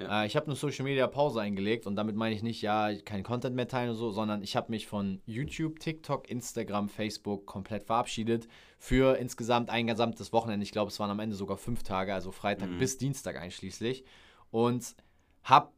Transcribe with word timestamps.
Ja. 0.00 0.22
Äh, 0.22 0.26
ich 0.26 0.36
habe 0.36 0.46
eine 0.46 0.54
Social 0.54 0.84
Media 0.84 1.06
Pause 1.06 1.40
eingelegt 1.40 1.86
und 1.86 1.96
damit 1.96 2.16
meine 2.16 2.34
ich 2.34 2.42
nicht, 2.42 2.62
ja, 2.62 2.92
kein 3.04 3.22
Content 3.22 3.56
mehr 3.56 3.68
teilen 3.68 3.90
oder 3.90 3.98
so, 3.98 4.10
sondern 4.10 4.42
ich 4.42 4.56
habe 4.56 4.70
mich 4.70 4.86
von 4.86 5.20
YouTube, 5.26 5.78
TikTok, 5.80 6.28
Instagram, 6.30 6.88
Facebook 6.88 7.46
komplett 7.46 7.84
verabschiedet 7.84 8.48
für 8.78 9.16
insgesamt 9.18 9.70
ein 9.70 9.86
gesamtes 9.86 10.32
Wochenende. 10.32 10.64
Ich 10.64 10.72
glaube, 10.72 10.90
es 10.90 10.98
waren 10.98 11.10
am 11.10 11.20
Ende 11.20 11.36
sogar 11.36 11.56
fünf 11.56 11.82
Tage, 11.82 12.14
also 12.14 12.32
Freitag 12.32 12.70
mhm. 12.70 12.78
bis 12.78 12.98
Dienstag 12.98 13.36
einschließlich. 13.36 14.04
Und 14.50 14.96
habe 15.44 15.70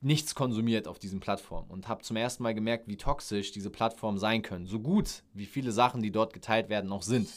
nichts 0.00 0.34
konsumiert 0.34 0.86
auf 0.86 0.98
diesen 0.98 1.18
Plattformen 1.18 1.70
und 1.70 1.88
habe 1.88 2.02
zum 2.02 2.16
ersten 2.16 2.42
Mal 2.42 2.54
gemerkt, 2.54 2.88
wie 2.88 2.96
toxisch 2.96 3.52
diese 3.52 3.70
Plattformen 3.70 4.18
sein 4.18 4.42
können. 4.42 4.66
So 4.66 4.78
gut, 4.78 5.22
wie 5.32 5.46
viele 5.46 5.72
Sachen, 5.72 6.02
die 6.02 6.10
dort 6.10 6.34
geteilt 6.34 6.68
werden, 6.68 6.90
noch 6.90 7.02
sind. 7.02 7.28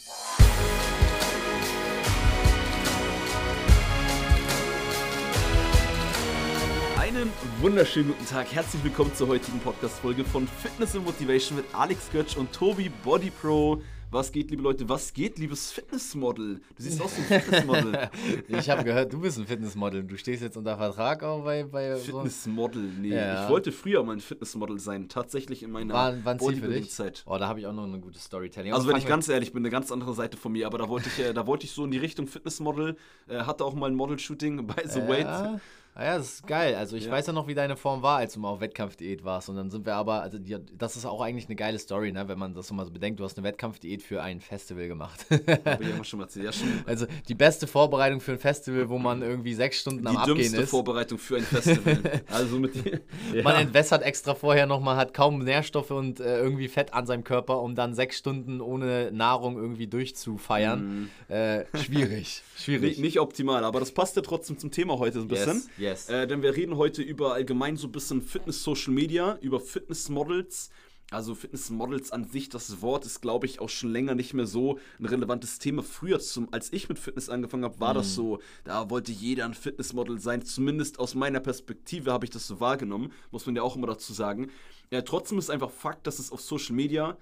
Einen 7.08 7.32
wunderschönen 7.62 8.08
guten 8.08 8.26
Tag. 8.26 8.52
Herzlich 8.52 8.84
willkommen 8.84 9.14
zur 9.14 9.28
heutigen 9.28 9.58
Podcast-Folge 9.60 10.26
von 10.26 10.46
Fitness 10.46 10.94
and 10.94 11.06
Motivation 11.06 11.56
mit 11.56 11.64
Alex 11.72 12.10
Götsch 12.12 12.36
und 12.36 12.52
Tobi 12.52 12.90
Body 13.02 13.30
Pro. 13.30 13.80
Was 14.10 14.30
geht, 14.30 14.50
liebe 14.50 14.62
Leute? 14.62 14.86
Was 14.90 15.14
geht, 15.14 15.38
liebes 15.38 15.72
Fitnessmodel? 15.72 16.60
Du 16.76 16.82
siehst 16.82 17.00
aus 17.00 17.12
wie 17.16 17.34
ein 17.34 17.40
Fitnessmodel. 17.40 18.10
ich 18.48 18.68
habe 18.68 18.84
gehört, 18.84 19.10
du 19.10 19.20
bist 19.20 19.38
ein 19.38 19.46
Fitnessmodel. 19.46 20.02
Du 20.02 20.18
stehst 20.18 20.42
jetzt 20.42 20.58
unter 20.58 20.76
Vertrag 20.76 21.22
auch 21.22 21.44
bei. 21.44 21.64
bei 21.64 21.96
Fitnessmodel, 21.96 22.82
nee. 23.00 23.14
Ja. 23.14 23.44
Ich 23.44 23.50
wollte 23.50 23.72
früher 23.72 24.04
mal 24.04 24.12
ein 24.12 24.20
Fitnessmodel 24.20 24.78
sein. 24.78 25.08
Tatsächlich 25.08 25.62
in 25.62 25.70
meiner 25.70 25.94
War, 25.94 26.14
wann 26.24 26.36
Bodybuilding-Zeit. 26.36 27.24
Oh, 27.24 27.38
da 27.38 27.48
habe 27.48 27.60
ich 27.60 27.66
auch 27.66 27.72
noch 27.72 27.84
eine 27.84 28.00
gute 28.00 28.18
Storytelling. 28.18 28.74
Also, 28.74 28.86
wenn 28.86 28.98
ich 28.98 29.06
ganz 29.06 29.30
ehrlich 29.30 29.54
bin, 29.54 29.62
eine 29.62 29.70
ganz 29.70 29.90
andere 29.90 30.12
Seite 30.12 30.36
von 30.36 30.52
mir. 30.52 30.66
Aber 30.66 30.76
da 30.76 30.90
wollte 30.90 31.08
ich, 31.08 31.24
äh, 31.24 31.32
da 31.32 31.46
wollte 31.46 31.64
ich 31.64 31.72
so 31.72 31.86
in 31.86 31.90
die 31.90 31.98
Richtung 31.98 32.26
Fitnessmodel. 32.26 32.98
Äh, 33.28 33.38
hatte 33.38 33.64
auch 33.64 33.72
mal 33.72 33.86
ein 33.86 33.94
Model-Shooting 33.94 34.66
bei 34.66 34.86
The 34.86 34.98
ja. 34.98 35.08
Weight. 35.08 35.60
Ah 35.98 36.04
ja, 36.04 36.18
das 36.18 36.34
ist 36.34 36.46
geil. 36.46 36.76
Also 36.76 36.96
ich 36.96 37.06
ja. 37.06 37.10
weiß 37.10 37.26
ja 37.26 37.32
noch, 37.32 37.48
wie 37.48 37.54
deine 37.54 37.76
Form 37.76 38.02
war, 38.02 38.18
als 38.18 38.34
du 38.34 38.38
mal 38.38 38.50
auf 38.50 38.60
Wettkampfdiät 38.60 39.24
warst. 39.24 39.48
Und 39.48 39.56
dann 39.56 39.68
sind 39.68 39.84
wir 39.84 39.96
aber, 39.96 40.22
also 40.22 40.38
die, 40.38 40.56
das 40.78 40.94
ist 40.94 41.04
auch 41.04 41.20
eigentlich 41.20 41.46
eine 41.46 41.56
geile 41.56 41.76
Story, 41.76 42.12
ne? 42.12 42.28
wenn 42.28 42.38
man 42.38 42.54
das 42.54 42.68
so 42.68 42.74
mal 42.74 42.84
so 42.84 42.92
bedenkt. 42.92 43.18
Du 43.18 43.24
hast 43.24 43.36
eine 43.36 43.44
Wettkampfdiät 43.44 44.04
für 44.04 44.22
ein 44.22 44.40
Festival 44.40 44.86
gemacht. 44.86 45.26
Habe 45.28 45.82
ich 45.82 45.90
immer 45.90 46.04
schon 46.04 46.20
mal 46.20 46.26
erzählt. 46.26 46.44
Ja, 46.44 46.52
schon. 46.52 46.68
Also 46.86 47.06
die 47.26 47.34
beste 47.34 47.66
Vorbereitung 47.66 48.20
für 48.20 48.30
ein 48.30 48.38
Festival, 48.38 48.88
wo 48.88 48.98
man 48.98 49.22
irgendwie 49.22 49.54
sechs 49.54 49.80
Stunden 49.80 50.02
die 50.02 50.06
am 50.06 50.18
Abgehen 50.18 50.38
ist. 50.38 50.52
Die 50.52 50.56
dümmste 50.58 50.70
Vorbereitung 50.70 51.18
für 51.18 51.38
ein 51.38 51.42
Festival. 51.42 52.22
also 52.30 52.60
mit 52.60 52.76
ja. 53.34 53.42
Man 53.42 53.56
entwässert 53.56 54.04
extra 54.04 54.36
vorher 54.36 54.66
nochmal, 54.66 54.96
hat 54.96 55.14
kaum 55.14 55.40
Nährstoffe 55.40 55.90
und 55.90 56.20
äh, 56.20 56.38
irgendwie 56.38 56.68
Fett 56.68 56.94
an 56.94 57.06
seinem 57.06 57.24
Körper, 57.24 57.60
um 57.60 57.74
dann 57.74 57.94
sechs 57.94 58.18
Stunden 58.18 58.60
ohne 58.60 59.10
Nahrung 59.10 59.56
irgendwie 59.56 59.88
durchzufeiern. 59.88 61.10
Mm. 61.28 61.32
Äh, 61.32 61.64
schwierig, 61.76 62.44
schwierig. 62.56 62.90
Nicht, 62.90 63.00
nicht, 63.00 63.20
optimal, 63.20 63.64
aber 63.64 63.80
das 63.80 63.90
passt 63.90 64.14
ja 64.14 64.22
trotzdem 64.22 64.58
zum 64.58 64.70
Thema 64.70 65.00
heute 65.00 65.18
so 65.18 65.24
ein 65.24 65.28
bisschen. 65.28 65.64
Yes, 65.76 65.87
yes. 65.88 66.08
Äh, 66.08 66.26
denn 66.26 66.42
wir 66.42 66.54
reden 66.56 66.76
heute 66.76 67.02
über 67.02 67.34
allgemein 67.34 67.76
so 67.76 67.88
ein 67.88 67.92
bisschen 67.92 68.22
Fitness-Social 68.22 68.92
Media, 68.92 69.38
über 69.40 69.60
Fitness-Models. 69.60 70.70
Also 71.10 71.34
Fitness-Models 71.34 72.12
an 72.12 72.24
sich, 72.24 72.50
das 72.50 72.82
Wort 72.82 73.06
ist, 73.06 73.22
glaube 73.22 73.46
ich, 73.46 73.60
auch 73.60 73.70
schon 73.70 73.90
länger 73.90 74.14
nicht 74.14 74.34
mehr 74.34 74.46
so 74.46 74.78
ein 74.98 75.06
relevantes 75.06 75.58
Thema. 75.58 75.82
Früher, 75.82 76.20
zum, 76.20 76.52
als 76.52 76.70
ich 76.70 76.90
mit 76.90 76.98
Fitness 76.98 77.30
angefangen 77.30 77.64
habe, 77.64 77.80
war 77.80 77.94
mm. 77.94 77.96
das 77.96 78.10
mhm. 78.10 78.14
so. 78.14 78.38
Da 78.64 78.90
wollte 78.90 79.10
jeder 79.10 79.46
ein 79.46 79.54
Fitnessmodel 79.54 80.20
sein. 80.20 80.44
Zumindest 80.44 80.98
aus 80.98 81.14
meiner 81.14 81.40
Perspektive 81.40 82.12
habe 82.12 82.26
ich 82.26 82.30
das 82.30 82.46
so 82.46 82.60
wahrgenommen. 82.60 83.12
Muss 83.30 83.46
man 83.46 83.56
ja 83.56 83.62
auch 83.62 83.74
immer 83.74 83.86
dazu 83.86 84.12
sagen. 84.12 84.50
Ja, 84.90 85.00
trotzdem 85.00 85.38
ist 85.38 85.50
einfach 85.50 85.70
Fakt, 85.70 86.06
dass 86.06 86.18
es 86.18 86.30
auf 86.30 86.42
Social 86.42 86.74
Media 86.74 87.16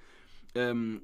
ähm, 0.57 1.03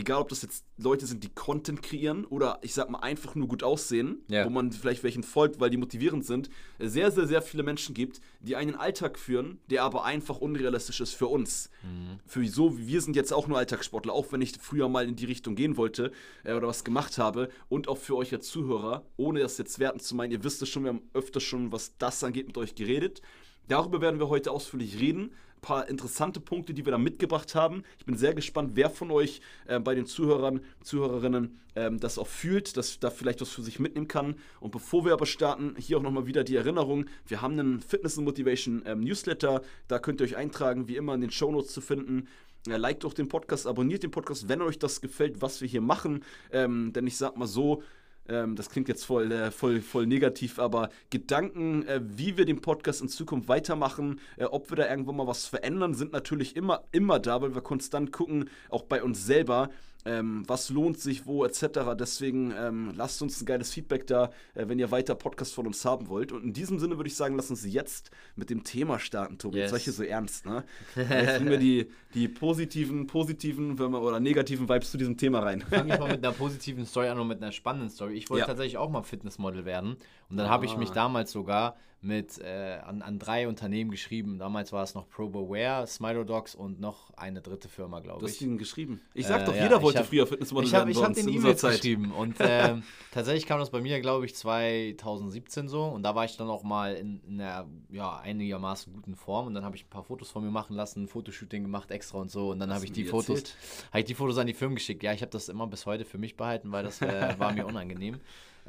egal 0.00 0.20
ob 0.20 0.28
das 0.28 0.42
jetzt 0.42 0.64
Leute 0.76 1.06
sind, 1.06 1.22
die 1.24 1.28
Content 1.28 1.82
kreieren 1.82 2.24
oder 2.24 2.58
ich 2.62 2.74
sag 2.74 2.90
mal 2.90 3.00
einfach 3.00 3.34
nur 3.34 3.48
gut 3.48 3.62
aussehen, 3.62 4.24
yeah. 4.30 4.44
wo 4.44 4.50
man 4.50 4.72
vielleicht 4.72 5.02
welchen 5.02 5.22
folgt, 5.22 5.60
weil 5.60 5.70
die 5.70 5.76
motivierend 5.76 6.24
sind, 6.24 6.50
sehr, 6.78 7.10
sehr, 7.10 7.26
sehr 7.26 7.42
viele 7.42 7.62
Menschen 7.62 7.94
gibt, 7.94 8.20
die 8.40 8.56
einen 8.56 8.74
Alltag 8.74 9.18
führen, 9.18 9.58
der 9.70 9.84
aber 9.84 10.04
einfach 10.04 10.38
unrealistisch 10.38 11.00
ist 11.00 11.14
für 11.14 11.26
uns. 11.28 11.70
Mhm. 11.82 12.18
Für 12.26 12.46
so, 12.46 12.78
wie 12.78 12.86
wir 12.88 13.00
sind 13.00 13.14
jetzt 13.14 13.32
auch 13.32 13.46
nur 13.46 13.58
Alltagssportler, 13.58 14.12
auch 14.12 14.32
wenn 14.32 14.42
ich 14.42 14.54
früher 14.60 14.88
mal 14.88 15.06
in 15.06 15.16
die 15.16 15.26
Richtung 15.26 15.54
gehen 15.54 15.76
wollte 15.76 16.12
äh, 16.44 16.54
oder 16.54 16.68
was 16.68 16.84
gemacht 16.84 17.18
habe 17.18 17.48
und 17.68 17.88
auch 17.88 17.98
für 17.98 18.16
euch 18.16 18.32
als 18.32 18.48
Zuhörer, 18.48 19.04
ohne 19.16 19.40
das 19.40 19.58
jetzt 19.58 19.78
werten 19.78 20.00
zu 20.00 20.14
meinen, 20.14 20.32
ihr 20.32 20.44
wisst 20.44 20.62
es 20.62 20.68
schon, 20.68 20.84
wir 20.84 20.90
haben 20.90 21.02
öfter 21.14 21.40
schon, 21.40 21.72
was 21.72 21.96
das 21.98 22.24
angeht, 22.24 22.46
mit 22.46 22.58
euch 22.58 22.74
geredet. 22.74 23.22
Darüber 23.68 24.00
werden 24.00 24.18
wir 24.18 24.28
heute 24.28 24.50
ausführlich 24.50 24.98
reden 24.98 25.30
paar 25.60 25.88
interessante 25.88 26.40
Punkte, 26.40 26.74
die 26.74 26.84
wir 26.84 26.92
da 26.92 26.98
mitgebracht 26.98 27.54
haben. 27.54 27.82
Ich 27.98 28.04
bin 28.04 28.16
sehr 28.16 28.34
gespannt, 28.34 28.72
wer 28.74 28.90
von 28.90 29.10
euch 29.10 29.40
äh, 29.66 29.78
bei 29.78 29.94
den 29.94 30.06
Zuhörern, 30.06 30.60
Zuhörerinnen 30.82 31.60
ähm, 31.76 32.00
das 32.00 32.18
auch 32.18 32.26
fühlt, 32.26 32.76
dass 32.76 32.98
da 32.98 33.10
vielleicht 33.10 33.40
was 33.40 33.50
für 33.50 33.62
sich 33.62 33.78
mitnehmen 33.78 34.08
kann. 34.08 34.36
Und 34.60 34.70
bevor 34.70 35.04
wir 35.04 35.12
aber 35.12 35.26
starten, 35.26 35.74
hier 35.78 35.98
auch 35.98 36.02
nochmal 36.02 36.26
wieder 36.26 36.44
die 36.44 36.56
Erinnerung, 36.56 37.06
wir 37.26 37.42
haben 37.42 37.58
einen 37.58 37.80
Fitness 37.80 38.18
and 38.18 38.26
Motivation 38.26 38.82
ähm, 38.86 39.00
Newsletter, 39.00 39.62
da 39.88 39.98
könnt 39.98 40.20
ihr 40.20 40.24
euch 40.24 40.36
eintragen, 40.36 40.88
wie 40.88 40.96
immer 40.96 41.14
in 41.14 41.20
den 41.20 41.30
Show 41.30 41.50
Notes 41.50 41.72
zu 41.72 41.80
finden. 41.80 42.28
Ja, 42.66 42.76
liked 42.76 43.06
auch 43.06 43.14
den 43.14 43.28
Podcast, 43.28 43.66
abonniert 43.66 44.02
den 44.02 44.10
Podcast, 44.10 44.48
wenn 44.48 44.60
euch 44.60 44.78
das 44.78 45.00
gefällt, 45.00 45.40
was 45.40 45.62
wir 45.62 45.68
hier 45.68 45.80
machen. 45.80 46.24
Ähm, 46.52 46.92
denn 46.92 47.06
ich 47.06 47.16
sag 47.16 47.36
mal 47.36 47.46
so, 47.46 47.82
ähm, 48.30 48.56
das 48.56 48.70
klingt 48.70 48.88
jetzt 48.88 49.04
voll, 49.04 49.30
äh, 49.32 49.50
voll, 49.50 49.80
voll 49.80 50.06
negativ, 50.06 50.58
aber 50.58 50.90
Gedanken, 51.10 51.86
äh, 51.86 52.00
wie 52.02 52.36
wir 52.36 52.44
den 52.44 52.60
Podcast 52.60 53.02
in 53.02 53.08
Zukunft 53.08 53.48
weitermachen, 53.48 54.20
äh, 54.36 54.44
ob 54.44 54.70
wir 54.70 54.76
da 54.76 54.88
irgendwann 54.88 55.16
mal 55.16 55.26
was 55.26 55.46
verändern, 55.46 55.94
sind 55.94 56.12
natürlich 56.12 56.56
immer, 56.56 56.84
immer 56.92 57.18
da, 57.18 57.42
weil 57.42 57.54
wir 57.54 57.62
konstant 57.62 58.12
gucken, 58.12 58.48
auch 58.68 58.84
bei 58.84 59.02
uns 59.02 59.26
selber, 59.26 59.70
ähm, 60.04 60.44
was 60.46 60.70
lohnt 60.70 60.98
sich 60.98 61.26
wo 61.26 61.44
etc. 61.44 61.94
Deswegen 61.98 62.52
ähm, 62.56 62.92
lasst 62.96 63.20
uns 63.22 63.40
ein 63.40 63.46
geiles 63.46 63.72
Feedback 63.72 64.06
da, 64.06 64.30
äh, 64.54 64.68
wenn 64.68 64.78
ihr 64.78 64.90
weiter 64.90 65.14
Podcast 65.14 65.54
von 65.54 65.66
uns 65.66 65.84
haben 65.84 66.08
wollt. 66.08 66.32
Und 66.32 66.44
in 66.44 66.52
diesem 66.52 66.78
Sinne 66.78 66.96
würde 66.96 67.08
ich 67.08 67.16
sagen, 67.16 67.36
lass 67.36 67.50
uns 67.50 67.64
jetzt 67.64 68.10
mit 68.36 68.50
dem 68.50 68.64
Thema 68.64 68.98
starten, 68.98 69.38
Tobi. 69.38 69.58
Yes. 69.58 69.64
Jetzt 69.64 69.72
war 69.72 69.78
ich 69.78 69.84
hier 69.84 69.92
so 69.92 70.02
ernst, 70.02 70.46
ne? 70.46 70.64
Jetzt 70.96 71.36
bringen 71.36 71.50
wir 71.50 71.58
die, 71.58 71.90
die 72.14 72.28
positiven, 72.28 73.06
positiven 73.06 73.78
wir, 73.78 73.90
oder 74.00 74.20
negativen 74.20 74.68
Vibes 74.68 74.90
zu 74.90 74.98
diesem 74.98 75.16
Thema 75.16 75.40
rein. 75.40 75.62
Fange 75.62 75.94
ich 75.94 76.00
mal 76.00 76.10
mit 76.10 76.24
einer 76.24 76.34
positiven 76.34 76.86
Story 76.86 77.08
an 77.08 77.18
und 77.18 77.28
mit 77.28 77.42
einer 77.42 77.52
spannenden 77.52 77.90
Story. 77.90 78.14
Ich 78.14 78.30
wollte 78.30 78.40
ja. 78.40 78.46
tatsächlich 78.46 78.78
auch 78.78 78.90
mal 78.90 79.02
Fitnessmodel 79.02 79.64
werden. 79.64 79.96
Und 80.28 80.36
dann 80.36 80.46
ah. 80.46 80.50
habe 80.50 80.66
ich 80.66 80.76
mich 80.76 80.90
damals 80.90 81.32
sogar 81.32 81.76
mit 82.02 82.38
äh, 82.38 82.78
an, 82.82 83.02
an 83.02 83.18
drei 83.18 83.46
Unternehmen 83.46 83.90
geschrieben. 83.90 84.38
Damals 84.38 84.72
war 84.72 84.82
es 84.82 84.94
noch 84.94 85.08
ProBeware, 85.08 85.86
Smilodogs 85.86 86.54
und 86.54 86.80
noch 86.80 87.12
eine 87.14 87.42
dritte 87.42 87.68
Firma, 87.68 88.00
glaube 88.00 88.24
ich. 88.24 88.32
Du 88.32 88.34
hast 88.36 88.40
ihn 88.40 88.56
geschrieben. 88.56 89.02
Ich 89.12 89.26
sag 89.26 89.42
äh, 89.42 89.44
doch, 89.44 89.54
jeder 89.54 89.76
ja, 89.76 89.82
wollte 89.82 89.98
hab, 89.98 90.06
früher 90.06 90.26
Fitnessmodel 90.26 90.68
ich 90.68 90.74
hab, 90.74 90.86
werden. 90.86 90.90
Ich 90.90 91.02
habe 91.02 91.14
den 91.14 91.28
E-Mail 91.28 91.54
geschrieben 91.54 92.12
und 92.12 92.40
äh, 92.40 92.76
tatsächlich 93.10 93.46
kam 93.46 93.58
das 93.58 93.70
bei 93.70 93.82
mir, 93.82 94.00
glaube 94.00 94.24
ich, 94.24 94.34
2017 94.34 95.68
so 95.68 95.84
und 95.84 96.02
da 96.02 96.14
war 96.14 96.24
ich 96.24 96.38
dann 96.38 96.48
auch 96.48 96.62
mal 96.62 96.94
in, 96.94 97.20
in 97.28 97.40
einer 97.40 97.68
ja, 97.90 98.18
einigermaßen 98.18 98.92
guten 98.94 99.14
Form 99.14 99.48
und 99.48 99.54
dann 99.54 99.64
habe 99.64 99.76
ich 99.76 99.84
ein 99.84 99.90
paar 99.90 100.04
Fotos 100.04 100.30
von 100.30 100.42
mir 100.42 100.50
machen 100.50 100.76
lassen, 100.76 101.02
ein 101.02 101.08
Fotoshooting 101.08 101.62
gemacht 101.62 101.90
extra 101.90 102.18
und 102.18 102.30
so 102.30 102.50
und 102.50 102.60
dann 102.60 102.72
habe 102.72 102.86
ich 102.86 102.92
die 102.92 103.04
Fotos, 103.04 103.54
habe 103.90 104.00
ich 104.00 104.06
die 104.06 104.14
Fotos 104.14 104.38
an 104.38 104.46
die 104.46 104.54
Firmen 104.54 104.76
geschickt. 104.76 105.02
Ja, 105.02 105.12
ich 105.12 105.20
habe 105.20 105.32
das 105.32 105.50
immer 105.50 105.66
bis 105.66 105.84
heute 105.84 106.06
für 106.06 106.18
mich 106.18 106.36
behalten, 106.36 106.72
weil 106.72 106.82
das 106.82 107.02
äh, 107.02 107.34
war 107.38 107.52
mir 107.52 107.66
unangenehm. 107.70 108.20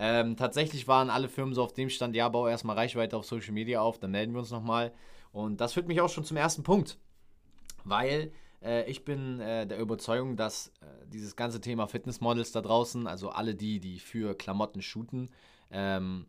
Ähm, 0.04 0.36
tatsächlich 0.36 0.88
waren 0.88 1.12
alle 1.12 1.30
Firmen 1.30 1.54
so 1.54 1.64
auf 1.64 1.74
dem 1.74 1.88
Stand, 1.92 2.16
ja, 2.16 2.28
bau 2.28 2.48
erstmal 2.48 2.76
Reichweite 2.76 3.16
auf 3.16 3.24
Social 3.24 3.52
Media 3.52 3.82
auf, 3.82 4.00
dann 4.00 4.10
melden 4.10 4.34
wir 4.34 4.40
uns 4.40 4.50
nochmal. 4.50 4.92
Und 5.32 5.62
das 5.62 5.74
führt 5.74 5.88
mich 5.88 6.02
auch 6.02 6.10
schon 6.10 6.24
zum 6.24 6.38
ersten 6.38 6.64
Punkt, 6.64 6.98
weil 7.84 8.32
äh, 8.64 8.90
ich 8.90 9.06
bin 9.06 9.40
äh, 9.40 9.68
der 9.68 9.78
Überzeugung, 9.78 10.38
dass 10.38 10.70
äh, 10.82 11.06
dieses 11.14 11.36
ganze 11.36 11.62
Thema 11.62 11.86
Fitnessmodels 11.86 12.52
da 12.52 12.62
draußen, 12.62 13.06
also 13.06 13.30
alle 13.30 13.54
die, 13.54 13.80
die 13.80 14.00
für 14.00 14.34
Klamotten 14.34 14.82
shooten, 14.82 15.30
ähm, 15.70 16.26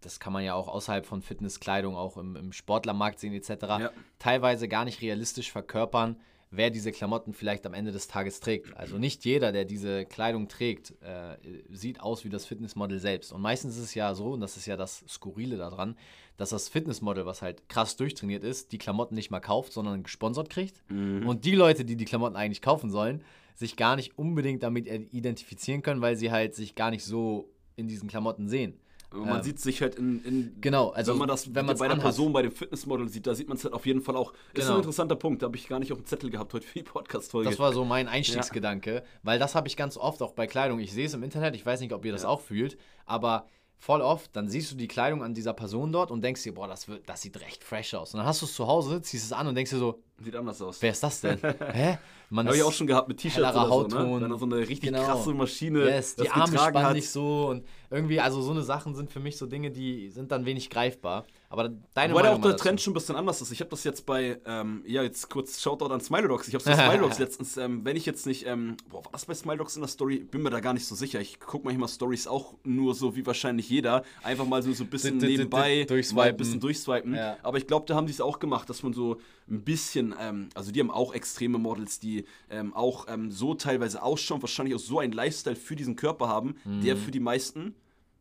das 0.00 0.18
kann 0.18 0.32
man 0.32 0.42
ja 0.42 0.54
auch 0.54 0.68
außerhalb 0.68 1.04
von 1.04 1.20
Fitnesskleidung, 1.20 1.96
auch 1.96 2.16
im, 2.16 2.36
im 2.36 2.52
Sportlermarkt 2.54 3.20
sehen 3.20 3.34
etc., 3.34 3.50
ja. 3.50 3.90
teilweise 4.18 4.66
gar 4.66 4.86
nicht 4.86 5.02
realistisch 5.02 5.52
verkörpern, 5.52 6.16
wer 6.56 6.70
diese 6.70 6.92
Klamotten 6.92 7.32
vielleicht 7.32 7.66
am 7.66 7.74
Ende 7.74 7.92
des 7.92 8.08
Tages 8.08 8.40
trägt. 8.40 8.76
Also 8.76 8.98
nicht 8.98 9.24
jeder, 9.24 9.52
der 9.52 9.64
diese 9.64 10.04
Kleidung 10.06 10.48
trägt, 10.48 10.94
äh, 11.02 11.36
sieht 11.70 12.00
aus 12.00 12.24
wie 12.24 12.28
das 12.28 12.46
Fitnessmodel 12.46 12.98
selbst. 12.98 13.32
Und 13.32 13.42
meistens 13.42 13.76
ist 13.76 13.84
es 13.84 13.94
ja 13.94 14.14
so, 14.14 14.32
und 14.32 14.40
das 14.40 14.56
ist 14.56 14.66
ja 14.66 14.76
das 14.76 15.04
Skurrile 15.08 15.56
daran, 15.56 15.96
dass 16.36 16.50
das 16.50 16.68
Fitnessmodel, 16.68 17.26
was 17.26 17.42
halt 17.42 17.68
krass 17.68 17.96
durchtrainiert 17.96 18.44
ist, 18.44 18.72
die 18.72 18.78
Klamotten 18.78 19.14
nicht 19.14 19.30
mal 19.30 19.40
kauft, 19.40 19.72
sondern 19.72 20.02
gesponsert 20.02 20.50
kriegt. 20.50 20.82
Mhm. 20.90 21.26
Und 21.26 21.44
die 21.44 21.54
Leute, 21.54 21.84
die 21.84 21.96
die 21.96 22.04
Klamotten 22.04 22.36
eigentlich 22.36 22.62
kaufen 22.62 22.90
sollen, 22.90 23.22
sich 23.54 23.76
gar 23.76 23.96
nicht 23.96 24.18
unbedingt 24.18 24.62
damit 24.62 24.88
identifizieren 24.88 25.82
können, 25.82 26.00
weil 26.00 26.16
sie 26.16 26.32
halt 26.32 26.54
sich 26.54 26.74
gar 26.74 26.90
nicht 26.90 27.04
so 27.04 27.52
in 27.76 27.86
diesen 27.86 28.08
Klamotten 28.08 28.48
sehen. 28.48 28.80
Man 29.14 29.36
ähm, 29.36 29.42
sieht 29.42 29.60
sich 29.60 29.80
halt 29.80 29.94
in, 29.94 30.24
in, 30.24 30.56
genau, 30.60 30.90
also 30.90 31.12
wenn 31.12 31.18
man 31.18 31.28
das 31.28 31.54
wenn 31.54 31.66
bei 31.66 31.88
der 31.88 31.96
Person, 31.96 32.32
bei 32.32 32.42
dem 32.42 32.52
Fitnessmodel 32.52 33.08
sieht, 33.08 33.26
da 33.26 33.34
sieht 33.34 33.48
man 33.48 33.56
es 33.56 33.64
halt 33.64 33.74
auf 33.74 33.86
jeden 33.86 34.00
Fall 34.00 34.16
auch. 34.16 34.32
Genau. 34.52 34.64
Ist 34.64 34.70
ein 34.70 34.76
interessanter 34.76 35.16
Punkt, 35.16 35.42
da 35.42 35.46
habe 35.46 35.56
ich 35.56 35.68
gar 35.68 35.78
nicht 35.78 35.92
auf 35.92 35.98
dem 35.98 36.06
Zettel 36.06 36.30
gehabt 36.30 36.52
heute 36.52 36.66
für 36.66 36.78
die 36.80 36.84
Podcast-Folge. 36.84 37.50
Das 37.50 37.58
war 37.58 37.72
so 37.72 37.84
mein 37.84 38.08
Einstiegsgedanke, 38.08 38.94
ja. 38.96 39.02
weil 39.22 39.38
das 39.38 39.54
habe 39.54 39.68
ich 39.68 39.76
ganz 39.76 39.96
oft 39.96 40.22
auch 40.22 40.32
bei 40.32 40.46
Kleidung. 40.46 40.80
Ich 40.80 40.92
sehe 40.92 41.06
es 41.06 41.14
im 41.14 41.22
Internet, 41.22 41.54
ich 41.54 41.64
weiß 41.64 41.80
nicht, 41.80 41.92
ob 41.92 42.04
ihr 42.04 42.12
das 42.12 42.22
ja. 42.22 42.28
auch 42.28 42.40
fühlt, 42.40 42.76
aber 43.06 43.46
voll 43.84 44.00
oft, 44.00 44.34
dann 44.34 44.48
siehst 44.48 44.72
du 44.72 44.76
die 44.76 44.88
Kleidung 44.88 45.22
an 45.22 45.34
dieser 45.34 45.52
Person 45.52 45.92
dort 45.92 46.10
und 46.10 46.22
denkst 46.22 46.42
dir, 46.42 46.54
boah, 46.54 46.66
das, 46.66 46.88
wird, 46.88 47.08
das 47.08 47.20
sieht 47.20 47.38
recht 47.40 47.62
fresh 47.62 47.92
aus. 47.94 48.14
Und 48.14 48.18
dann 48.18 48.26
hast 48.26 48.40
du 48.40 48.46
es 48.46 48.54
zu 48.54 48.66
Hause, 48.66 49.02
ziehst 49.02 49.26
es 49.26 49.32
an 49.32 49.46
und 49.46 49.54
denkst 49.54 49.70
dir 49.70 49.78
so, 49.78 50.02
sieht 50.18 50.36
anders 50.36 50.60
aus. 50.62 50.80
Wer 50.80 50.90
ist 50.90 51.02
das 51.02 51.20
denn? 51.20 51.38
Hä? 51.72 51.98
Man 52.30 52.46
Habe 52.46 52.56
ich 52.56 52.62
auch 52.62 52.72
schon 52.72 52.86
gehabt 52.86 53.08
mit 53.08 53.18
T-Shirts 53.18 53.54
oder 53.54 53.68
Hautton. 53.68 53.90
so, 53.90 54.18
ne? 54.18 54.28
Dann 54.28 54.38
so 54.38 54.46
eine 54.46 54.56
richtig 54.58 54.90
genau. 54.90 55.04
krasse 55.04 55.32
Maschine. 55.34 55.84
Yes, 55.84 56.16
die 56.16 56.28
Arme 56.30 56.58
spannen 56.58 56.94
nicht 56.94 57.10
so 57.10 57.48
und 57.48 57.64
irgendwie, 57.90 58.18
also 58.18 58.42
so 58.42 58.50
eine 58.50 58.62
Sachen 58.62 58.94
sind 58.94 59.12
für 59.12 59.20
mich 59.20 59.36
so 59.36 59.46
Dinge, 59.46 59.70
die 59.70 60.10
sind 60.10 60.32
dann 60.32 60.44
wenig 60.44 60.68
greifbar. 60.68 61.26
Aber 61.48 61.70
deine 61.94 62.12
Wobei 62.12 62.24
Meinung 62.24 62.38
auch 62.40 62.46
der 62.46 62.56
Trend 62.56 62.80
schon 62.80 62.90
ein 62.90 62.94
bisschen 62.94 63.14
anders 63.14 63.40
ist. 63.40 63.52
Ich 63.52 63.60
habe 63.60 63.70
das 63.70 63.84
jetzt 63.84 64.06
bei, 64.06 64.40
ähm, 64.44 64.82
ja, 64.86 65.04
jetzt 65.04 65.30
kurz 65.30 65.62
Shoutout 65.62 65.92
an 65.92 66.00
Smiledogs. 66.00 66.48
Ich 66.48 66.54
habe 66.54 66.68
es 66.68 66.76
bei 66.76 66.84
Smiledogs 66.88 67.20
letztens, 67.20 67.56
ähm, 67.56 67.84
wenn 67.84 67.96
ich 67.96 68.04
jetzt 68.06 68.26
nicht, 68.26 68.46
ähm, 68.46 68.76
boah, 68.90 69.04
war 69.04 69.12
das 69.12 69.26
bei 69.26 69.34
Smiledogs 69.34 69.76
in 69.76 69.82
der 69.82 69.88
Story? 69.88 70.18
Bin 70.18 70.42
mir 70.42 70.50
da 70.50 70.58
gar 70.58 70.72
nicht 70.72 70.86
so 70.86 70.96
sicher. 70.96 71.20
Ich 71.20 71.38
gucke 71.38 71.66
manchmal 71.66 71.88
Stories 71.88 72.26
auch 72.26 72.54
nur 72.64 72.94
so 72.96 73.14
wie 73.14 73.24
wahrscheinlich 73.24 73.68
jeder. 73.68 74.02
Einfach 74.24 74.46
mal 74.46 74.62
so, 74.62 74.72
so 74.72 74.82
ein 74.82 74.90
bisschen 74.90 75.18
nebenbei, 75.18 75.86
mal 76.12 76.28
ein 76.28 76.36
bisschen 76.36 76.58
durchswipen. 76.58 77.14
Ja. 77.14 77.36
Aber 77.44 77.58
ich 77.58 77.68
glaube, 77.68 77.86
da 77.86 77.94
haben 77.94 78.06
die 78.06 78.12
es 78.12 78.20
auch 78.20 78.40
gemacht, 78.40 78.68
dass 78.68 78.82
man 78.82 78.92
so 78.92 79.18
ein 79.48 79.62
bisschen, 79.62 80.14
ähm, 80.18 80.48
also 80.54 80.72
die 80.72 80.80
haben 80.80 80.90
auch 80.90 81.14
extreme 81.14 81.58
Models, 81.58 82.00
die 82.00 82.24
ähm, 82.50 82.74
auch 82.74 83.06
ähm, 83.08 83.30
so 83.30 83.54
teilweise 83.54 84.02
ausschauen, 84.02 84.42
wahrscheinlich 84.42 84.74
auch 84.74 84.80
so 84.80 84.98
einen 84.98 85.12
Lifestyle 85.12 85.56
für 85.56 85.76
diesen 85.76 85.96
Körper 85.96 86.28
haben, 86.28 86.56
mhm. 86.64 86.82
der 86.82 86.96
für 86.96 87.10
die 87.10 87.20
meisten 87.20 87.74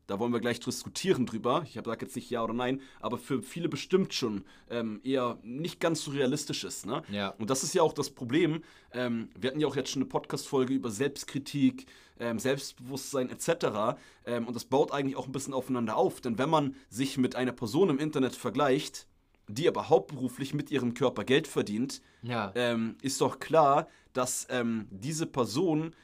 da 0.08 0.20
wollen 0.20 0.34
wir 0.34 0.42
gleich 0.42 0.60
diskutieren 0.60 1.26
drüber. 1.26 1.64
Ich 1.66 1.78
habe 1.78 1.96
jetzt 2.02 2.16
nicht 2.16 2.30
ja 2.30 2.44
oder 2.44 2.54
nein, 2.54 2.82
aber 3.00 3.18
für 3.18 3.42
viele 3.42 3.70
bestimmt 3.70 4.14
schon 4.14 4.44
ähm, 4.70 5.00
eher 5.04 5.38
nicht 5.44 5.80
ganz 5.80 6.04
so 6.04 6.12
realistisch 6.12 6.64
ist. 6.64 6.86
Ne? 6.86 7.04
Ja. 7.10 7.30
Und 7.38 7.50
das 7.50 7.64
ist 7.64 7.74
ja 7.74 7.82
auch 7.84 7.94
das 7.94 8.10
Problem. 8.10 8.64
Ähm, 8.92 9.30
wir 9.40 9.50
hatten 9.50 9.60
ja 9.60 9.68
auch 9.68 9.76
jetzt 9.76 9.92
schon 9.92 10.02
eine 10.02 10.10
Podcast-Folge 10.10 10.74
über 10.74 10.92
Selbstkritik, 10.92 11.86
ähm, 12.20 12.38
Selbstbewusstsein 12.38 13.30
etc. 13.30 13.98
Und 14.26 14.56
das 14.56 14.66
baut 14.66 14.92
eigentlich 14.92 15.16
auch 15.16 15.26
ein 15.26 15.32
bisschen 15.32 15.54
aufeinander 15.54 15.98
auf. 15.98 16.22
Denn 16.22 16.38
wenn 16.38 16.50
man 16.50 16.76
sich 16.90 17.18
mit 17.18 17.36
einer 17.36 17.52
Person 17.52 17.90
im 17.90 18.00
Internet 18.00 18.36
vergleicht, 18.36 19.08
die 19.48 19.68
aber 19.68 19.90
hauptberuflich 19.90 20.54
mit 20.54 20.72
ihrem 20.72 20.94
Körper 20.94 21.24
Geld 21.24 21.48
verdient, 21.48 22.02
ja. 22.22 22.52
Ähm, 22.56 22.96
ist 23.02 23.20
doch 23.22 23.40
klar, 23.40 23.88
dass 24.14 24.48
ähm, 24.50 24.88
diese 24.92 25.26
Person 25.26 25.96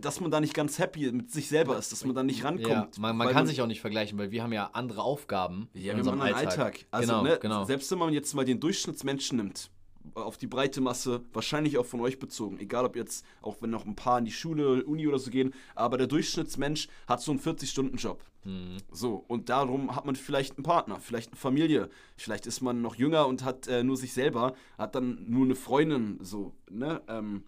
dass 0.00 0.20
man 0.20 0.30
da 0.30 0.40
nicht 0.40 0.54
ganz 0.54 0.78
happy 0.78 1.10
mit 1.12 1.30
sich 1.30 1.48
selber 1.48 1.76
ist, 1.76 1.92
dass 1.92 2.04
man 2.04 2.14
da 2.14 2.22
nicht 2.22 2.44
rankommt. 2.44 2.96
Ja, 2.96 3.00
man, 3.00 3.16
man 3.16 3.26
kann 3.28 3.36
man 3.36 3.46
sich 3.46 3.60
auch 3.60 3.66
nicht 3.66 3.80
vergleichen, 3.80 4.18
weil 4.18 4.30
wir 4.30 4.42
haben 4.42 4.52
ja 4.52 4.70
andere 4.72 5.02
Aufgaben. 5.02 5.68
Ja, 5.74 5.92
in 5.92 6.04
wir 6.04 6.10
haben 6.10 6.20
einen 6.20 6.34
Alltag. 6.34 6.58
Alltag. 6.58 6.86
Also, 6.90 7.12
genau, 7.12 7.22
ne, 7.22 7.38
genau. 7.40 7.64
selbst 7.64 7.90
wenn 7.90 7.98
man 7.98 8.12
jetzt 8.12 8.34
mal 8.34 8.44
den 8.44 8.60
Durchschnittsmenschen 8.60 9.36
nimmt, 9.36 9.70
auf 10.14 10.36
die 10.36 10.46
breite 10.46 10.80
Masse, 10.80 11.22
wahrscheinlich 11.32 11.78
auch 11.78 11.86
von 11.86 12.00
euch 12.00 12.18
bezogen, 12.18 12.58
egal 12.58 12.84
ob 12.84 12.96
jetzt, 12.96 13.24
auch 13.40 13.56
wenn 13.60 13.70
noch 13.70 13.86
ein 13.86 13.96
paar 13.96 14.18
in 14.18 14.24
die 14.24 14.32
Schule, 14.32 14.84
Uni 14.84 15.06
oder 15.06 15.18
so 15.18 15.30
gehen, 15.30 15.54
aber 15.74 15.98
der 15.98 16.06
Durchschnittsmensch 16.06 16.88
hat 17.06 17.20
so 17.20 17.32
einen 17.32 17.40
40-Stunden-Job. 17.40 18.22
Mhm. 18.44 18.76
So, 18.92 19.24
und 19.28 19.48
darum 19.48 19.94
hat 19.96 20.04
man 20.04 20.16
vielleicht 20.16 20.56
einen 20.56 20.64
Partner, 20.64 21.00
vielleicht 21.00 21.30
eine 21.30 21.36
Familie, 21.36 21.88
vielleicht 22.16 22.46
ist 22.46 22.60
man 22.60 22.82
noch 22.82 22.96
jünger 22.96 23.26
und 23.26 23.44
hat 23.44 23.66
äh, 23.68 23.82
nur 23.82 23.96
sich 23.96 24.12
selber, 24.12 24.54
hat 24.78 24.94
dann 24.94 25.24
nur 25.28 25.44
eine 25.44 25.54
Freundin, 25.54 26.18
so, 26.20 26.54
ne, 26.70 27.00
ähm, 27.08 27.44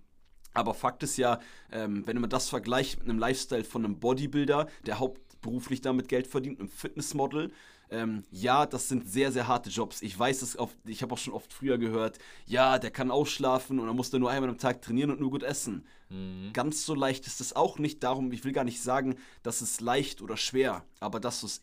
aber 0.57 0.73
Fakt 0.73 1.03
ist 1.03 1.19
ja, 1.19 1.39
ähm, 1.71 2.07
wenn 2.07 2.19
man 2.19 2.31
das 2.31 2.49
vergleicht 2.49 2.99
mit 3.01 3.11
einem 3.11 3.19
Lifestyle 3.19 3.65
von 3.65 3.85
einem 3.85 3.99
Bodybuilder, 3.99 4.69
der 4.87 4.99
hauptberuflich 5.37 5.81
damit 5.81 6.09
Geld 6.09 6.27
verdient, 6.27 6.59
einem 6.61 6.69
Fitnessmodel, 6.69 7.51
ähm, 7.89 8.25
ja, 8.33 8.67
das 8.67 8.89
sind 8.89 9.09
sehr, 9.09 9.31
sehr 9.31 9.47
harte 9.47 9.71
Jobs. 9.71 10.03
Ich 10.03 10.19
weiß 10.19 10.43
es 10.43 10.59
oft, 10.59 10.77
ich 10.87 11.03
habe 11.03 11.15
auch 11.15 11.19
schon 11.19 11.33
oft 11.33 11.53
früher 11.53 11.79
gehört, 11.79 12.19
ja, 12.47 12.81
der 12.81 12.91
kann 12.91 13.13
ausschlafen 13.13 13.79
und 13.79 13.87
er 13.87 13.95
muss 13.95 14.11
dann 14.11 14.23
nur 14.23 14.31
einmal 14.31 14.51
am 14.51 14.59
Tag 14.59 14.83
trainieren 14.83 15.13
und 15.13 15.21
nur 15.21 15.31
gut 15.31 15.45
essen. 15.45 15.87
Mhm. 16.09 16.51
Ganz 16.53 16.85
so 16.85 16.97
leicht 16.97 17.29
ist 17.29 17.41
es 17.41 17.55
auch 17.55 17.79
nicht. 17.79 18.03
Darum, 18.03 18.33
ich 18.33 18.45
will 18.45 18.53
gar 18.53 18.65
nicht 18.65 18.83
sagen, 18.83 19.15
dass 19.45 19.61
es 19.61 19.81
leicht 19.81 20.21
oder 20.21 20.37
schwer, 20.37 20.85
aber 20.99 21.21
dass 21.21 21.45
es 21.45 21.63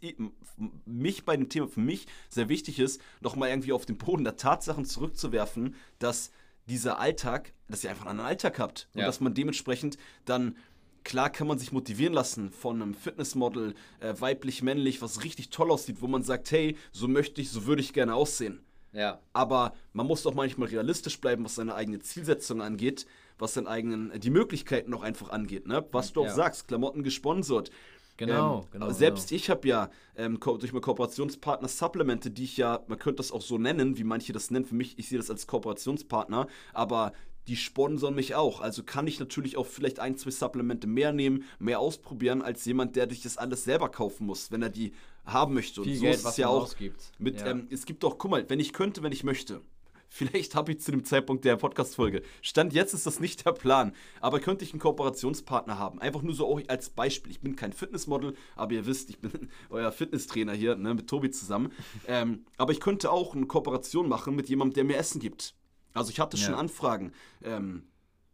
mich 0.85 1.25
bei 1.25 1.35
dem 1.35 1.49
Thema 1.49 1.67
für 1.67 1.81
mich 1.81 2.07
sehr 2.29 2.47
wichtig 2.47 2.79
ist, 2.79 3.01
nochmal 3.19 3.49
irgendwie 3.49 3.73
auf 3.73 3.85
den 3.85 3.97
Boden 3.97 4.23
der 4.23 4.37
Tatsachen 4.37 4.85
zurückzuwerfen, 4.85 5.75
dass 5.99 6.31
dieser 6.67 6.99
Alltag, 6.99 7.51
dass 7.67 7.83
ihr 7.83 7.89
einfach 7.89 8.05
einen 8.05 8.21
Alltag 8.21 8.59
habt 8.59 8.87
und 8.93 9.01
dass 9.01 9.19
man 9.19 9.33
dementsprechend 9.33 9.97
dann 10.23 10.55
klar 11.03 11.29
kann 11.29 11.47
man 11.47 11.59
sich 11.59 11.71
motivieren 11.71 12.13
lassen 12.13 12.51
von 12.51 12.81
einem 12.81 12.93
Fitnessmodel, 12.93 13.75
äh, 13.99 14.13
weiblich, 14.19 14.61
männlich, 14.61 15.01
was 15.01 15.23
richtig 15.23 15.49
toll 15.49 15.71
aussieht, 15.71 16.01
wo 16.01 16.07
man 16.07 16.23
sagt, 16.23 16.51
hey, 16.51 16.77
so 16.91 17.07
möchte 17.07 17.41
ich, 17.41 17.49
so 17.49 17.65
würde 17.65 17.81
ich 17.81 17.93
gerne 17.93 18.15
aussehen. 18.15 18.63
Ja. 18.93 19.19
Aber 19.33 19.73
man 19.93 20.05
muss 20.05 20.23
doch 20.23 20.33
manchmal 20.33 20.69
realistisch 20.69 21.19
bleiben, 21.19 21.43
was 21.43 21.55
seine 21.55 21.75
eigene 21.75 21.99
Zielsetzung 21.99 22.61
angeht, 22.61 23.05
was 23.39 23.55
seine 23.55 23.67
eigenen, 23.67 24.19
die 24.19 24.29
Möglichkeiten 24.29 24.93
auch 24.93 25.01
einfach 25.01 25.29
angeht, 25.29 25.67
ne? 25.67 25.83
Was 25.91 26.13
du 26.13 26.21
auch 26.21 26.25
ja. 26.25 26.33
sagst, 26.33 26.67
Klamotten 26.67 27.03
gesponsert. 27.03 27.71
Genau, 28.17 28.61
ähm, 28.61 28.67
genau. 28.71 28.91
Selbst 28.91 29.29
genau. 29.29 29.37
ich 29.37 29.49
habe 29.49 29.67
ja 29.67 29.89
ähm, 30.15 30.39
durch 30.39 30.71
meinen 30.71 30.83
Kooperationspartner 30.83 31.67
Supplemente, 31.67 32.29
die 32.29 32.43
ich 32.43 32.57
ja, 32.57 32.83
man 32.87 32.99
könnte 32.99 33.17
das 33.17 33.31
auch 33.31 33.41
so 33.41 33.57
nennen, 33.57 33.97
wie 33.97 34.03
manche 34.03 34.33
das 34.33 34.51
nennen. 34.51 34.65
Für 34.65 34.75
mich, 34.75 34.99
ich 34.99 35.09
sehe 35.09 35.17
das 35.17 35.31
als 35.31 35.47
Kooperationspartner, 35.47 36.47
aber 36.73 37.13
die 37.47 37.55
sponsern 37.55 38.15
mich 38.15 38.35
auch. 38.35 38.61
Also 38.61 38.83
kann 38.83 39.07
ich 39.07 39.19
natürlich 39.19 39.57
auch 39.57 39.65
vielleicht 39.65 39.99
ein, 39.99 40.17
zwei 40.17 40.31
Supplemente 40.31 40.87
mehr 40.87 41.11
nehmen, 41.11 41.43
mehr 41.59 41.79
ausprobieren, 41.79 42.41
als 42.41 42.65
jemand, 42.65 42.95
der 42.95 43.09
sich 43.09 43.21
das 43.21 43.37
alles 43.37 43.63
selber 43.63 43.89
kaufen 43.89 44.25
muss, 44.25 44.51
wenn 44.51 44.61
er 44.61 44.69
die 44.69 44.93
haben 45.25 45.53
möchte. 45.53 45.81
Und 45.81 45.87
Viel 45.87 45.97
so 45.97 46.01
Geld, 46.03 46.15
ist 46.15 46.25
es 46.25 46.37
ja 46.37 46.47
auch. 46.47 46.73
Mit, 47.17 47.41
ja. 47.41 47.47
Ähm, 47.47 47.67
es 47.69 47.85
gibt 47.85 48.03
auch, 48.05 48.17
guck 48.17 48.31
mal, 48.31 48.49
wenn 48.49 48.59
ich 48.59 48.73
könnte, 48.73 49.03
wenn 49.03 49.11
ich 49.11 49.23
möchte, 49.23 49.61
Vielleicht 50.15 50.53
habe 50.53 50.71
ich 50.71 50.79
zu 50.79 50.91
dem 50.91 51.05
Zeitpunkt 51.05 51.43
der 51.43 51.55
Podcast-Folge. 51.55 52.21
Stand 52.43 52.71
jetzt 52.71 52.93
ist 52.93 53.07
das 53.07 53.19
nicht 53.19 53.47
der 53.47 53.51
Plan. 53.51 53.93
Aber 54.21 54.39
könnte 54.39 54.63
ich 54.63 54.71
einen 54.71 54.79
Kooperationspartner 54.79 55.79
haben? 55.79 55.99
Einfach 55.99 56.21
nur 56.21 56.35
so 56.35 56.45
auch 56.45 56.61
als 56.67 56.91
Beispiel. 56.91 57.31
Ich 57.31 57.41
bin 57.41 57.55
kein 57.55 57.73
Fitnessmodel, 57.73 58.35
aber 58.55 58.73
ihr 58.73 58.85
wisst, 58.85 59.09
ich 59.09 59.17
bin 59.17 59.49
euer 59.71 59.91
Fitnesstrainer 59.91 60.53
hier 60.53 60.75
ne, 60.75 60.93
mit 60.93 61.09
Tobi 61.09 61.31
zusammen. 61.31 61.71
Ähm, 62.07 62.45
aber 62.57 62.73
ich 62.73 62.79
könnte 62.79 63.09
auch 63.11 63.35
eine 63.35 63.47
Kooperation 63.47 64.07
machen 64.07 64.35
mit 64.35 64.49
jemandem, 64.49 64.75
der 64.75 64.83
mir 64.83 64.97
Essen 64.97 65.19
gibt. 65.19 65.55
Also 65.93 66.11
ich 66.11 66.19
hatte 66.19 66.37
schon 66.37 66.53
ja. 66.53 66.59
Anfragen. 66.59 67.13
Ähm, 67.43 67.83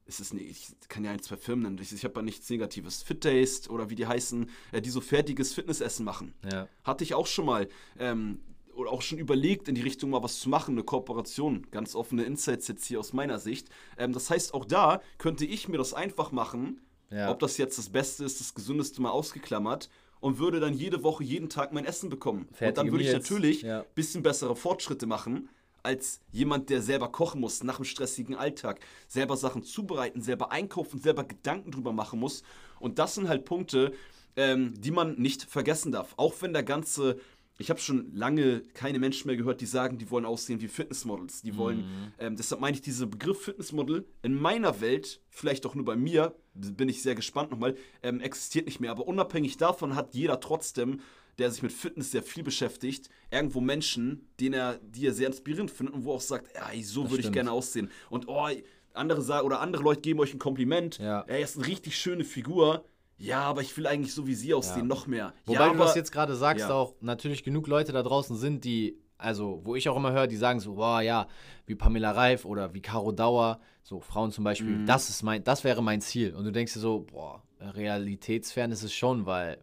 es 0.10 0.20
ist 0.20 0.34
nicht, 0.34 0.50
ich 0.50 0.90
kann 0.90 1.04
ja 1.04 1.12
ein, 1.12 1.22
zwei 1.22 1.38
Firmen 1.38 1.64
nennen. 1.64 1.80
Ich, 1.82 1.94
ich 1.94 2.04
habe 2.04 2.16
ja 2.16 2.22
nichts 2.24 2.50
Negatives. 2.50 3.04
Fit 3.04 3.22
Taste 3.22 3.70
oder 3.70 3.90
wie 3.90 3.96
die 3.96 4.08
heißen, 4.08 4.50
äh, 4.72 4.82
die 4.82 4.90
so 4.90 5.02
fertiges 5.02 5.54
Fitnessessen 5.54 6.04
machen. 6.04 6.34
Ja. 6.52 6.68
Hatte 6.84 7.04
ich 7.04 7.14
auch 7.14 7.28
schon 7.28 7.46
mal. 7.46 7.70
Ähm, 8.00 8.42
oder 8.74 8.92
auch 8.92 9.02
schon 9.02 9.18
überlegt, 9.20 9.68
in 9.68 9.76
die 9.76 9.82
Richtung 9.82 10.10
mal 10.10 10.24
was 10.24 10.40
zu 10.40 10.50
machen, 10.50 10.76
eine 10.76 10.84
Kooperation. 10.84 11.68
Ganz 11.70 11.96
offene 11.96 12.24
Insights 12.24 12.68
jetzt 12.70 12.86
hier 12.86 13.00
aus 13.00 13.14
meiner 13.14 13.38
Sicht. 13.38 13.70
Ähm, 13.98 14.14
das 14.14 14.30
heißt, 14.30 14.54
auch 14.54 14.66
da 14.66 15.02
könnte 15.18 15.46
ich 15.46 15.68
mir 15.68 15.78
das 15.78 15.94
einfach 15.94 16.32
machen, 16.32 16.82
ja. 17.12 17.30
ob 17.30 17.40
das 17.40 17.58
jetzt 17.58 17.78
das 17.78 17.90
Beste 17.90 18.24
ist, 18.24 18.40
das 18.40 18.56
Gesündeste 18.56 19.02
mal 19.02 19.12
ausgeklammert 19.12 19.90
und 20.22 20.40
würde 20.40 20.60
dann 20.60 20.74
jede 20.74 21.04
Woche, 21.04 21.24
jeden 21.24 21.50
Tag 21.50 21.74
mein 21.74 21.86
Essen 21.86 22.10
bekommen. 22.10 22.48
Fertige 22.54 22.68
und 22.70 22.78
dann 22.78 22.92
würde 22.92 23.04
ich 23.04 23.14
natürlich 23.14 23.64
ein 23.64 23.70
ja. 23.70 23.86
bisschen 23.96 24.24
bessere 24.24 24.56
Fortschritte 24.56 25.06
machen 25.06 25.50
als 25.84 26.22
jemand, 26.32 26.70
der 26.70 26.82
selber 26.82 27.12
kochen 27.12 27.42
muss 27.42 27.64
nach 27.64 27.78
einem 27.78 27.86
stressigen 27.86 28.36
Alltag, 28.36 28.80
selber 29.08 29.38
Sachen 29.38 29.64
zubereiten, 29.64 30.22
selber 30.22 30.52
einkaufen, 30.52 31.00
selber 31.00 31.24
Gedanken 31.24 31.72
drüber 31.72 31.94
machen 31.94 32.20
muss. 32.20 32.44
Und 32.80 33.00
das 33.00 33.16
sind 33.16 33.28
halt 33.28 33.46
Punkte, 33.46 33.94
ähm, 34.36 34.74
die 34.80 34.92
man 34.92 35.16
nicht 35.16 35.44
vergessen 35.44 35.92
darf. 35.92 36.14
Auch 36.18 36.34
wenn 36.42 36.54
der 36.54 36.64
ganze 36.64 37.18
ich 37.60 37.70
habe 37.70 37.80
schon 37.80 38.16
lange 38.16 38.62
keine 38.74 39.00
Menschen 39.00 39.28
mehr 39.28 39.36
gehört, 39.36 39.60
die 39.60 39.66
sagen, 39.66 39.98
die 39.98 40.10
wollen 40.10 40.26
aussehen 40.26 40.62
wie 40.62 40.70
Fitnessmodels. 40.70 41.42
Die 41.42 41.58
wollen, 41.58 41.80
mhm. 41.80 42.14
ähm, 42.18 42.36
deshalb 42.38 42.62
meine 42.62 42.76
ich, 42.76 42.82
dieser 42.82 43.06
Begriff 43.06 43.44
Fitnessmodel 43.44 44.08
in 44.22 44.34
meiner 44.34 44.80
Welt, 44.80 45.22
vielleicht 45.30 45.66
auch 45.66 45.76
nur 45.76 45.84
bei 45.84 45.98
mir, 45.98 46.36
bin 46.54 46.88
ich 46.88 47.02
sehr 47.02 47.16
gespannt 47.16 47.52
nochmal, 47.52 47.76
ähm, 48.02 48.22
existiert 48.22 48.66
nicht 48.66 48.80
mehr. 48.80 48.92
Aber 48.92 49.06
unabhängig 49.08 49.58
davon 49.58 49.96
hat 49.96 50.14
jeder 50.14 50.40
trotzdem, 50.40 51.02
der 51.40 51.52
sich 51.52 51.64
mit 51.64 51.72
Fitness 51.72 52.12
sehr 52.12 52.24
viel 52.24 52.44
beschäftigt, 52.44 53.10
irgendwo 53.32 53.62
Menschen, 53.62 54.30
den 54.40 54.54
er, 54.54 54.80
die 54.84 55.08
er 55.08 55.14
sehr 55.14 55.28
inspirierend 55.28 55.72
findet 55.72 55.96
und 55.96 56.06
wo 56.06 56.14
auch 56.14 56.22
sagt, 56.22 56.48
ja, 56.56 56.84
so 56.84 57.10
würde 57.10 57.24
ich 57.24 57.32
gerne 57.32 57.52
aussehen. 57.52 57.90
Und 58.10 58.28
oh, 58.28 58.48
andere 58.94 59.22
sagen, 59.22 59.46
oder 59.46 59.62
andere 59.62 59.84
Leute 59.84 60.02
geben 60.02 60.20
euch 60.20 60.34
ein 60.34 60.40
Kompliment, 60.40 60.98
ja. 60.98 61.22
er 61.28 61.40
ist 61.40 61.58
eine 61.58 61.68
richtig 61.68 61.98
schöne 61.98 62.24
Figur 62.24 62.84
ja, 63.20 63.42
aber 63.42 63.62
ich 63.62 63.76
will 63.76 63.86
eigentlich 63.86 64.14
so 64.14 64.28
wie 64.28 64.34
sie 64.34 64.54
aussehen, 64.54 64.80
ja. 64.80 64.86
noch 64.86 65.06
mehr. 65.06 65.34
Wobei 65.46 65.68
ja, 65.68 65.74
du 65.74 65.78
das 65.78 65.94
jetzt 65.96 66.12
gerade 66.12 66.36
sagst, 66.36 66.72
auch 66.72 66.96
natürlich 67.02 67.44
genug 67.44 67.68
Leute 67.68 67.92
da 67.92 68.02
draußen 68.02 68.38
sind, 68.38 68.64
die, 68.64 68.98
also 69.18 69.60
wo 69.66 69.76
ich 69.76 69.90
auch 69.90 69.98
immer 69.98 70.14
höre, 70.14 70.28
die 70.28 70.38
sagen 70.38 70.62
so, 70.62 70.76
boah, 70.76 71.02
ja, 71.02 71.28
wie 71.66 71.76
Pamela 71.76 72.12
Reif 72.12 72.46
oder 72.46 72.74
wie 72.74 72.82
Caro 72.82 73.12
Dauer, 73.12 73.60
so 73.84 74.00
Frauen 74.00 74.32
zum 74.32 74.46
Beispiel, 74.46 74.78
mhm. 74.78 74.86
das 74.86 75.10
ist 75.10 75.22
mein, 75.22 75.44
das 75.44 75.66
wäre 75.66 75.84
mein 75.84 76.00
Ziel. 76.00 76.34
Und 76.34 76.46
du 76.46 76.52
denkst 76.52 76.74
dir 76.74 76.80
so, 76.80 77.02
boah, 77.12 77.44
realitätsfern 77.60 78.72
ist 78.72 78.84
es 78.84 78.94
schon, 78.94 79.26
weil 79.26 79.58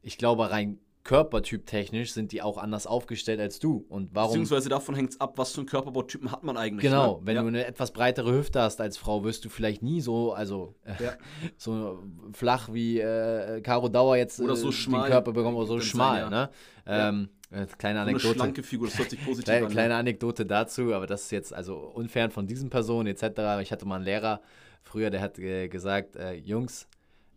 ich 0.00 0.16
glaube, 0.16 0.48
rein 0.50 0.78
Körpertyp 1.08 1.64
technisch 1.64 2.12
sind 2.12 2.32
die 2.32 2.42
auch 2.42 2.58
anders 2.58 2.86
aufgestellt 2.86 3.40
als 3.40 3.58
du. 3.58 3.86
Und 3.88 4.14
warum? 4.14 4.32
Beziehungsweise 4.32 4.68
davon 4.68 4.94
hängt 4.94 5.12
es 5.12 5.20
ab, 5.22 5.38
was 5.38 5.52
für 5.52 5.60
einen 5.60 5.66
Körperbautypen 5.66 6.30
hat 6.30 6.44
man 6.44 6.58
eigentlich. 6.58 6.82
Genau, 6.82 7.20
ne? 7.20 7.20
wenn 7.24 7.36
ja. 7.36 7.40
du 7.40 7.48
eine 7.48 7.64
etwas 7.64 7.92
breitere 7.92 8.30
Hüfte 8.30 8.60
hast 8.60 8.78
als 8.82 8.98
Frau, 8.98 9.24
wirst 9.24 9.42
du 9.46 9.48
vielleicht 9.48 9.82
nie 9.82 10.02
so, 10.02 10.34
also 10.34 10.74
ja. 11.00 11.14
so 11.56 12.02
flach 12.34 12.68
wie 12.74 13.00
äh, 13.00 13.62
Caro 13.62 13.88
Dauer 13.88 14.18
jetzt 14.18 14.38
oder 14.38 14.54
so 14.54 14.68
äh, 14.68 14.72
schmal, 14.72 15.04
den 15.04 15.12
Körper 15.12 15.32
bekommen 15.32 15.56
oder 15.56 15.66
so 15.66 15.80
schmal. 15.80 16.24
Sein, 16.24 16.30
ja. 16.30 16.40
ne? 16.42 16.50
Ähm, 16.84 17.28
äh, 17.52 17.64
kleine 17.78 18.00
Anekdote. 18.00 18.24
So 18.24 18.28
eine 18.28 18.36
schlanke 18.36 18.62
Figur, 18.62 18.88
das 18.88 18.98
hört 18.98 19.08
sich 19.08 19.24
positiv 19.24 19.44
kleine, 19.44 19.64
an. 19.64 19.72
Kleine 19.72 19.94
Anekdote 19.94 20.44
dazu, 20.44 20.92
aber 20.92 21.06
das 21.06 21.22
ist 21.22 21.30
jetzt 21.30 21.54
also 21.54 21.78
unfern 21.78 22.30
von 22.30 22.46
diesen 22.46 22.68
Personen 22.68 23.06
etc. 23.06 23.62
Ich 23.62 23.72
hatte 23.72 23.86
mal 23.86 23.96
einen 23.96 24.04
Lehrer 24.04 24.42
früher, 24.82 25.08
der 25.08 25.22
hat 25.22 25.38
äh, 25.38 25.68
gesagt, 25.68 26.16
äh, 26.16 26.34
Jungs, 26.34 26.86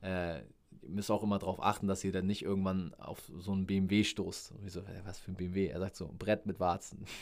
äh, 0.01 0.41
ihr 0.81 0.89
müsst 0.89 1.11
auch 1.11 1.23
immer 1.23 1.39
darauf 1.39 1.61
achten, 1.63 1.87
dass 1.87 2.03
ihr 2.03 2.11
dann 2.11 2.27
nicht 2.27 2.43
irgendwann 2.43 2.93
auf 2.95 3.19
so 3.39 3.51
einen 3.51 3.65
BMW 3.65 4.03
stoßt. 4.03 4.51
Und 4.51 4.65
ich 4.65 4.73
so, 4.73 4.81
was 5.05 5.19
für 5.19 5.31
ein 5.31 5.35
BMW? 5.35 5.67
Er 5.67 5.79
sagt 5.79 5.95
so, 5.95 6.07
ein 6.07 6.17
Brett 6.17 6.45
mit 6.45 6.59
Warzen. 6.59 7.05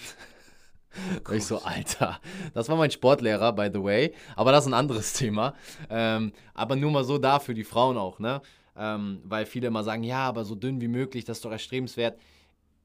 Oh 1.29 1.33
ich 1.33 1.45
so, 1.45 1.61
Alter, 1.61 2.19
das 2.55 2.67
war 2.67 2.75
mein 2.75 2.89
Sportlehrer, 2.89 3.53
by 3.53 3.69
the 3.71 3.83
way. 3.83 4.11
Aber 4.35 4.51
das 4.51 4.65
ist 4.65 4.71
ein 4.71 4.73
anderes 4.73 5.13
Thema. 5.13 5.53
Ähm, 5.87 6.33
aber 6.55 6.75
nur 6.75 6.89
mal 6.89 7.03
so 7.03 7.19
da 7.19 7.37
für 7.37 7.53
die 7.53 7.63
Frauen 7.63 7.95
auch, 7.95 8.17
ne? 8.17 8.41
ähm, 8.79 9.21
weil 9.25 9.45
viele 9.45 9.67
immer 9.67 9.83
sagen, 9.83 10.03
ja, 10.03 10.19
aber 10.19 10.45
so 10.45 10.55
dünn 10.55 10.81
wie 10.81 10.87
möglich, 10.87 11.25
das 11.25 11.37
ist 11.37 11.45
doch 11.45 11.51
erstrebenswert. 11.51 12.17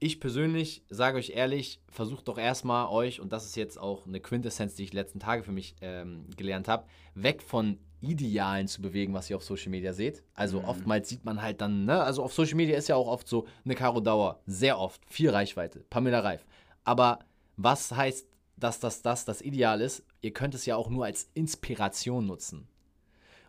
Ich 0.00 0.20
persönlich 0.20 0.82
sage 0.90 1.16
euch 1.16 1.30
ehrlich, 1.30 1.80
versucht 1.88 2.28
doch 2.28 2.36
erstmal 2.36 2.88
euch, 2.88 3.20
und 3.20 3.32
das 3.32 3.46
ist 3.46 3.56
jetzt 3.56 3.78
auch 3.78 4.06
eine 4.06 4.20
Quintessenz, 4.20 4.74
die 4.74 4.84
ich 4.84 4.90
die 4.90 4.96
letzten 4.96 5.20
Tage 5.20 5.44
für 5.44 5.52
mich 5.52 5.76
ähm, 5.80 6.26
gelernt 6.36 6.68
habe, 6.68 6.86
weg 7.14 7.42
von 7.42 7.78
Idealen 8.04 8.68
zu 8.68 8.82
bewegen, 8.82 9.14
was 9.14 9.30
ihr 9.30 9.36
auf 9.36 9.44
Social 9.44 9.70
Media 9.70 9.92
seht. 9.92 10.22
Also 10.34 10.60
mhm. 10.60 10.66
oftmals 10.66 11.08
sieht 11.08 11.24
man 11.24 11.42
halt 11.42 11.60
dann, 11.60 11.84
ne, 11.84 12.02
also 12.02 12.22
auf 12.22 12.32
Social 12.32 12.56
Media 12.56 12.76
ist 12.76 12.88
ja 12.88 12.96
auch 12.96 13.08
oft 13.08 13.28
so 13.28 13.46
eine 13.64 13.74
Caro 13.74 14.00
Dauer, 14.00 14.40
sehr 14.46 14.78
oft, 14.78 15.02
viel 15.06 15.30
Reichweite, 15.30 15.84
Pamela 15.90 16.20
Reif. 16.20 16.44
Aber 16.84 17.20
was 17.56 17.92
heißt, 17.92 18.26
dass 18.56 18.80
das, 18.80 19.02
das 19.02 19.24
das 19.24 19.42
Ideal 19.42 19.80
ist? 19.80 20.04
Ihr 20.20 20.32
könnt 20.32 20.54
es 20.54 20.66
ja 20.66 20.76
auch 20.76 20.90
nur 20.90 21.04
als 21.04 21.30
Inspiration 21.34 22.26
nutzen. 22.26 22.68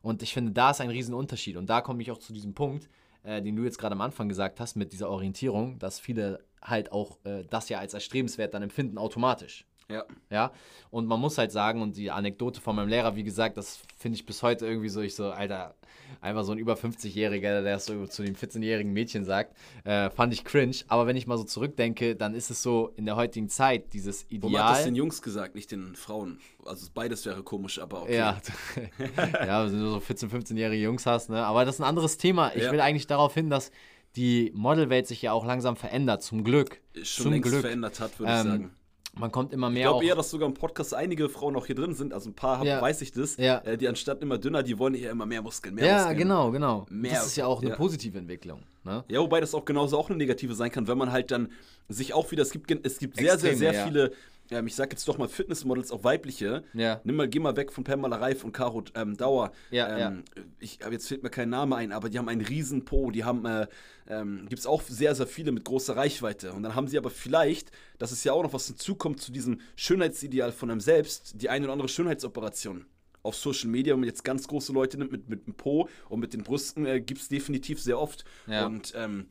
Und 0.01 0.21
ich 0.21 0.33
finde, 0.33 0.51
da 0.51 0.71
ist 0.71 0.81
ein 0.81 0.89
Riesenunterschied. 0.89 1.57
Und 1.57 1.69
da 1.69 1.81
komme 1.81 2.01
ich 2.01 2.11
auch 2.11 2.19
zu 2.19 2.31
diesem 2.31 2.53
Punkt, 2.53 2.89
äh, 3.23 3.41
den 3.41 3.55
du 3.55 3.63
jetzt 3.63 3.77
gerade 3.77 3.93
am 3.93 4.01
Anfang 4.01 4.29
gesagt 4.29 4.59
hast, 4.59 4.75
mit 4.75 4.93
dieser 4.93 5.09
Orientierung, 5.09 5.79
dass 5.79 5.99
viele 5.99 6.43
halt 6.61 6.91
auch 6.91 7.17
äh, 7.23 7.43
das 7.49 7.69
ja 7.69 7.79
als 7.79 7.93
erstrebenswert 7.93 8.53
dann 8.53 8.63
empfinden, 8.63 8.97
automatisch. 8.97 9.65
Ja. 9.89 10.03
Ja. 10.29 10.51
Und 10.89 11.05
man 11.05 11.19
muss 11.19 11.37
halt 11.37 11.51
sagen, 11.51 11.81
und 11.81 11.95
die 11.97 12.09
Anekdote 12.09 12.59
von 12.59 12.75
meinem 12.75 12.89
Lehrer, 12.89 13.15
wie 13.15 13.23
gesagt, 13.23 13.57
das 13.57 13.81
finde 13.97 14.17
ich 14.17 14.25
bis 14.25 14.41
heute 14.41 14.65
irgendwie 14.65 14.89
so, 14.89 15.01
ich 15.01 15.15
so, 15.15 15.29
Alter, 15.31 15.75
einfach 16.21 16.43
so 16.43 16.53
ein 16.53 16.57
über 16.57 16.73
50-Jähriger, 16.73 17.41
der 17.41 17.61
das 17.61 17.85
so 17.85 18.07
zu 18.07 18.23
dem 18.23 18.35
14-jährigen 18.35 18.93
Mädchen 18.93 19.25
sagt, 19.25 19.55
äh, 19.83 20.09
fand 20.09 20.33
ich 20.33 20.43
cringe. 20.43 20.75
Aber 20.87 21.05
wenn 21.05 21.15
ich 21.15 21.27
mal 21.27 21.37
so 21.37 21.43
zurückdenke, 21.43 22.15
dann 22.15 22.33
ist 22.33 22.49
es 22.49 22.63
so 22.63 22.93
in 22.95 23.05
der 23.05 23.15
heutigen 23.15 23.49
Zeit, 23.49 23.93
dieses 23.93 24.23
Ideal. 24.29 24.53
Warum 24.53 24.67
hat 24.67 24.77
das 24.77 24.83
den 24.85 24.95
Jungs 24.95 25.21
gesagt, 25.21 25.55
nicht 25.55 25.71
den 25.71 25.95
Frauen? 25.95 26.39
Also 26.65 26.87
beides 26.93 27.25
wäre 27.25 27.43
komisch, 27.43 27.79
aber 27.79 28.03
okay. 28.03 28.17
Ja, 28.17 28.41
ja 29.45 29.65
wenn 29.65 29.79
du 29.79 29.89
so 29.91 29.97
14-, 29.97 30.29
15-jährige 30.29 30.83
Jungs 30.83 31.05
hast, 31.05 31.29
ne? 31.29 31.45
Aber 31.45 31.63
das 31.63 31.75
ist 31.75 31.81
ein 31.81 31.87
anderes 31.87 32.17
Thema. 32.17 32.51
Ich 32.55 32.63
ja. 32.63 32.71
will 32.71 32.81
eigentlich 32.81 33.07
darauf 33.07 33.35
hin, 33.35 33.51
dass 33.51 33.71
die 34.15 34.51
Modelwelt 34.55 35.05
sich 35.05 35.21
ja 35.21 35.33
auch 35.33 35.45
langsam 35.45 35.75
verändert, 35.75 36.23
zum 36.23 36.43
Glück. 36.43 36.81
Schon 37.03 37.33
zum 37.33 37.41
Glück. 37.41 37.61
verändert 37.61 37.99
hat, 37.99 38.17
würde 38.17 38.31
ähm, 38.31 38.37
ich 38.37 38.43
sagen 38.43 38.71
man 39.17 39.31
kommt 39.31 39.53
immer 39.53 39.69
mehr. 39.69 39.85
Ich 39.85 39.91
glaube 39.91 40.05
eher, 40.05 40.15
dass 40.15 40.29
sogar 40.29 40.47
im 40.47 40.53
Podcast 40.53 40.93
einige 40.93 41.29
Frauen 41.29 41.55
auch 41.55 41.65
hier 41.65 41.75
drin 41.75 41.93
sind, 41.93 42.13
also 42.13 42.29
ein 42.29 42.33
paar 42.33 42.59
haben, 42.59 42.67
ja. 42.67 42.81
weiß 42.81 43.01
ich 43.01 43.11
das, 43.11 43.37
ja. 43.37 43.59
äh, 43.59 43.77
die 43.77 43.87
anstatt 43.87 44.21
immer 44.21 44.37
dünner, 44.37 44.63
die 44.63 44.77
wollen 44.77 44.93
eher 44.93 45.11
immer 45.11 45.25
mehr 45.25 45.41
Muskeln, 45.41 45.75
mehr 45.75 45.85
ja, 45.85 45.97
Muskeln. 45.97 46.17
genau, 46.17 46.51
genau. 46.51 46.85
Mehr, 46.89 47.13
das 47.13 47.27
ist 47.27 47.35
ja 47.37 47.45
auch 47.45 47.61
eine 47.61 47.71
ja. 47.71 47.75
positive 47.75 48.17
Entwicklung. 48.17 48.61
Ne? 48.83 49.03
Ja, 49.07 49.19
wobei 49.19 49.39
das 49.39 49.55
auch 49.55 49.65
genauso 49.65 49.97
auch 49.97 50.09
eine 50.09 50.17
negative 50.17 50.53
sein 50.53 50.71
kann, 50.71 50.87
wenn 50.87 50.97
man 50.97 51.11
halt 51.11 51.31
dann 51.31 51.49
sich 51.87 52.13
auch 52.13 52.29
wieder, 52.31 52.43
es 52.43 52.51
gibt, 52.51 52.69
es 52.85 52.99
gibt 52.99 53.17
sehr, 53.17 53.33
Extreme, 53.33 53.55
sehr, 53.57 53.73
sehr 53.73 53.85
viele 53.85 54.11
ähm, 54.51 54.67
ich 54.67 54.75
sag 54.75 54.91
jetzt 54.91 55.07
doch 55.07 55.17
mal 55.17 55.27
Fitnessmodels, 55.27 55.91
auch 55.91 56.03
weibliche. 56.03 56.63
Ja. 56.73 57.01
Nimm 57.03 57.15
mal, 57.15 57.27
geh 57.27 57.39
mal 57.39 57.55
weg 57.55 57.71
von 57.71 57.83
Pamela 57.83 58.17
Reif 58.17 58.43
und 58.43 58.51
Caro 58.51 58.83
ähm, 58.95 59.17
Dauer. 59.17 59.51
Ja, 59.71 59.97
ähm, 59.97 60.23
ja. 60.35 60.43
Ich, 60.59 60.79
jetzt 60.91 61.07
fällt 61.07 61.23
mir 61.23 61.29
kein 61.29 61.49
Name 61.49 61.75
ein, 61.75 61.91
aber 61.91 62.09
die 62.09 62.17
haben 62.17 62.29
einen 62.29 62.41
riesen 62.41 62.85
Po, 62.85 63.11
die 63.11 63.23
haben, 63.23 63.45
äh, 63.45 63.67
ähm, 64.07 64.45
gibt 64.47 64.59
es 64.59 64.67
auch 64.67 64.81
sehr, 64.81 65.15
sehr 65.15 65.27
viele 65.27 65.51
mit 65.51 65.65
großer 65.65 65.95
Reichweite. 65.95 66.53
Und 66.53 66.63
dann 66.63 66.75
haben 66.75 66.87
sie 66.87 66.97
aber 66.97 67.09
vielleicht, 67.09 67.71
das 67.97 68.11
ist 68.11 68.23
ja 68.23 68.33
auch 68.33 68.43
noch 68.43 68.53
was 68.53 68.67
hinzukommt 68.67 69.21
zu 69.21 69.31
diesem 69.31 69.59
Schönheitsideal 69.75 70.51
von 70.51 70.69
einem 70.69 70.81
selbst, 70.81 71.41
die 71.41 71.49
eine 71.49 71.65
oder 71.65 71.73
andere 71.73 71.89
Schönheitsoperation 71.89 72.85
auf 73.25 73.35
Social 73.35 73.69
Media, 73.69 73.93
wenn 73.93 74.01
man 74.01 74.09
jetzt 74.09 74.23
ganz 74.23 74.47
große 74.47 74.71
Leute 74.71 74.97
nimmt 74.97 75.11
mit, 75.11 75.29
mit 75.29 75.47
dem 75.47 75.55
Po 75.55 75.89
und 76.09 76.19
mit 76.19 76.33
den 76.33 76.43
Brüsten, 76.43 76.85
äh, 76.85 77.01
gibt 77.01 77.21
es 77.21 77.27
definitiv 77.27 77.81
sehr 77.81 77.99
oft. 77.99 78.23
Ja. 78.47 78.67
Und 78.67 78.93
ähm, 78.95 79.25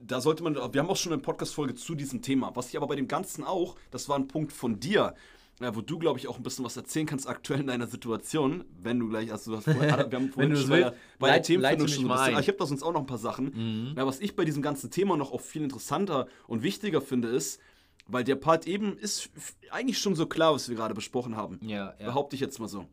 da 0.00 0.20
sollte 0.20 0.42
man, 0.42 0.54
wir 0.54 0.80
haben 0.80 0.90
auch 0.90 0.96
schon 0.96 1.12
eine 1.12 1.22
Podcast-Folge 1.22 1.74
zu 1.74 1.94
diesem 1.94 2.22
Thema. 2.22 2.52
Was 2.54 2.68
ich 2.68 2.76
aber 2.76 2.86
bei 2.86 2.96
dem 2.96 3.08
Ganzen 3.08 3.44
auch, 3.44 3.76
das 3.90 4.08
war 4.08 4.16
ein 4.16 4.28
Punkt 4.28 4.52
von 4.52 4.80
dir, 4.80 5.14
ja, 5.60 5.76
wo 5.76 5.80
du, 5.80 5.98
glaube 5.98 6.18
ich, 6.18 6.28
auch 6.28 6.36
ein 6.36 6.42
bisschen 6.42 6.64
was 6.64 6.76
erzählen 6.76 7.06
kannst 7.06 7.28
aktuell 7.28 7.60
in 7.60 7.68
deiner 7.68 7.86
Situation, 7.86 8.64
wenn 8.82 8.98
du 8.98 9.08
gleich, 9.08 9.30
also 9.30 9.52
du 9.52 9.56
hast 9.58 9.66
wir 9.66 9.92
haben 9.92 10.28
vorhin 10.32 10.56
schon 10.56 10.68
bei, 10.68 10.92
bei 11.18 11.30
der 11.30 11.42
Themenfindung 11.42 11.88
schon 11.88 12.10
ein 12.10 12.16
bisschen, 12.16 12.40
ich 12.40 12.48
habe 12.48 12.58
da 12.58 12.66
sonst 12.66 12.82
auch 12.82 12.92
noch 12.92 13.00
ein 13.00 13.06
paar 13.06 13.18
Sachen. 13.18 13.52
Mhm. 13.90 13.94
Ja, 13.96 14.06
was 14.06 14.20
ich 14.20 14.34
bei 14.34 14.44
diesem 14.44 14.62
ganzen 14.62 14.90
Thema 14.90 15.16
noch 15.16 15.32
auch 15.32 15.40
viel 15.40 15.62
interessanter 15.62 16.26
und 16.46 16.62
wichtiger 16.62 17.00
finde, 17.00 17.28
ist, 17.28 17.60
weil 18.06 18.24
der 18.24 18.36
Part 18.36 18.66
eben 18.66 18.96
ist 18.98 19.30
eigentlich 19.70 19.98
schon 19.98 20.16
so 20.16 20.26
klar, 20.26 20.54
was 20.54 20.68
wir 20.68 20.76
gerade 20.76 20.94
besprochen 20.94 21.36
haben. 21.36 21.60
Ja, 21.62 21.94
ja. 21.98 22.06
Behaupte 22.06 22.34
ich 22.34 22.40
jetzt 22.40 22.58
mal 22.58 22.68
so. 22.68 22.86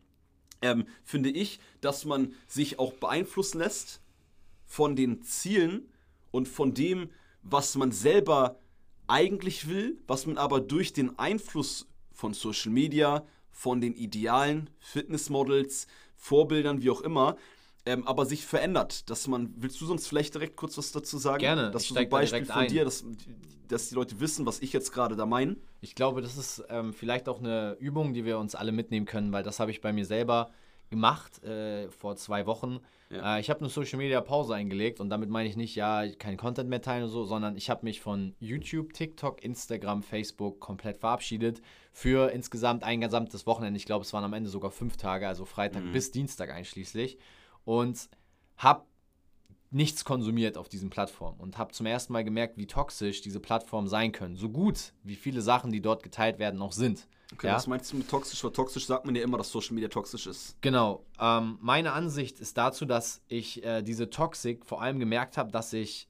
Ähm, 0.62 0.86
finde 1.04 1.30
ich, 1.30 1.58
dass 1.80 2.04
man 2.04 2.34
sich 2.46 2.78
auch 2.78 2.92
beeinflussen 2.92 3.58
lässt 3.58 4.00
von 4.66 4.94
den 4.94 5.22
Zielen, 5.22 5.88
und 6.30 6.48
von 6.48 6.74
dem, 6.74 7.10
was 7.42 7.74
man 7.76 7.92
selber 7.92 8.58
eigentlich 9.06 9.68
will, 9.68 10.00
was 10.06 10.26
man 10.26 10.38
aber 10.38 10.60
durch 10.60 10.92
den 10.92 11.18
Einfluss 11.18 11.88
von 12.12 12.34
Social 12.34 12.72
Media, 12.72 13.24
von 13.50 13.80
den 13.80 13.94
Idealen, 13.94 14.70
Fitnessmodels, 14.78 15.86
Vorbildern, 16.16 16.82
wie 16.82 16.90
auch 16.90 17.00
immer, 17.00 17.36
ähm, 17.86 18.06
aber 18.06 18.26
sich 18.26 18.46
verändert. 18.46 19.10
Dass 19.10 19.26
man, 19.26 19.52
willst 19.56 19.80
du 19.80 19.86
sonst 19.86 20.06
vielleicht 20.06 20.34
direkt 20.34 20.56
kurz 20.56 20.78
was 20.78 20.92
dazu 20.92 21.18
sagen? 21.18 21.40
Gerne. 21.40 21.70
Dass 21.70 21.88
du 21.88 21.94
so 21.94 22.00
ein 22.00 22.08
Beispiel 22.08 22.44
von 22.44 22.54
ein. 22.54 22.68
dir, 22.68 22.84
dass, 22.84 23.04
dass 23.68 23.88
die 23.88 23.94
Leute 23.94 24.20
wissen, 24.20 24.46
was 24.46 24.60
ich 24.60 24.72
jetzt 24.72 24.92
gerade 24.92 25.16
da 25.16 25.26
meine. 25.26 25.56
Ich 25.80 25.94
glaube, 25.94 26.20
das 26.22 26.36
ist 26.36 26.62
ähm, 26.68 26.92
vielleicht 26.92 27.28
auch 27.28 27.40
eine 27.40 27.76
Übung, 27.80 28.14
die 28.14 28.24
wir 28.24 28.38
uns 28.38 28.54
alle 28.54 28.72
mitnehmen 28.72 29.06
können, 29.06 29.32
weil 29.32 29.42
das 29.42 29.60
habe 29.60 29.70
ich 29.70 29.80
bei 29.80 29.92
mir 29.92 30.04
selber 30.04 30.50
gemacht 30.90 31.42
äh, 31.44 31.88
vor 31.90 32.16
zwei 32.16 32.46
Wochen. 32.46 32.80
Ja. 33.08 33.36
Äh, 33.36 33.40
ich 33.40 33.48
habe 33.48 33.60
eine 33.60 33.68
Social 33.68 33.98
Media 33.98 34.20
Pause 34.20 34.54
eingelegt 34.54 35.00
und 35.00 35.08
damit 35.08 35.30
meine 35.30 35.48
ich 35.48 35.56
nicht, 35.56 35.74
ja, 35.74 36.06
kein 36.18 36.36
Content 36.36 36.68
mehr 36.68 36.82
teilen 36.82 37.04
und 37.04 37.10
so, 37.10 37.24
sondern 37.24 37.56
ich 37.56 37.70
habe 37.70 37.84
mich 37.84 38.00
von 38.00 38.34
YouTube, 38.38 38.92
TikTok, 38.92 39.42
Instagram, 39.42 40.02
Facebook 40.02 40.60
komplett 40.60 40.98
verabschiedet 40.98 41.62
für 41.92 42.30
insgesamt 42.32 42.82
ein 42.82 43.00
gesamtes 43.00 43.46
Wochenende. 43.46 43.78
Ich 43.78 43.86
glaube, 43.86 44.04
es 44.04 44.12
waren 44.12 44.24
am 44.24 44.34
Ende 44.34 44.50
sogar 44.50 44.70
fünf 44.70 44.96
Tage, 44.96 45.26
also 45.26 45.44
Freitag 45.44 45.84
mhm. 45.84 45.92
bis 45.92 46.10
Dienstag 46.10 46.50
einschließlich. 46.50 47.18
Und 47.64 48.08
habe 48.56 48.84
nichts 49.70 50.04
konsumiert 50.04 50.58
auf 50.58 50.68
diesen 50.68 50.90
Plattformen 50.90 51.38
und 51.38 51.56
habe 51.56 51.72
zum 51.72 51.86
ersten 51.86 52.12
Mal 52.12 52.24
gemerkt, 52.24 52.56
wie 52.56 52.66
toxisch 52.66 53.20
diese 53.22 53.40
Plattformen 53.40 53.88
sein 53.88 54.12
können. 54.12 54.36
So 54.36 54.48
gut, 54.48 54.92
wie 55.04 55.14
viele 55.14 55.40
Sachen, 55.40 55.70
die 55.70 55.80
dort 55.80 56.02
geteilt 56.02 56.38
werden, 56.38 56.58
noch 56.58 56.72
sind. 56.72 57.06
Okay, 57.32 57.46
ja? 57.46 57.54
was 57.54 57.66
meinst 57.66 57.92
du 57.92 57.96
mit 57.96 58.08
toxisch? 58.08 58.42
Weil 58.42 58.52
toxisch 58.52 58.86
sagt 58.86 59.06
man 59.06 59.14
ja 59.14 59.22
immer, 59.22 59.38
dass 59.38 59.50
Social 59.50 59.74
Media 59.74 59.88
toxisch 59.88 60.26
ist. 60.26 60.56
Genau. 60.60 61.04
Ähm, 61.20 61.58
meine 61.60 61.92
Ansicht 61.92 62.40
ist 62.40 62.56
dazu, 62.58 62.84
dass 62.84 63.22
ich 63.28 63.64
äh, 63.64 63.82
diese 63.82 64.10
Toxik 64.10 64.66
vor 64.66 64.82
allem 64.82 64.98
gemerkt 64.98 65.36
habe, 65.36 65.50
dass 65.50 65.72
ich 65.72 66.08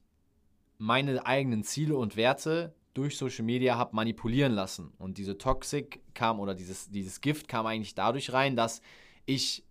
meine 0.77 1.25
eigenen 1.25 1.63
Ziele 1.63 1.95
und 1.95 2.15
Werte 2.15 2.73
durch 2.93 3.17
Social 3.17 3.45
Media 3.45 3.77
habe 3.77 3.95
manipulieren 3.95 4.53
lassen. 4.53 4.93
Und 4.97 5.17
diese 5.17 5.37
Toxik 5.37 6.01
kam 6.13 6.39
oder 6.39 6.55
dieses, 6.55 6.89
dieses 6.89 7.21
Gift 7.21 7.47
kam 7.47 7.65
eigentlich 7.65 7.95
dadurch 7.95 8.33
rein, 8.33 8.55
dass 8.55 8.81
ich 9.25 9.63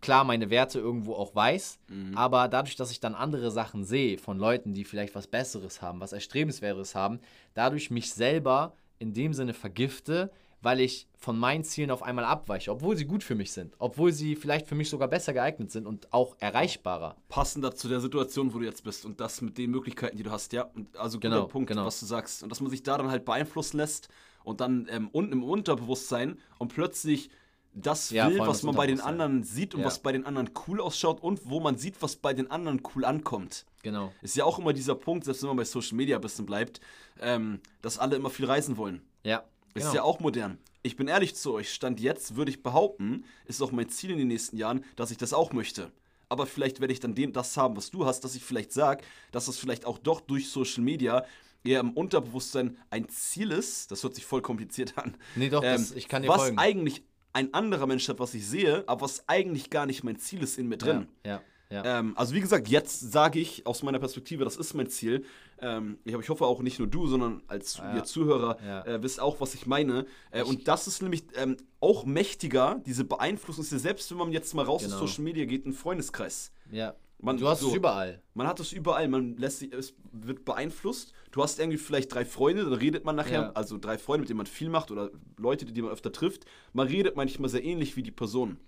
klar 0.00 0.24
meine 0.24 0.50
Werte 0.50 0.78
irgendwo 0.78 1.14
auch 1.14 1.34
weiß, 1.34 1.80
mhm. 1.88 2.16
aber 2.16 2.48
dadurch, 2.48 2.76
dass 2.76 2.90
ich 2.90 3.00
dann 3.00 3.14
andere 3.14 3.50
Sachen 3.50 3.84
sehe 3.84 4.16
von 4.16 4.38
Leuten, 4.38 4.72
die 4.72 4.84
vielleicht 4.84 5.14
was 5.14 5.26
Besseres 5.26 5.82
haben, 5.82 6.00
was 6.00 6.12
Erstrebenswertes 6.12 6.94
haben, 6.94 7.20
dadurch 7.54 7.90
mich 7.90 8.12
selber 8.12 8.74
in 8.98 9.12
dem 9.12 9.34
Sinne 9.34 9.54
vergifte, 9.54 10.30
weil 10.60 10.80
ich 10.80 11.08
von 11.16 11.38
meinen 11.38 11.64
Zielen 11.64 11.90
auf 11.90 12.02
einmal 12.02 12.24
abweiche, 12.24 12.70
obwohl 12.70 12.96
sie 12.96 13.04
gut 13.04 13.22
für 13.22 13.34
mich 13.34 13.52
sind, 13.52 13.74
obwohl 13.78 14.12
sie 14.12 14.36
vielleicht 14.36 14.66
für 14.66 14.74
mich 14.74 14.88
sogar 14.88 15.08
besser 15.08 15.32
geeignet 15.32 15.70
sind 15.70 15.86
und 15.86 16.12
auch 16.12 16.36
erreichbarer. 16.40 17.16
Passender 17.28 17.74
zu 17.74 17.88
der 17.88 18.00
Situation, 18.00 18.54
wo 18.54 18.58
du 18.58 18.64
jetzt 18.64 18.84
bist 18.84 19.04
und 19.04 19.20
das 19.20 19.40
mit 19.40 19.58
den 19.58 19.70
Möglichkeiten, 19.70 20.16
die 20.16 20.22
du 20.22 20.30
hast, 20.30 20.52
ja. 20.52 20.62
Und 20.62 20.96
also 20.96 21.18
guter 21.18 21.30
genau, 21.30 21.46
Punkt, 21.46 21.68
genau. 21.68 21.86
was 21.86 22.00
du 22.00 22.06
sagst. 22.06 22.42
Und 22.42 22.50
dass 22.50 22.60
man 22.60 22.70
sich 22.70 22.82
da 22.82 22.98
dann 22.98 23.10
halt 23.10 23.24
beeinflussen 23.24 23.76
lässt 23.76 24.08
und 24.44 24.60
dann 24.60 24.86
ähm, 24.90 25.08
unten 25.12 25.32
im 25.32 25.44
Unterbewusstsein 25.44 26.38
und 26.58 26.72
plötzlich 26.72 27.30
das 27.74 28.10
ja, 28.10 28.28
will, 28.28 28.38
was 28.40 28.62
man 28.62 28.74
bei 28.74 28.86
den 28.86 29.00
anderen 29.00 29.44
sieht 29.44 29.74
und 29.74 29.80
ja. 29.80 29.86
was 29.86 30.00
bei 30.00 30.12
den 30.12 30.26
anderen 30.26 30.50
cool 30.66 30.80
ausschaut 30.80 31.22
und 31.22 31.48
wo 31.48 31.60
man 31.60 31.76
sieht, 31.76 32.00
was 32.00 32.16
bei 32.16 32.32
den 32.32 32.50
anderen 32.50 32.82
cool 32.94 33.04
ankommt. 33.04 33.66
Genau. 33.82 34.12
Ist 34.22 34.36
ja 34.36 34.44
auch 34.44 34.58
immer 34.58 34.72
dieser 34.72 34.94
Punkt, 34.94 35.24
selbst 35.24 35.42
wenn 35.42 35.48
man 35.48 35.58
bei 35.58 35.64
Social 35.64 35.96
Media 35.96 36.16
ein 36.16 36.22
bisschen 36.22 36.46
bleibt, 36.46 36.80
ähm, 37.20 37.60
dass 37.82 37.98
alle 37.98 38.16
immer 38.16 38.30
viel 38.30 38.46
reisen 38.46 38.76
wollen. 38.76 39.02
Ja. 39.22 39.44
Ist 39.74 39.84
genau. 39.84 39.94
ja 39.94 40.02
auch 40.02 40.20
modern. 40.20 40.58
Ich 40.82 40.96
bin 40.96 41.08
ehrlich 41.08 41.34
zu 41.34 41.52
euch, 41.54 41.72
Stand 41.72 42.00
jetzt 42.00 42.36
würde 42.36 42.50
ich 42.50 42.62
behaupten, 42.62 43.24
ist 43.46 43.62
auch 43.62 43.72
mein 43.72 43.88
Ziel 43.88 44.10
in 44.10 44.18
den 44.18 44.28
nächsten 44.28 44.56
Jahren, 44.56 44.84
dass 44.96 45.10
ich 45.10 45.16
das 45.16 45.32
auch 45.32 45.52
möchte. 45.52 45.90
Aber 46.28 46.46
vielleicht 46.46 46.80
werde 46.80 46.92
ich 46.92 47.00
dann 47.00 47.14
den, 47.14 47.32
das 47.32 47.56
haben, 47.56 47.76
was 47.76 47.90
du 47.90 48.06
hast, 48.06 48.20
dass 48.20 48.34
ich 48.34 48.44
vielleicht 48.44 48.72
sage, 48.72 49.02
dass 49.32 49.46
das 49.46 49.58
vielleicht 49.58 49.86
auch 49.86 49.98
doch 49.98 50.20
durch 50.20 50.50
Social 50.50 50.82
Media 50.82 51.24
eher 51.64 51.80
im 51.80 51.92
Unterbewusstsein 51.92 52.76
ein 52.90 53.08
Ziel 53.08 53.50
ist. 53.50 53.90
Das 53.90 54.02
hört 54.02 54.14
sich 54.14 54.24
voll 54.24 54.42
kompliziert 54.42 54.96
an. 54.96 55.16
Nee, 55.36 55.48
doch, 55.48 55.62
ähm, 55.64 55.72
das, 55.72 55.92
ich 55.92 56.08
kann 56.08 56.22
dir 56.22 56.28
Was 56.28 56.42
folgen. 56.42 56.58
eigentlich 56.58 57.02
ein 57.32 57.52
anderer 57.54 57.86
Mensch 57.86 58.08
hat, 58.08 58.18
was 58.18 58.34
ich 58.34 58.46
sehe, 58.46 58.84
aber 58.86 59.02
was 59.02 59.28
eigentlich 59.28 59.70
gar 59.70 59.86
nicht 59.86 60.04
mein 60.04 60.18
Ziel 60.18 60.42
ist 60.42 60.58
in 60.58 60.68
mir 60.68 60.78
drin. 60.78 61.08
Ja, 61.24 61.32
ja. 61.32 61.42
Ja. 61.70 61.98
Ähm, 61.98 62.14
also 62.16 62.34
wie 62.34 62.40
gesagt, 62.40 62.68
jetzt 62.68 63.12
sage 63.12 63.38
ich 63.38 63.66
aus 63.66 63.82
meiner 63.82 63.98
Perspektive, 63.98 64.44
das 64.44 64.56
ist 64.56 64.72
mein 64.74 64.88
Ziel. 64.88 65.24
Ähm, 65.60 65.98
ich, 66.04 66.28
hoffe 66.28 66.44
auch 66.44 66.60
nicht 66.60 66.78
nur 66.78 66.88
du, 66.88 67.06
sondern 67.06 67.42
als 67.46 67.78
ja. 67.78 67.96
ihr 67.96 68.04
Zuhörer 68.04 68.58
ja. 68.64 68.84
äh, 68.84 69.02
wisst 69.02 69.20
auch, 69.20 69.40
was 69.40 69.54
ich 69.54 69.66
meine. 69.66 70.06
Äh, 70.30 70.42
ich 70.42 70.48
und 70.48 70.68
das 70.68 70.86
ist 70.86 71.02
nämlich 71.02 71.24
ähm, 71.34 71.56
auch 71.80 72.04
mächtiger, 72.04 72.80
diese 72.86 73.04
Beeinflussung 73.04 73.64
ist 73.64 73.72
ja 73.72 73.78
selbst, 73.78 74.10
wenn 74.10 74.18
man 74.18 74.32
jetzt 74.32 74.54
mal 74.54 74.64
raus 74.64 74.82
genau. 74.82 74.94
aus 74.94 75.00
Social 75.00 75.24
Media 75.24 75.44
geht, 75.44 75.66
ein 75.66 75.72
Freundeskreis. 75.72 76.52
Ja. 76.70 76.94
Man, 77.20 77.36
du 77.36 77.48
hast 77.48 77.60
so, 77.60 77.68
es 77.68 77.74
überall. 77.74 78.22
Man 78.34 78.46
hat 78.46 78.60
es 78.60 78.72
überall, 78.72 79.08
man 79.08 79.36
lässt 79.36 79.58
sich, 79.58 79.72
es 79.72 79.94
wird 80.12 80.44
beeinflusst. 80.44 81.12
Du 81.32 81.42
hast 81.42 81.58
irgendwie 81.58 81.78
vielleicht 81.78 82.14
drei 82.14 82.24
Freunde, 82.24 82.62
dann 82.64 82.74
redet 82.74 83.04
man 83.04 83.16
nachher, 83.16 83.40
ja. 83.40 83.52
also 83.54 83.76
drei 83.76 83.98
Freunde, 83.98 84.20
mit 84.20 84.28
denen 84.28 84.36
man 84.36 84.46
viel 84.46 84.68
macht 84.68 84.92
oder 84.92 85.10
Leute, 85.36 85.64
die 85.64 85.82
man 85.82 85.90
öfter 85.90 86.12
trifft. 86.12 86.44
Man 86.72 86.86
redet 86.86 87.16
manchmal 87.16 87.50
sehr 87.50 87.64
ähnlich 87.64 87.96
wie 87.96 88.04
die 88.04 88.12
Person. 88.12 88.58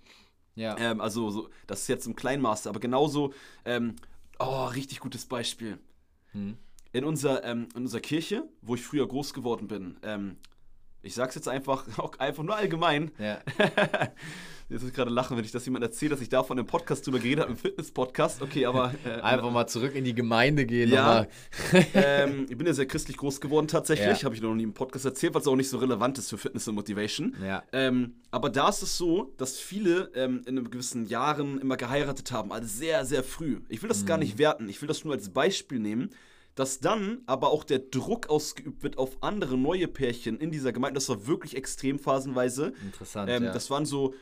Ja. 0.55 0.77
Ähm, 0.77 0.99
also, 0.99 1.29
so, 1.29 1.49
das 1.65 1.83
ist 1.83 1.87
jetzt 1.87 2.05
im 2.07 2.15
Kleinmaße, 2.17 2.67
aber 2.67 2.81
genauso, 2.81 3.33
ähm, 3.63 3.95
Oh, 4.43 4.65
richtig 4.65 4.99
gutes 4.99 5.25
Beispiel. 5.25 5.77
Hm. 6.31 6.57
In, 6.93 7.05
unser, 7.05 7.43
ähm, 7.43 7.69
in 7.75 7.83
unserer 7.83 8.01
Kirche, 8.01 8.43
wo 8.61 8.75
ich 8.75 8.83
früher 8.83 9.07
groß 9.07 9.33
geworden 9.33 9.67
bin, 9.67 9.97
ähm, 10.03 10.37
ich 11.03 11.15
sag's 11.15 11.35
jetzt 11.35 11.47
einfach, 11.47 11.85
auch 11.97 12.17
einfach 12.19 12.43
nur 12.43 12.55
allgemein. 12.55 13.11
Ja. 13.17 13.39
Jetzt 14.69 14.83
muss 14.83 14.91
ich 14.91 14.95
gerade 14.95 15.11
lachen, 15.11 15.35
wenn 15.35 15.43
ich 15.43 15.51
das 15.51 15.65
jemand 15.65 15.83
erzähle, 15.83 16.11
dass 16.11 16.21
ich 16.21 16.29
davon 16.29 16.57
im 16.57 16.65
Podcast 16.65 17.05
drüber 17.05 17.19
geredet 17.19 17.41
habe, 17.41 17.51
im 17.51 17.57
Fitness-Podcast. 17.57 18.41
Okay, 18.41 18.65
aber. 18.65 18.93
Äh, 19.03 19.09
einfach 19.21 19.51
mal 19.51 19.67
zurück 19.67 19.95
in 19.95 20.05
die 20.05 20.15
Gemeinde 20.15 20.65
gehen. 20.65 20.89
Ja. 20.89 21.27
ähm, 21.93 22.45
ich 22.47 22.57
bin 22.57 22.65
ja 22.65 22.71
sehr 22.71 22.85
christlich 22.85 23.17
groß 23.17 23.41
geworden 23.41 23.67
tatsächlich. 23.67 24.19
Ja. 24.19 24.23
Habe 24.23 24.35
ich 24.35 24.41
noch 24.41 24.55
nie 24.55 24.63
im 24.63 24.73
Podcast 24.73 25.03
erzählt, 25.03 25.33
weil 25.33 25.41
es 25.41 25.47
auch 25.49 25.57
nicht 25.57 25.67
so 25.67 25.77
relevant 25.77 26.17
ist 26.19 26.29
für 26.29 26.37
Fitness 26.37 26.69
und 26.69 26.75
Motivation. 26.75 27.35
Ja. 27.45 27.63
Ähm, 27.73 28.15
aber 28.31 28.49
da 28.49 28.69
ist 28.69 28.81
es 28.81 28.97
so, 28.97 29.33
dass 29.35 29.59
viele 29.59 30.09
ähm, 30.15 30.41
in 30.45 30.71
gewissen 30.71 31.05
Jahren 31.05 31.59
immer 31.59 31.75
geheiratet 31.75 32.31
haben, 32.31 32.53
also 32.53 32.65
sehr, 32.65 33.03
sehr 33.03 33.25
früh. 33.25 33.59
Ich 33.67 33.81
will 33.81 33.89
das 33.89 34.03
mhm. 34.03 34.05
gar 34.05 34.17
nicht 34.17 34.37
werten. 34.37 34.69
Ich 34.69 34.81
will 34.81 34.87
das 34.87 35.03
nur 35.03 35.13
als 35.13 35.33
Beispiel 35.33 35.79
nehmen 35.79 36.11
dass 36.61 36.79
dann 36.79 37.23
aber 37.25 37.49
auch 37.49 37.63
der 37.63 37.79
Druck 37.79 38.29
ausgeübt 38.29 38.83
wird 38.83 38.99
auf 38.99 39.23
andere 39.23 39.57
neue 39.57 39.87
Pärchen 39.87 40.39
in 40.39 40.51
dieser 40.51 40.71
Gemeinde. 40.71 40.93
Das 40.93 41.09
war 41.09 41.25
wirklich 41.25 41.55
extrem 41.55 41.97
phasenweise. 41.97 42.73
Interessant. 42.85 43.31
Ähm, 43.31 43.45
ja. 43.45 43.51
Das 43.51 43.71
waren 43.71 43.87
so 43.87 44.13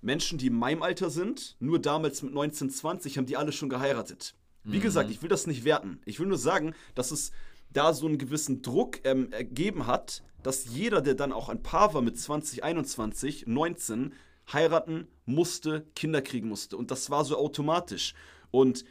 Menschen, 0.00 0.36
die 0.36 0.48
in 0.48 0.54
meinem 0.54 0.82
Alter 0.82 1.08
sind, 1.08 1.54
nur 1.60 1.78
damals 1.78 2.20
mit 2.22 2.34
19, 2.34 2.70
20 2.70 3.16
haben 3.16 3.26
die 3.26 3.36
alle 3.36 3.52
schon 3.52 3.68
geheiratet. 3.68 4.34
Wie 4.64 4.78
mhm. 4.78 4.82
gesagt, 4.82 5.08
ich 5.08 5.22
will 5.22 5.28
das 5.28 5.46
nicht 5.46 5.64
werten. 5.64 6.00
Ich 6.04 6.18
will 6.18 6.26
nur 6.26 6.36
sagen, 6.36 6.74
dass 6.96 7.12
es 7.12 7.30
da 7.70 7.94
so 7.94 8.08
einen 8.08 8.18
gewissen 8.18 8.60
Druck 8.60 8.98
ähm, 9.04 9.30
ergeben 9.30 9.86
hat, 9.86 10.24
dass 10.42 10.64
jeder, 10.64 11.00
der 11.00 11.14
dann 11.14 11.30
auch 11.32 11.48
ein 11.48 11.62
Paar 11.62 11.94
war 11.94 12.02
mit 12.02 12.18
20, 12.18 12.64
21, 12.64 13.46
19, 13.46 14.14
heiraten 14.52 15.06
musste, 15.26 15.86
Kinder 15.94 16.22
kriegen 16.22 16.48
musste. 16.48 16.76
Und 16.76 16.90
das 16.90 17.08
war 17.08 17.24
so 17.24 17.38
automatisch. 17.38 18.14
Und 18.50 18.84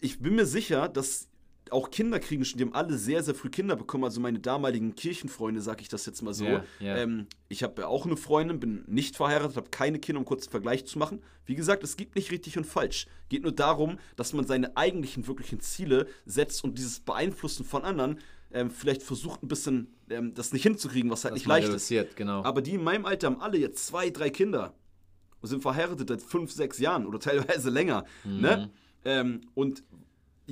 ich 0.00 0.20
bin 0.20 0.36
mir 0.36 0.46
sicher, 0.46 0.88
dass 0.88 1.28
auch 1.72 1.90
Kinder 1.90 2.20
kriegen 2.20 2.44
schon, 2.44 2.58
die 2.58 2.64
haben 2.64 2.74
alle 2.74 2.96
sehr, 2.96 3.22
sehr 3.22 3.34
früh 3.34 3.48
Kinder 3.48 3.76
bekommen. 3.76 4.04
Also 4.04 4.20
meine 4.20 4.38
damaligen 4.38 4.94
Kirchenfreunde, 4.94 5.60
sag 5.60 5.80
ich 5.80 5.88
das 5.88 6.06
jetzt 6.06 6.22
mal 6.22 6.34
so. 6.34 6.44
Yeah, 6.44 6.64
yeah. 6.80 6.98
Ähm, 6.98 7.26
ich 7.48 7.62
habe 7.62 7.86
auch 7.88 8.06
eine 8.06 8.16
Freundin, 8.16 8.60
bin 8.60 8.84
nicht 8.86 9.16
verheiratet, 9.16 9.56
habe 9.56 9.70
keine 9.70 9.98
Kinder, 9.98 10.20
um 10.20 10.24
kurz 10.24 10.44
einen 10.44 10.52
Vergleich 10.52 10.86
zu 10.86 10.98
machen. 10.98 11.22
Wie 11.46 11.54
gesagt, 11.54 11.82
es 11.82 11.96
gibt 11.96 12.14
nicht 12.14 12.30
richtig 12.30 12.56
und 12.58 12.64
falsch. 12.64 13.06
Geht 13.28 13.42
nur 13.42 13.52
darum, 13.52 13.98
dass 14.16 14.32
man 14.32 14.46
seine 14.46 14.76
eigentlichen, 14.76 15.26
wirklichen 15.26 15.60
Ziele 15.60 16.06
setzt 16.26 16.62
und 16.64 16.78
dieses 16.78 17.00
Beeinflussen 17.00 17.64
von 17.64 17.84
anderen 17.84 18.18
ähm, 18.54 18.70
vielleicht 18.70 19.02
versucht 19.02 19.42
ein 19.42 19.48
bisschen 19.48 19.94
ähm, 20.10 20.34
das 20.34 20.52
nicht 20.52 20.62
hinzukriegen, 20.62 21.10
was 21.10 21.24
halt 21.24 21.32
das 21.32 21.40
nicht 21.40 21.46
leicht 21.46 21.68
ist. 21.68 22.16
Genau. 22.16 22.44
Aber 22.44 22.60
die 22.60 22.72
in 22.72 22.84
meinem 22.84 23.06
Alter 23.06 23.28
haben 23.28 23.40
alle 23.40 23.58
jetzt 23.58 23.86
zwei, 23.86 24.10
drei 24.10 24.30
Kinder 24.30 24.74
und 25.40 25.48
sind 25.48 25.62
verheiratet 25.62 26.08
seit 26.08 26.22
fünf, 26.22 26.52
sechs 26.52 26.78
Jahren 26.78 27.06
oder 27.06 27.18
teilweise 27.18 27.70
länger. 27.70 28.04
Ne? 28.24 28.70
Mhm. 29.04 29.10
Ne? 29.10 29.40
Und 29.54 29.82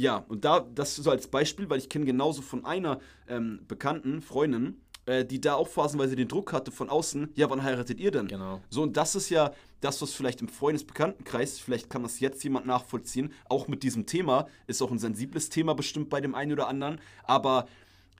ja, 0.00 0.24
und 0.28 0.44
da, 0.44 0.60
das 0.74 0.96
so 0.96 1.10
als 1.10 1.28
Beispiel, 1.28 1.68
weil 1.68 1.78
ich 1.78 1.88
kenne 1.88 2.06
genauso 2.06 2.40
von 2.40 2.64
einer 2.64 3.00
ähm, 3.28 3.60
bekannten 3.68 4.22
Freundin, 4.22 4.80
äh, 5.04 5.26
die 5.26 5.40
da 5.40 5.54
auch 5.54 5.68
phasenweise 5.68 6.16
den 6.16 6.26
Druck 6.26 6.54
hatte 6.54 6.70
von 6.70 6.88
außen, 6.88 7.30
ja, 7.34 7.50
wann 7.50 7.62
heiratet 7.62 8.00
ihr 8.00 8.10
denn? 8.10 8.26
Genau. 8.26 8.62
So, 8.70 8.82
und 8.82 8.96
das 8.96 9.14
ist 9.14 9.28
ja 9.28 9.52
das, 9.82 10.00
was 10.00 10.14
vielleicht 10.14 10.40
im 10.40 10.48
Freundesbekanntenkreis, 10.48 11.58
vielleicht 11.58 11.90
kann 11.90 12.02
das 12.02 12.18
jetzt 12.18 12.42
jemand 12.44 12.66
nachvollziehen, 12.66 13.32
auch 13.48 13.68
mit 13.68 13.82
diesem 13.82 14.06
Thema, 14.06 14.46
ist 14.66 14.80
auch 14.80 14.90
ein 14.90 14.98
sensibles 14.98 15.50
Thema 15.50 15.74
bestimmt 15.74 16.08
bei 16.08 16.22
dem 16.22 16.34
einen 16.34 16.52
oder 16.52 16.68
anderen, 16.68 16.98
aber 17.24 17.66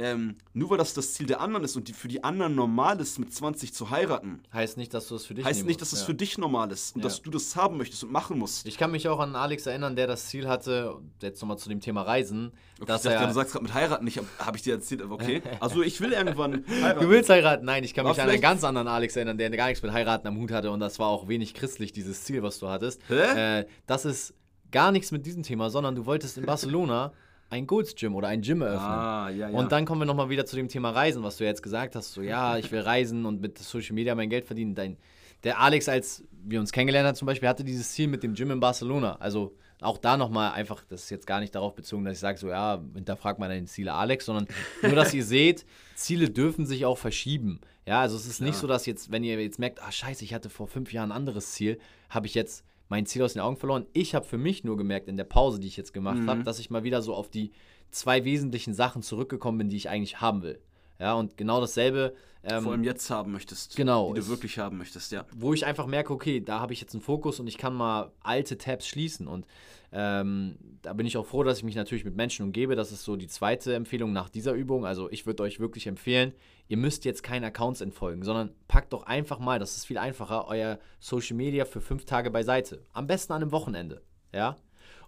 ähm, 0.00 0.37
nur 0.54 0.71
weil 0.71 0.78
das 0.78 0.95
das 0.95 1.12
Ziel 1.12 1.26
der 1.26 1.40
anderen 1.40 1.62
ist 1.62 1.76
und 1.76 1.87
die, 1.87 1.92
für 1.92 2.09
die 2.09 2.25
anderen 2.25 2.54
normal 2.54 2.99
ist, 3.00 3.19
mit 3.19 3.35
20 3.35 3.75
zu 3.75 3.90
heiraten. 3.90 4.40
Heißt 4.52 4.78
nicht, 4.78 4.95
dass 4.95 5.09
du 5.09 5.14
es 5.14 5.26
für 5.26 5.35
dich 5.35 5.45
Heißt 5.45 5.66
nicht, 5.66 5.80
dass 5.83 5.92
es 5.92 6.00
ja. 6.00 6.07
für 6.07 6.14
dich 6.14 6.38
normal 6.38 6.73
ist 6.73 6.95
und 6.95 7.02
ja. 7.02 7.09
dass 7.09 7.21
du 7.21 7.30
das 7.30 7.54
haben 7.54 7.76
möchtest 7.76 8.04
und 8.04 8.11
machen 8.11 8.38
musst. 8.38 8.66
Ich 8.66 8.78
kann 8.78 8.90
mich 8.90 9.09
auch 9.09 9.21
an 9.21 9.37
Alex 9.37 9.66
erinnern, 9.66 9.97
der 9.97 10.07
das 10.07 10.28
Ziel 10.28 10.49
hatte, 10.49 10.97
jetzt 11.21 11.42
nochmal 11.42 11.59
zu 11.59 11.69
dem 11.69 11.80
Thema 11.80 12.02
Reisen. 12.02 12.52
Okay, 12.78 12.87
dass 12.87 13.04
ich 13.04 13.11
dachte, 13.11 13.25
er, 13.25 13.28
du 13.28 13.35
sagst 13.35 13.52
gerade 13.52 13.64
mit 13.64 13.75
heiraten, 13.75 14.07
ich 14.07 14.16
habe 14.16 14.26
hab 14.38 14.57
ich 14.57 14.62
dir 14.62 14.75
erzählt, 14.75 15.02
okay. 15.02 15.42
Also 15.61 15.83
ich 15.83 16.00
will 16.00 16.12
irgendwann 16.12 16.64
heiraten. 16.66 17.00
Du 17.00 17.11
willst 17.11 17.28
heiraten? 17.28 17.66
Nein, 17.66 17.85
ich 17.85 17.92
kann 17.92 18.07
mich 18.07 18.21
an 18.21 18.30
einen 18.30 18.40
ganz 18.40 18.64
anderen 18.64 18.88
Alex 18.88 19.16
erinnern, 19.16 19.37
der 19.37 19.51
gar 19.51 19.66
nichts 19.66 19.83
mit 19.83 19.92
heiraten 19.92 20.27
am 20.27 20.38
Hut 20.38 20.51
hatte 20.51 20.70
und 20.70 20.81
das 20.81 20.98
war 20.98 21.09
auch 21.09 21.29
wenig 21.29 21.53
christlich, 21.53 21.92
dieses 21.92 22.25
Ziel, 22.25 22.42
was 22.42 22.59
du 22.59 22.68
hattest. 22.68 23.03
Hä? 23.09 23.61
Äh, 23.61 23.66
das 23.87 24.07
ist 24.07 24.35
gar 24.70 24.92
nichts 24.92 25.12
mit 25.12 25.27
diesem 25.27 25.42
Thema, 25.42 25.68
sondern 25.68 25.94
du 25.94 26.07
wolltest 26.07 26.38
in 26.38 26.46
Barcelona 26.46 27.12
ein 27.51 27.67
Gold's 27.67 27.95
Gym 27.95 28.15
oder 28.15 28.29
ein 28.29 28.41
Gym 28.41 28.63
eröffnen. 28.63 28.89
Ah, 28.89 29.29
ja, 29.29 29.51
ja. 29.51 29.59
Und 29.59 29.73
dann 29.73 29.85
kommen 29.85 30.01
wir 30.01 30.07
nochmal 30.07 30.31
wieder 30.31 30.47
zu 30.47 30.57
dem 30.57 30.69
Thema 30.69 30.91
Reisen, 30.91 31.23
was 31.23 31.37
du 31.37 31.45
jetzt 31.45 31.63
gesagt 31.63 31.97
hast. 31.97 32.13
So, 32.13 32.23
ja, 32.23 32.57
ich 32.59 32.71
will 32.73 32.81
reisen 32.81 33.27
und 33.27 33.41
mit 33.41 33.59
Social 33.59 33.95
Media 33.95 34.15
mein 34.15 34.31
Geld 34.31 34.47
verdienen. 34.47 34.75
Dein, 34.75 34.97
der 35.43 35.61
Alex, 35.61 35.89
als 35.89 36.25
wir 36.45 36.61
uns 36.61 36.71
kennengelernt 36.73 37.09
haben, 37.09 37.17
zum 37.17 37.27
Beispiel, 37.27 37.49
hatte 37.49 37.65
dieses 37.65 37.93
Ziel 37.93 38.09
mit 38.09 38.23
dem 38.23 38.35
Gym 38.35 38.53
in 38.53 38.61
Barcelona. 38.61 39.17
Also 39.17 39.57
auch 39.81 39.99
da 39.99 40.17
nochmal 40.17 40.53
einfach, 40.53 40.85
das 40.89 41.05
ist 41.05 41.11
jetzt 41.11 41.27
gar 41.27 41.41
nicht 41.41 41.55
darauf 41.55 41.75
bezogen, 41.75 42.05
dass 42.05 42.15
ich 42.15 42.21
sage, 42.21 42.39
so, 42.39 42.49
ja, 42.49 42.81
hinterfrag 42.95 43.39
mal 43.39 43.49
deine 43.49 43.67
Ziele, 43.67 43.95
Alex, 43.95 44.27
sondern 44.27 44.47
nur, 44.83 44.95
dass 44.95 45.13
ihr 45.13 45.25
seht, 45.25 45.67
Ziele 45.97 46.31
dürfen 46.31 46.67
sich 46.67 46.87
auch 46.87 46.99
verschieben. 46.99 47.61
Ja, 47.87 48.01
also 48.01 48.17
es 48.17 48.27
ist 48.27 48.41
nicht 48.41 48.57
so, 48.57 48.69
dass 48.69 48.87
jetzt, 48.87 49.11
wenn 49.11 49.25
ihr 49.25 49.41
jetzt 49.43 49.59
merkt, 49.59 49.83
ah, 49.83 49.91
scheiße, 49.91 50.23
ich 50.23 50.35
hatte 50.35 50.51
vor 50.51 50.69
fünf 50.69 50.93
Jahren 50.93 51.11
ein 51.11 51.17
anderes 51.17 51.53
Ziel, 51.53 51.81
habe 52.11 52.27
ich 52.27 52.35
jetzt 52.35 52.65
mein 52.90 53.07
Ziel 53.07 53.22
aus 53.22 53.33
den 53.33 53.40
Augen 53.40 53.57
verloren. 53.57 53.87
Ich 53.94 54.14
habe 54.14 54.26
für 54.26 54.37
mich 54.37 54.64
nur 54.64 54.76
gemerkt 54.76 55.09
in 55.09 55.16
der 55.16 55.24
Pause, 55.24 55.61
die 55.61 55.68
ich 55.68 55.76
jetzt 55.76 55.94
gemacht 55.94 56.18
mhm. 56.18 56.29
habe, 56.29 56.42
dass 56.42 56.59
ich 56.59 56.70
mal 56.70 56.83
wieder 56.83 57.00
so 57.00 57.14
auf 57.14 57.31
die 57.31 57.53
zwei 57.90 58.24
wesentlichen 58.24 58.74
Sachen 58.74 59.03
zurückgekommen 59.03 59.59
bin, 59.59 59.68
die 59.70 59.76
ich 59.76 59.88
eigentlich 59.88 60.20
haben 60.20 60.42
will. 60.42 60.61
Ja, 60.98 61.14
und 61.14 61.37
genau 61.38 61.61
dasselbe. 61.61 62.14
Ähm, 62.42 62.62
Vor 62.62 62.72
allem 62.72 62.85
jetzt 62.85 63.11
haben 63.11 63.33
möchtest. 63.33 63.76
Genau. 63.76 64.14
Die 64.14 64.20
du 64.20 64.29
wirklich 64.29 64.59
haben 64.59 64.79
möchtest, 64.79 65.12
ja. 65.12 65.26
Wo 65.35 65.53
ich 65.53 65.66
einfach 65.66 65.87
merke, 65.87 66.12
okay, 66.12 66.40
da 66.40 66.61
habe 66.61 66.72
ich 66.72 66.81
jetzt 66.81 66.94
einen 66.94 67.03
Fokus 67.03 67.38
und 67.38 67.46
ich 67.46 67.59
kann 67.59 67.74
mal 67.74 68.12
alte 68.20 68.57
Tabs 68.57 68.87
schließen. 68.87 69.26
Und 69.26 69.46
ähm, 69.92 70.57
da 70.83 70.92
bin 70.94 71.07
ich 71.07 71.16
auch 71.16 71.26
froh, 71.26 71.42
dass 71.42 71.59
ich 71.59 71.64
mich 71.64 71.74
natürlich 71.74 72.05
mit 72.05 72.16
Menschen 72.16 72.46
umgebe. 72.46 72.76
Das 72.76 72.92
ist 72.92 73.05
so 73.05 73.16
die 73.16 73.26
zweite 73.26 73.74
Empfehlung 73.74 74.12
nach 74.12 74.31
dieser 74.31 74.53
Übung. 74.53 74.87
Also 74.87 75.11
ich 75.11 75.26
würde 75.26 75.42
euch 75.42 75.61
wirklich 75.61 75.87
empfehlen, 75.87 76.33
ihr 76.68 76.79
müsst 76.79 77.05
jetzt 77.05 77.22
keine 77.22 77.46
Accounts 77.46 77.83
entfolgen, 77.83 78.22
sondern 78.22 78.55
packt 78.68 78.92
doch 78.92 79.03
einfach 79.03 79.38
mal, 79.38 79.59
das 79.59 79.76
ist 79.76 79.85
viel 79.85 79.98
einfacher, 79.98 80.48
euer 80.48 80.79
Social 80.98 81.37
Media 81.37 81.64
für 81.66 81.81
fünf 81.81 82.07
Tage 82.07 82.31
beiseite. 82.31 82.87
Am 82.92 83.07
besten 83.07 83.35
an 83.35 83.42
einem 83.42 83.53
Wochenende. 83.53 84.03
Ja. 84.33 84.57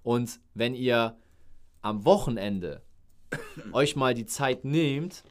Und 0.02 0.40
wenn 0.52 0.74
ihr 0.74 1.16
am 1.80 2.04
Wochenende 2.04 2.82
euch 3.72 3.96
mal 3.96 4.12
die 4.12 4.26
Zeit 4.26 4.64
nehmt, 4.64 5.24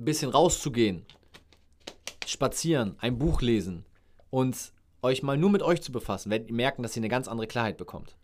ein 0.00 0.04
bisschen 0.04 0.30
rauszugehen, 0.30 1.04
spazieren, 2.26 2.96
ein 2.98 3.18
Buch 3.18 3.42
lesen 3.42 3.84
und 4.30 4.72
euch 5.02 5.22
mal 5.22 5.36
nur 5.36 5.50
mit 5.50 5.62
euch 5.62 5.82
zu 5.82 5.92
befassen, 5.92 6.30
werdet 6.30 6.48
ihr 6.48 6.54
merken, 6.54 6.82
dass 6.82 6.96
ihr 6.96 7.00
eine 7.00 7.08
ganz 7.08 7.28
andere 7.28 7.46
Klarheit 7.46 7.76
bekommt. 7.76 8.16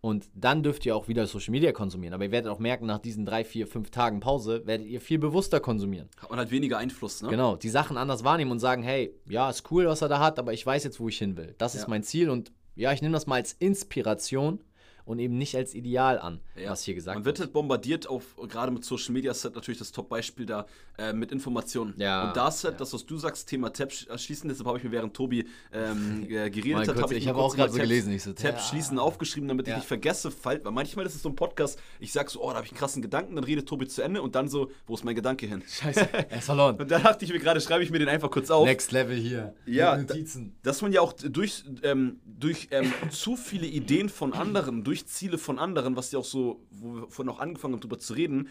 Und 0.00 0.28
dann 0.34 0.62
dürft 0.62 0.86
ihr 0.86 0.94
auch 0.94 1.08
wieder 1.08 1.26
Social 1.26 1.50
Media 1.50 1.72
konsumieren. 1.72 2.14
Aber 2.14 2.24
ihr 2.24 2.30
werdet 2.30 2.50
auch 2.50 2.60
merken, 2.60 2.86
nach 2.86 3.00
diesen 3.00 3.26
drei, 3.26 3.42
vier, 3.44 3.66
fünf 3.66 3.90
Tagen 3.90 4.20
Pause 4.20 4.64
werdet 4.64 4.86
ihr 4.86 5.00
viel 5.00 5.18
bewusster 5.18 5.58
konsumieren. 5.58 6.08
Hat 6.18 6.30
man 6.30 6.38
halt 6.38 6.52
weniger 6.52 6.78
Einfluss, 6.78 7.22
ne? 7.22 7.28
Genau, 7.28 7.56
die 7.56 7.70
Sachen 7.70 7.96
anders 7.96 8.22
wahrnehmen 8.22 8.52
und 8.52 8.60
sagen, 8.60 8.84
hey, 8.84 9.12
ja, 9.28 9.50
ist 9.50 9.68
cool, 9.72 9.86
was 9.86 10.02
er 10.02 10.08
da 10.08 10.20
hat, 10.20 10.38
aber 10.38 10.52
ich 10.52 10.64
weiß 10.64 10.84
jetzt, 10.84 11.00
wo 11.00 11.08
ich 11.08 11.18
hin 11.18 11.36
will. 11.36 11.56
Das 11.58 11.74
ja. 11.74 11.80
ist 11.80 11.88
mein 11.88 12.04
Ziel 12.04 12.30
und 12.30 12.52
ja, 12.76 12.92
ich 12.92 13.02
nehme 13.02 13.14
das 13.14 13.26
mal 13.26 13.36
als 13.36 13.54
Inspiration 13.54 14.60
und 15.06 15.20
eben 15.20 15.38
nicht 15.38 15.56
als 15.56 15.74
Ideal 15.74 16.18
an, 16.18 16.40
ja. 16.56 16.70
was 16.70 16.82
hier 16.82 16.94
gesagt 16.94 17.14
wird. 17.14 17.24
Man 17.24 17.24
wird 17.24 17.40
halt 17.40 17.52
bombardiert 17.52 18.08
auf, 18.08 18.36
gerade 18.48 18.72
mit 18.72 18.84
Social 18.84 19.12
Media 19.12 19.30
ist 19.30 19.44
halt 19.44 19.54
natürlich 19.54 19.78
das 19.78 19.92
Top-Beispiel 19.92 20.46
da, 20.46 20.66
äh, 20.98 21.12
mit 21.12 21.30
Informationen. 21.32 21.94
Ja. 21.96 22.28
Und 22.28 22.36
da 22.36 22.48
ist 22.48 22.64
halt 22.64 22.74
ja. 22.74 22.78
das, 22.78 22.92
was 22.92 23.06
du 23.06 23.16
sagst, 23.16 23.48
Thema 23.48 23.72
Tab 23.72 23.92
schließen, 23.92 24.48
deshalb 24.48 24.66
habe 24.66 24.78
ich 24.78 24.84
mir 24.84 24.90
während 24.90 25.14
Tobi 25.14 25.46
ähm, 25.72 26.26
äh, 26.28 26.50
geredet 26.50 26.88
hat, 26.88 27.00
habe 27.00 27.14
ich, 27.14 27.22
ich 27.22 27.28
habe 27.28 27.38
auch 27.38 27.54
gerade 27.54 27.72
so 27.72 27.78
gelesen, 27.78 28.12
ich 28.12 28.24
so, 28.24 28.32
Tab 28.32 28.60
schließen 28.60 28.98
aufgeschrieben, 28.98 29.48
damit 29.48 29.68
ich 29.68 29.74
nicht 29.74 29.86
vergesse, 29.86 30.32
weil 30.42 30.60
manchmal 30.70 31.06
ist 31.06 31.14
es 31.14 31.22
so 31.22 31.28
ein 31.28 31.36
Podcast, 31.36 31.78
ich 32.00 32.12
sage 32.12 32.28
so, 32.28 32.42
oh, 32.42 32.50
da 32.50 32.56
habe 32.56 32.66
ich 32.66 32.72
einen 32.72 32.78
krassen 32.78 33.00
Gedanken, 33.00 33.36
dann 33.36 33.44
redet 33.44 33.68
Tobi 33.68 33.86
zu 33.86 34.02
Ende 34.02 34.22
und 34.22 34.34
dann 34.34 34.48
so, 34.48 34.70
wo 34.86 34.94
ist 34.94 35.04
mein 35.04 35.14
Gedanke 35.14 35.46
hin? 35.46 35.62
Scheiße, 35.68 36.08
er 36.12 36.38
ist 36.38 36.46
verloren. 36.46 36.76
und 36.80 36.90
da 36.90 36.98
dachte 36.98 37.24
ich 37.24 37.32
mir 37.32 37.38
gerade, 37.38 37.60
schreibe 37.60 37.84
ich 37.84 37.90
mir 37.90 38.00
den 38.00 38.08
einfach 38.08 38.30
kurz 38.30 38.50
auf. 38.50 38.66
Next 38.66 38.90
Level 38.90 39.16
hier. 39.16 39.54
Ja, 39.66 39.96
Notizen. 39.96 40.56
dass 40.64 40.82
man 40.82 40.92
ja 40.92 41.00
auch 41.00 41.12
durch, 41.12 41.64
ähm, 41.84 42.18
durch 42.24 42.68
ähm, 42.72 42.92
zu 43.10 43.36
viele 43.36 43.66
Ideen 43.66 44.08
von 44.08 44.32
anderen, 44.32 44.82
durch 44.82 44.95
Ziele 45.04 45.36
von 45.36 45.58
anderen 45.58 45.96
was 45.96 46.12
ja 46.12 46.18
auch 46.18 46.24
so, 46.24 46.60
wo 46.70 46.94
wir 46.94 47.08
vorhin 47.08 47.32
auch 47.32 47.40
angefangen 47.40 47.74
haben, 47.74 47.80
drüber 47.80 47.98
zu 47.98 48.14
reden, 48.14 48.48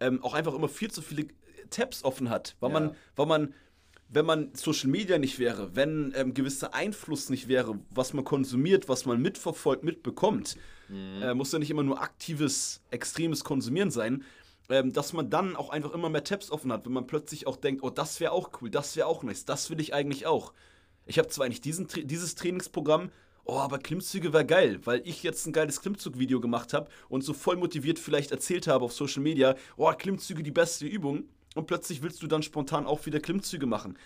ähm, 0.00 0.22
auch 0.22 0.34
einfach 0.34 0.54
immer 0.54 0.68
viel 0.68 0.90
zu 0.90 1.00
viele 1.00 1.28
Tabs 1.70 2.04
offen 2.04 2.28
hat. 2.28 2.56
Weil 2.60 2.72
ja. 2.72 2.80
man, 2.80 2.96
weil 3.14 3.26
man, 3.26 3.54
wenn 4.08 4.26
man 4.26 4.54
Social 4.54 4.88
Media 4.88 5.18
nicht 5.18 5.38
wäre, 5.38 5.74
wenn 5.74 6.12
ähm, 6.16 6.34
gewisser 6.34 6.74
Einfluss 6.74 7.30
nicht 7.30 7.48
wäre, 7.48 7.78
was 7.90 8.12
man 8.12 8.24
konsumiert, 8.24 8.88
was 8.88 9.06
man 9.06 9.20
mitverfolgt, 9.20 9.84
mitbekommt, 9.84 10.56
mhm. 10.88 11.22
äh, 11.22 11.34
muss 11.34 11.52
ja 11.52 11.58
nicht 11.58 11.70
immer 11.70 11.82
nur 11.82 12.00
aktives, 12.00 12.82
extremes 12.90 13.42
Konsumieren 13.42 13.90
sein, 13.90 14.24
ähm, 14.68 14.92
dass 14.92 15.12
man 15.12 15.30
dann 15.30 15.56
auch 15.56 15.70
einfach 15.70 15.92
immer 15.92 16.08
mehr 16.08 16.24
Tabs 16.24 16.50
offen 16.50 16.72
hat, 16.72 16.86
wenn 16.86 16.92
man 16.92 17.06
plötzlich 17.06 17.46
auch 17.46 17.56
denkt, 17.56 17.82
oh, 17.82 17.90
das 17.90 18.20
wäre 18.20 18.32
auch 18.32 18.50
cool, 18.60 18.70
das 18.70 18.96
wäre 18.96 19.06
auch 19.06 19.22
nice, 19.22 19.44
das 19.44 19.70
will 19.70 19.80
ich 19.80 19.94
eigentlich 19.94 20.26
auch. 20.26 20.52
Ich 21.06 21.18
habe 21.18 21.28
zwar 21.28 21.46
eigentlich 21.46 21.60
diesen, 21.60 21.86
dieses 22.04 22.34
Trainingsprogramm, 22.34 23.10
oh, 23.46 23.58
aber 23.58 23.78
Klimmzüge 23.78 24.32
wäre 24.32 24.44
geil, 24.44 24.80
weil 24.84 25.02
ich 25.04 25.22
jetzt 25.22 25.46
ein 25.46 25.52
geiles 25.52 25.80
Klimmzug-Video 25.80 26.40
gemacht 26.40 26.72
habe 26.72 26.90
und 27.08 27.22
so 27.22 27.32
voll 27.32 27.56
motiviert 27.56 27.98
vielleicht 27.98 28.30
erzählt 28.32 28.66
habe 28.66 28.84
auf 28.84 28.92
Social 28.92 29.22
Media, 29.22 29.54
oh, 29.76 29.90
Klimmzüge 29.92 30.42
die 30.42 30.50
beste 30.50 30.86
Übung. 30.86 31.24
Und 31.54 31.66
plötzlich 31.66 32.02
willst 32.02 32.22
du 32.22 32.26
dann 32.26 32.42
spontan 32.42 32.86
auch 32.86 33.06
wieder 33.06 33.18
Klimmzüge 33.18 33.66
machen. 33.66 33.96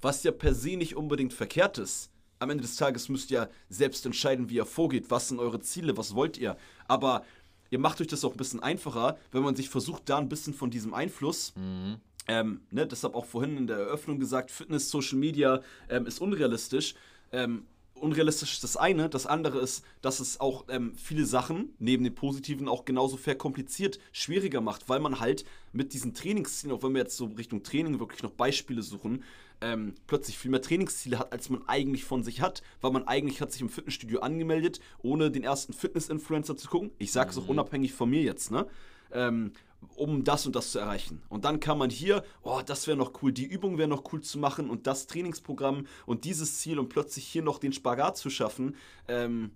Was 0.00 0.24
ja 0.24 0.32
per 0.32 0.54
se 0.54 0.76
nicht 0.76 0.96
unbedingt 0.96 1.32
verkehrt 1.32 1.78
ist. 1.78 2.10
am 2.38 2.50
Ende 2.50 2.62
des 2.62 2.76
Tages 2.76 3.08
müsst 3.08 3.30
ihr 3.30 3.48
selbst 3.70 4.04
entscheiden, 4.04 4.50
wie 4.50 4.56
ihr 4.56 4.66
vorgeht. 4.66 5.10
Was 5.10 5.28
sind 5.28 5.38
eure 5.38 5.60
Ziele? 5.60 5.96
Was 5.96 6.14
wollt 6.14 6.36
ihr? 6.36 6.56
Aber 6.88 7.24
ihr 7.70 7.78
macht 7.78 8.00
euch 8.00 8.08
das 8.08 8.24
auch 8.24 8.32
ein 8.32 8.36
bisschen 8.36 8.60
einfacher, 8.60 9.16
wenn 9.32 9.42
man 9.42 9.56
sich 9.56 9.70
versucht, 9.70 10.02
da 10.08 10.18
ein 10.18 10.28
bisschen 10.28 10.52
von 10.52 10.70
diesem 10.70 10.92
Einfluss. 10.92 11.54
Mhm. 11.56 11.96
Ähm, 12.28 12.60
ne, 12.70 12.86
deshalb 12.86 13.14
auch 13.14 13.24
vorhin 13.24 13.56
in 13.56 13.66
der 13.68 13.78
Eröffnung 13.78 14.18
gesagt, 14.18 14.50
Fitness, 14.50 14.90
Social 14.90 15.18
Media 15.18 15.62
ähm, 15.88 16.06
ist 16.06 16.20
unrealistisch. 16.20 16.94
Ähm, 17.32 17.66
unrealistisch 18.00 18.54
ist 18.54 18.64
das 18.64 18.76
eine. 18.76 19.08
Das 19.08 19.26
andere 19.26 19.58
ist, 19.58 19.84
dass 20.02 20.20
es 20.20 20.40
auch 20.40 20.64
ähm, 20.68 20.94
viele 20.96 21.24
Sachen 21.24 21.74
neben 21.78 22.04
den 22.04 22.14
positiven 22.14 22.68
auch 22.68 22.84
genauso 22.84 23.16
verkompliziert, 23.16 23.98
schwieriger 24.12 24.60
macht, 24.60 24.88
weil 24.88 25.00
man 25.00 25.20
halt 25.20 25.44
mit 25.72 25.92
diesen 25.92 26.14
Trainingszielen, 26.14 26.76
auch 26.76 26.82
wenn 26.82 26.94
wir 26.94 27.02
jetzt 27.02 27.16
so 27.16 27.26
Richtung 27.26 27.62
Training 27.62 27.98
wirklich 27.98 28.22
noch 28.22 28.30
Beispiele 28.30 28.82
suchen, 28.82 29.24
ähm, 29.60 29.94
plötzlich 30.06 30.38
viel 30.38 30.50
mehr 30.50 30.62
Trainingsziele 30.62 31.18
hat, 31.18 31.32
als 31.32 31.48
man 31.48 31.66
eigentlich 31.66 32.04
von 32.04 32.22
sich 32.22 32.40
hat, 32.40 32.62
weil 32.80 32.90
man 32.90 33.06
eigentlich 33.08 33.40
hat 33.40 33.52
sich 33.52 33.62
im 33.62 33.70
Fitnessstudio 33.70 34.20
angemeldet, 34.20 34.80
ohne 35.02 35.30
den 35.30 35.44
ersten 35.44 35.72
Fitness-Influencer 35.72 36.56
zu 36.56 36.68
gucken. 36.68 36.90
Ich 36.98 37.12
sage 37.12 37.30
es 37.30 37.36
mhm. 37.36 37.42
auch 37.42 37.48
unabhängig 37.48 37.92
von 37.92 38.10
mir 38.10 38.22
jetzt, 38.22 38.50
ne? 38.50 38.66
Ähm, 39.12 39.52
um 39.94 40.24
das 40.24 40.46
und 40.46 40.56
das 40.56 40.72
zu 40.72 40.78
erreichen. 40.78 41.22
Und 41.28 41.44
dann 41.44 41.60
kann 41.60 41.78
man 41.78 41.90
hier, 41.90 42.24
oh, 42.42 42.60
das 42.64 42.86
wäre 42.86 42.96
noch 42.96 43.22
cool, 43.22 43.32
die 43.32 43.46
Übung 43.46 43.78
wäre 43.78 43.88
noch 43.88 44.12
cool 44.12 44.20
zu 44.20 44.38
machen 44.38 44.70
und 44.70 44.86
das 44.86 45.06
Trainingsprogramm 45.06 45.86
und 46.06 46.24
dieses 46.24 46.58
Ziel 46.58 46.78
und 46.78 46.88
plötzlich 46.88 47.26
hier 47.26 47.42
noch 47.42 47.58
den 47.58 47.72
Spagat 47.72 48.16
zu 48.16 48.30
schaffen. 48.30 48.76
Ähm, 49.08 49.50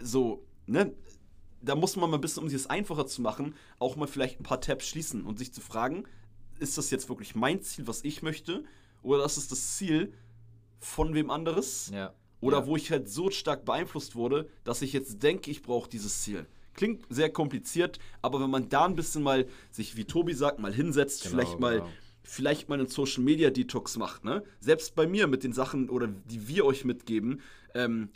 so, 0.00 0.44
ne? 0.66 0.94
Da 1.60 1.74
muss 1.74 1.96
man 1.96 2.08
mal 2.08 2.18
ein 2.18 2.20
bisschen, 2.20 2.44
um 2.44 2.48
es 2.48 2.66
einfacher 2.68 3.06
zu 3.06 3.20
machen, 3.20 3.54
auch 3.80 3.96
mal 3.96 4.06
vielleicht 4.06 4.38
ein 4.38 4.44
paar 4.44 4.60
Tabs 4.60 4.86
schließen 4.86 5.24
und 5.24 5.40
sich 5.40 5.52
zu 5.52 5.60
fragen, 5.60 6.04
ist 6.60 6.78
das 6.78 6.90
jetzt 6.90 7.08
wirklich 7.08 7.34
mein 7.34 7.62
Ziel, 7.62 7.88
was 7.88 8.04
ich 8.04 8.22
möchte? 8.22 8.64
Oder 9.02 9.22
das 9.22 9.38
ist 9.38 9.50
das 9.50 9.76
Ziel 9.76 10.12
von 10.78 11.14
wem 11.14 11.30
anderes? 11.30 11.90
Ja. 11.92 12.14
Oder 12.40 12.60
ja. 12.60 12.66
wo 12.66 12.76
ich 12.76 12.92
halt 12.92 13.08
so 13.08 13.30
stark 13.30 13.64
beeinflusst 13.64 14.14
wurde, 14.14 14.48
dass 14.62 14.82
ich 14.82 14.92
jetzt 14.92 15.22
denke, 15.22 15.50
ich 15.50 15.62
brauche 15.62 15.90
dieses 15.90 16.22
Ziel. 16.22 16.46
Klingt 16.78 17.04
sehr 17.08 17.28
kompliziert, 17.28 17.98
aber 18.22 18.40
wenn 18.40 18.50
man 18.50 18.68
da 18.68 18.84
ein 18.84 18.94
bisschen 18.94 19.24
mal 19.24 19.48
sich, 19.72 19.96
wie 19.96 20.04
Tobi 20.04 20.32
sagt, 20.32 20.60
mal 20.60 20.72
hinsetzt, 20.72 21.24
genau, 21.24 21.34
vielleicht 21.34 21.58
mal 21.58 21.78
genau. 21.80 21.90
vielleicht 22.22 22.68
mal 22.68 22.78
einen 22.78 22.86
Social 22.86 23.24
Media 23.24 23.50
Detox 23.50 23.96
macht, 23.96 24.24
ne? 24.24 24.44
Selbst 24.60 24.94
bei 24.94 25.08
mir 25.08 25.26
mit 25.26 25.42
den 25.42 25.52
Sachen 25.52 25.90
oder 25.90 26.06
die 26.06 26.46
wir 26.46 26.64
euch 26.64 26.84
mitgeben, 26.84 27.40
ähm, 27.74 28.10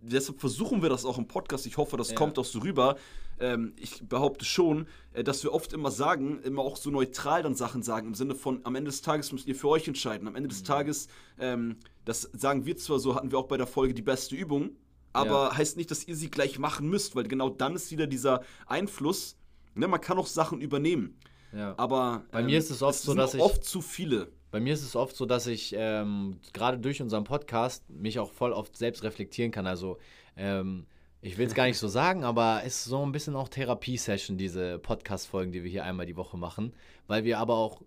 deshalb 0.00 0.38
versuchen 0.38 0.80
wir 0.80 0.90
das 0.90 1.04
auch 1.04 1.18
im 1.18 1.26
Podcast. 1.26 1.66
Ich 1.66 1.76
hoffe, 1.76 1.96
das 1.96 2.10
ja. 2.10 2.14
kommt 2.14 2.38
auch 2.38 2.44
so 2.44 2.60
rüber. 2.60 2.94
Ähm, 3.40 3.72
ich 3.76 4.00
behaupte 4.08 4.44
schon, 4.44 4.86
äh, 5.12 5.24
dass 5.24 5.42
wir 5.42 5.52
oft 5.52 5.72
immer 5.72 5.90
sagen, 5.90 6.40
immer 6.44 6.62
auch 6.62 6.76
so 6.76 6.90
neutral 6.90 7.42
dann 7.42 7.56
Sachen 7.56 7.82
sagen, 7.82 8.06
im 8.06 8.14
Sinne 8.14 8.36
von, 8.36 8.60
am 8.62 8.76
Ende 8.76 8.92
des 8.92 9.02
Tages 9.02 9.32
müsst 9.32 9.48
ihr 9.48 9.56
für 9.56 9.70
euch 9.70 9.88
entscheiden. 9.88 10.28
Am 10.28 10.36
Ende 10.36 10.50
des 10.50 10.60
mhm. 10.60 10.66
Tages, 10.66 11.08
ähm, 11.40 11.78
das 12.04 12.30
sagen 12.32 12.64
wir 12.64 12.76
zwar 12.76 13.00
so, 13.00 13.16
hatten 13.16 13.32
wir 13.32 13.40
auch 13.40 13.48
bei 13.48 13.56
der 13.56 13.66
Folge 13.66 13.92
die 13.92 14.02
beste 14.02 14.36
Übung, 14.36 14.70
aber 15.18 15.50
ja. 15.50 15.56
heißt 15.56 15.76
nicht, 15.76 15.90
dass 15.90 16.06
ihr 16.06 16.16
sie 16.16 16.30
gleich 16.30 16.58
machen 16.58 16.88
müsst, 16.88 17.16
weil 17.16 17.24
genau 17.24 17.50
dann 17.50 17.74
ist 17.74 17.90
wieder 17.90 18.06
dieser 18.06 18.42
Einfluss. 18.66 19.36
Ne, 19.74 19.88
man 19.88 20.00
kann 20.00 20.18
auch 20.18 20.26
Sachen 20.26 20.60
übernehmen. 20.60 21.16
Ja. 21.52 21.74
Aber 21.76 22.24
bei 22.30 22.40
ähm, 22.40 22.46
mir 22.46 22.58
ist 22.58 22.70
es 22.70 22.82
oft 22.82 22.98
es 22.98 23.04
so, 23.04 23.14
dass 23.14 23.34
ich 23.34 23.40
oft 23.40 23.64
zu 23.64 23.80
viele. 23.80 24.28
Bei 24.50 24.60
mir 24.60 24.72
ist 24.72 24.82
es 24.82 24.96
oft 24.96 25.14
so, 25.14 25.26
dass 25.26 25.46
ich 25.46 25.74
ähm, 25.76 26.40
gerade 26.52 26.78
durch 26.78 27.02
unseren 27.02 27.24
Podcast 27.24 27.88
mich 27.90 28.18
auch 28.18 28.32
voll 28.32 28.52
oft 28.52 28.76
selbst 28.76 29.02
reflektieren 29.02 29.50
kann. 29.50 29.66
Also 29.66 29.98
ähm, 30.36 30.86
ich 31.20 31.36
will 31.36 31.46
es 31.46 31.54
gar 31.54 31.66
nicht 31.66 31.78
so 31.78 31.88
sagen, 31.88 32.24
aber 32.24 32.62
es 32.64 32.76
ist 32.76 32.84
so 32.84 33.04
ein 33.04 33.12
bisschen 33.12 33.36
auch 33.36 33.48
Therapie-Session, 33.48 34.38
diese 34.38 34.78
Podcast-Folgen, 34.78 35.52
die 35.52 35.64
wir 35.64 35.70
hier 35.70 35.84
einmal 35.84 36.06
die 36.06 36.16
Woche 36.16 36.38
machen, 36.38 36.72
weil 37.06 37.24
wir 37.24 37.38
aber 37.38 37.54
auch 37.54 37.82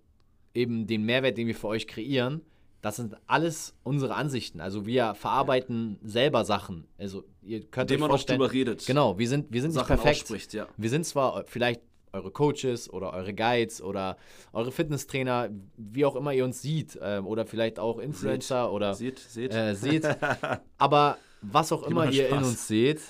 eben 0.54 0.86
den 0.86 1.04
Mehrwert, 1.04 1.38
den 1.38 1.48
wir 1.48 1.56
für 1.56 1.67
euch 1.67 1.88
kreieren, 1.88 2.41
das 2.82 2.96
sind 2.96 3.15
alles 3.28 3.76
unsere 3.84 4.15
Ansichten. 4.15 4.60
Also 4.60 4.86
wir 4.86 5.13
verarbeiten 5.15 6.00
ja. 6.02 6.10
selber 6.10 6.46
Sachen. 6.46 6.88
Also 6.98 7.24
ihr 7.41 7.62
könnt 7.62 7.91
Indem 7.91 8.04
euch 8.04 8.10
vorstellen, 8.10 8.39
man 8.39 8.48
auch 8.48 8.52
drüber 8.52 8.60
redet. 8.60 8.86
Genau, 8.86 9.20
wir 9.20 9.30
sind, 9.30 9.52
wir 9.52 9.62
sind 9.62 9.76
nicht 9.76 9.88
perfekt. 9.88 10.54
Ja. 10.54 10.67
Wir 10.78 10.89
sind 10.89 11.06
zwar 11.06 11.44
vielleicht 11.46 11.82
eure 12.13 12.32
Coaches 12.32 12.89
oder 12.91 13.13
eure 13.13 13.34
Guides 13.34 13.82
oder 13.82 14.17
eure 14.54 14.72
Fitnesstrainer, 14.72 15.50
wie 15.78 16.06
auch 16.06 16.15
immer 16.15 16.34
ihr 16.34 16.44
uns 16.44 16.62
sieht, 16.62 17.00
ähm, 17.02 17.26
oder 17.26 17.46
vielleicht 17.46 17.80
auch 17.80 18.00
Influencer 18.00 18.65
seht, 18.65 18.72
oder 18.74 18.94
seht, 18.94 19.20
seht. 19.20 19.54
Äh, 19.54 19.76
seht. 19.76 20.06
Aber 20.78 21.17
was 21.41 21.72
auch 21.72 21.84
immer 21.84 22.10
ihr 22.10 22.28
Spaß. 22.28 22.39
in 22.39 22.46
uns 22.46 22.67
seht, 22.67 23.02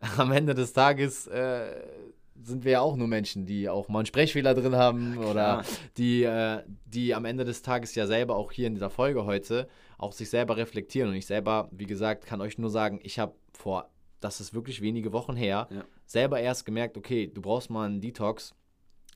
am 0.16 0.32
Ende 0.32 0.54
des 0.54 0.72
Tages 0.72 1.26
äh, 1.26 1.82
sind 2.44 2.64
wir 2.64 2.72
ja 2.72 2.80
auch 2.80 2.96
nur 2.96 3.08
Menschen, 3.08 3.46
die 3.46 3.68
auch 3.68 3.88
mal 3.88 4.00
einen 4.00 4.06
Sprechfehler 4.06 4.54
drin 4.54 4.76
haben 4.76 5.18
oder 5.18 5.64
die, 5.96 6.22
äh, 6.22 6.62
die 6.84 7.14
am 7.14 7.24
Ende 7.24 7.44
des 7.44 7.62
Tages 7.62 7.94
ja 7.94 8.06
selber 8.06 8.36
auch 8.36 8.52
hier 8.52 8.66
in 8.66 8.74
dieser 8.74 8.90
Folge 8.90 9.24
heute 9.24 9.68
auch 9.98 10.12
sich 10.12 10.30
selber 10.30 10.56
reflektieren. 10.56 11.10
Und 11.10 11.16
ich 11.16 11.26
selber, 11.26 11.68
wie 11.70 11.86
gesagt, 11.86 12.26
kann 12.26 12.40
euch 12.40 12.58
nur 12.58 12.70
sagen, 12.70 13.00
ich 13.02 13.18
habe 13.18 13.34
vor, 13.52 13.90
das 14.20 14.40
ist 14.40 14.54
wirklich 14.54 14.80
wenige 14.80 15.12
Wochen 15.12 15.36
her, 15.36 15.68
ja. 15.70 15.84
selber 16.06 16.40
erst 16.40 16.64
gemerkt, 16.64 16.96
okay, 16.96 17.26
du 17.26 17.40
brauchst 17.40 17.70
mal 17.70 17.86
einen 17.86 18.00
Detox 18.00 18.54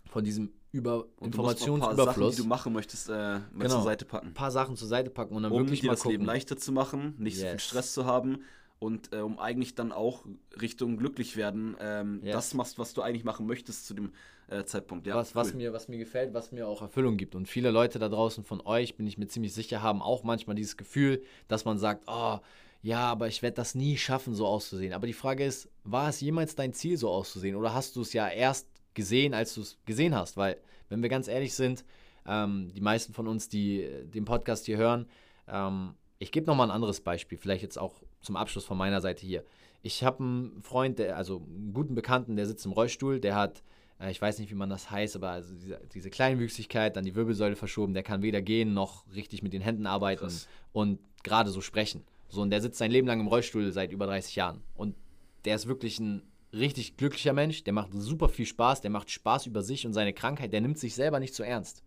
von 0.06 0.24
diesem 0.24 0.52
über 0.72 1.06
und 1.18 1.28
Informationsüberfluss. 1.28 2.36
die 2.36 2.42
du 2.42 2.48
machen 2.48 2.72
möchtest, 2.72 3.08
äh, 3.08 3.12
mal 3.12 3.44
genau, 3.58 3.74
zur 3.74 3.82
Seite 3.82 4.04
packen. 4.04 4.28
Ein 4.28 4.34
paar 4.34 4.50
Sachen 4.50 4.76
zur 4.76 4.88
Seite 4.88 5.10
packen 5.10 5.34
und 5.34 5.42
dann 5.42 5.52
um 5.52 5.60
wirklich 5.60 5.80
dir 5.80 5.86
mal 5.86 5.92
das 5.94 6.02
gucken. 6.02 6.12
Leben 6.12 6.24
leichter 6.24 6.56
zu 6.56 6.72
machen, 6.72 7.14
nicht 7.18 7.38
yes. 7.38 7.42
so 7.42 7.48
viel 7.48 7.60
Stress 7.60 7.92
zu 7.94 8.04
haben 8.04 8.38
und 8.78 9.12
äh, 9.12 9.20
um 9.20 9.38
eigentlich 9.38 9.74
dann 9.74 9.92
auch 9.92 10.24
Richtung 10.60 10.96
glücklich 10.96 11.36
werden, 11.36 11.76
ähm, 11.80 12.20
yes. 12.22 12.34
das 12.34 12.54
machst, 12.54 12.78
was 12.78 12.92
du 12.94 13.02
eigentlich 13.02 13.24
machen 13.24 13.46
möchtest 13.46 13.86
zu 13.86 13.94
dem 13.94 14.12
äh, 14.48 14.64
Zeitpunkt. 14.64 15.06
Ja, 15.06 15.14
was, 15.14 15.30
cool. 15.30 15.36
was, 15.36 15.54
mir, 15.54 15.72
was 15.72 15.88
mir 15.88 15.98
gefällt, 15.98 16.34
was 16.34 16.52
mir 16.52 16.68
auch 16.68 16.82
Erfüllung 16.82 17.16
gibt. 17.16 17.34
Und 17.34 17.48
viele 17.48 17.70
Leute 17.70 17.98
da 17.98 18.08
draußen 18.08 18.44
von 18.44 18.60
euch, 18.60 18.96
bin 18.96 19.06
ich 19.06 19.18
mir 19.18 19.26
ziemlich 19.28 19.54
sicher, 19.54 19.82
haben 19.82 20.02
auch 20.02 20.24
manchmal 20.24 20.56
dieses 20.56 20.76
Gefühl, 20.76 21.22
dass 21.48 21.64
man 21.64 21.78
sagt, 21.78 22.04
oh, 22.06 22.38
ja, 22.82 23.00
aber 23.00 23.28
ich 23.28 23.42
werde 23.42 23.56
das 23.56 23.74
nie 23.74 23.96
schaffen, 23.96 24.34
so 24.34 24.46
auszusehen. 24.46 24.92
Aber 24.92 25.06
die 25.06 25.12
Frage 25.12 25.44
ist, 25.44 25.68
war 25.82 26.08
es 26.08 26.20
jemals 26.20 26.54
dein 26.54 26.72
Ziel, 26.72 26.96
so 26.96 27.10
auszusehen? 27.10 27.56
Oder 27.56 27.74
hast 27.74 27.96
du 27.96 28.02
es 28.02 28.12
ja 28.12 28.28
erst 28.28 28.68
gesehen, 28.94 29.34
als 29.34 29.54
du 29.54 29.62
es 29.62 29.78
gesehen 29.86 30.14
hast? 30.14 30.36
Weil, 30.36 30.58
wenn 30.88 31.02
wir 31.02 31.08
ganz 31.08 31.26
ehrlich 31.26 31.54
sind, 31.54 31.84
ähm, 32.26 32.70
die 32.74 32.80
meisten 32.80 33.12
von 33.12 33.26
uns, 33.26 33.48
die 33.48 33.82
äh, 33.82 34.04
den 34.04 34.24
Podcast 34.24 34.66
hier 34.66 34.76
hören, 34.76 35.08
ähm, 35.48 35.94
ich 36.18 36.32
gebe 36.32 36.46
nochmal 36.46 36.68
ein 36.68 36.74
anderes 36.74 37.00
Beispiel, 37.00 37.38
vielleicht 37.38 37.62
jetzt 37.62 37.78
auch 37.78 38.02
zum 38.26 38.36
Abschluss 38.36 38.64
von 38.64 38.76
meiner 38.76 39.00
Seite 39.00 39.24
hier. 39.24 39.44
Ich 39.82 40.04
habe 40.04 40.22
einen 40.22 40.62
Freund, 40.62 40.98
der, 40.98 41.16
also 41.16 41.42
einen 41.46 41.72
guten 41.72 41.94
Bekannten, 41.94 42.36
der 42.36 42.46
sitzt 42.46 42.66
im 42.66 42.72
Rollstuhl, 42.72 43.20
der 43.20 43.34
hat, 43.36 43.62
äh, 44.00 44.10
ich 44.10 44.20
weiß 44.20 44.38
nicht, 44.38 44.50
wie 44.50 44.56
man 44.56 44.68
das 44.68 44.90
heißt, 44.90 45.16
aber 45.16 45.30
also 45.30 45.54
diese, 45.54 45.80
diese 45.94 46.10
Kleinwüchsigkeit, 46.10 46.96
dann 46.96 47.04
die 47.04 47.14
Wirbelsäule 47.14 47.56
verschoben, 47.56 47.94
der 47.94 48.02
kann 48.02 48.22
weder 48.22 48.42
gehen 48.42 48.74
noch 48.74 49.04
richtig 49.14 49.42
mit 49.42 49.52
den 49.52 49.62
Händen 49.62 49.86
arbeiten 49.86 50.20
Krass. 50.20 50.48
und 50.72 50.98
gerade 51.22 51.50
so 51.50 51.60
sprechen. 51.60 52.04
So, 52.28 52.42
und 52.42 52.50
der 52.50 52.60
sitzt 52.60 52.78
sein 52.78 52.90
Leben 52.90 53.06
lang 53.06 53.20
im 53.20 53.28
Rollstuhl 53.28 53.70
seit 53.72 53.92
über 53.92 54.06
30 54.06 54.34
Jahren. 54.34 54.62
Und 54.74 54.96
der 55.44 55.54
ist 55.54 55.68
wirklich 55.68 56.00
ein 56.00 56.22
richtig 56.52 56.96
glücklicher 56.96 57.32
Mensch, 57.32 57.62
der 57.62 57.72
macht 57.72 57.90
super 57.92 58.28
viel 58.28 58.46
Spaß, 58.46 58.80
der 58.80 58.90
macht 58.90 59.10
Spaß 59.10 59.46
über 59.46 59.62
sich 59.62 59.86
und 59.86 59.92
seine 59.92 60.12
Krankheit, 60.12 60.52
der 60.52 60.60
nimmt 60.60 60.78
sich 60.78 60.94
selber 60.94 61.20
nicht 61.20 61.34
so 61.34 61.44
ernst. 61.44 61.84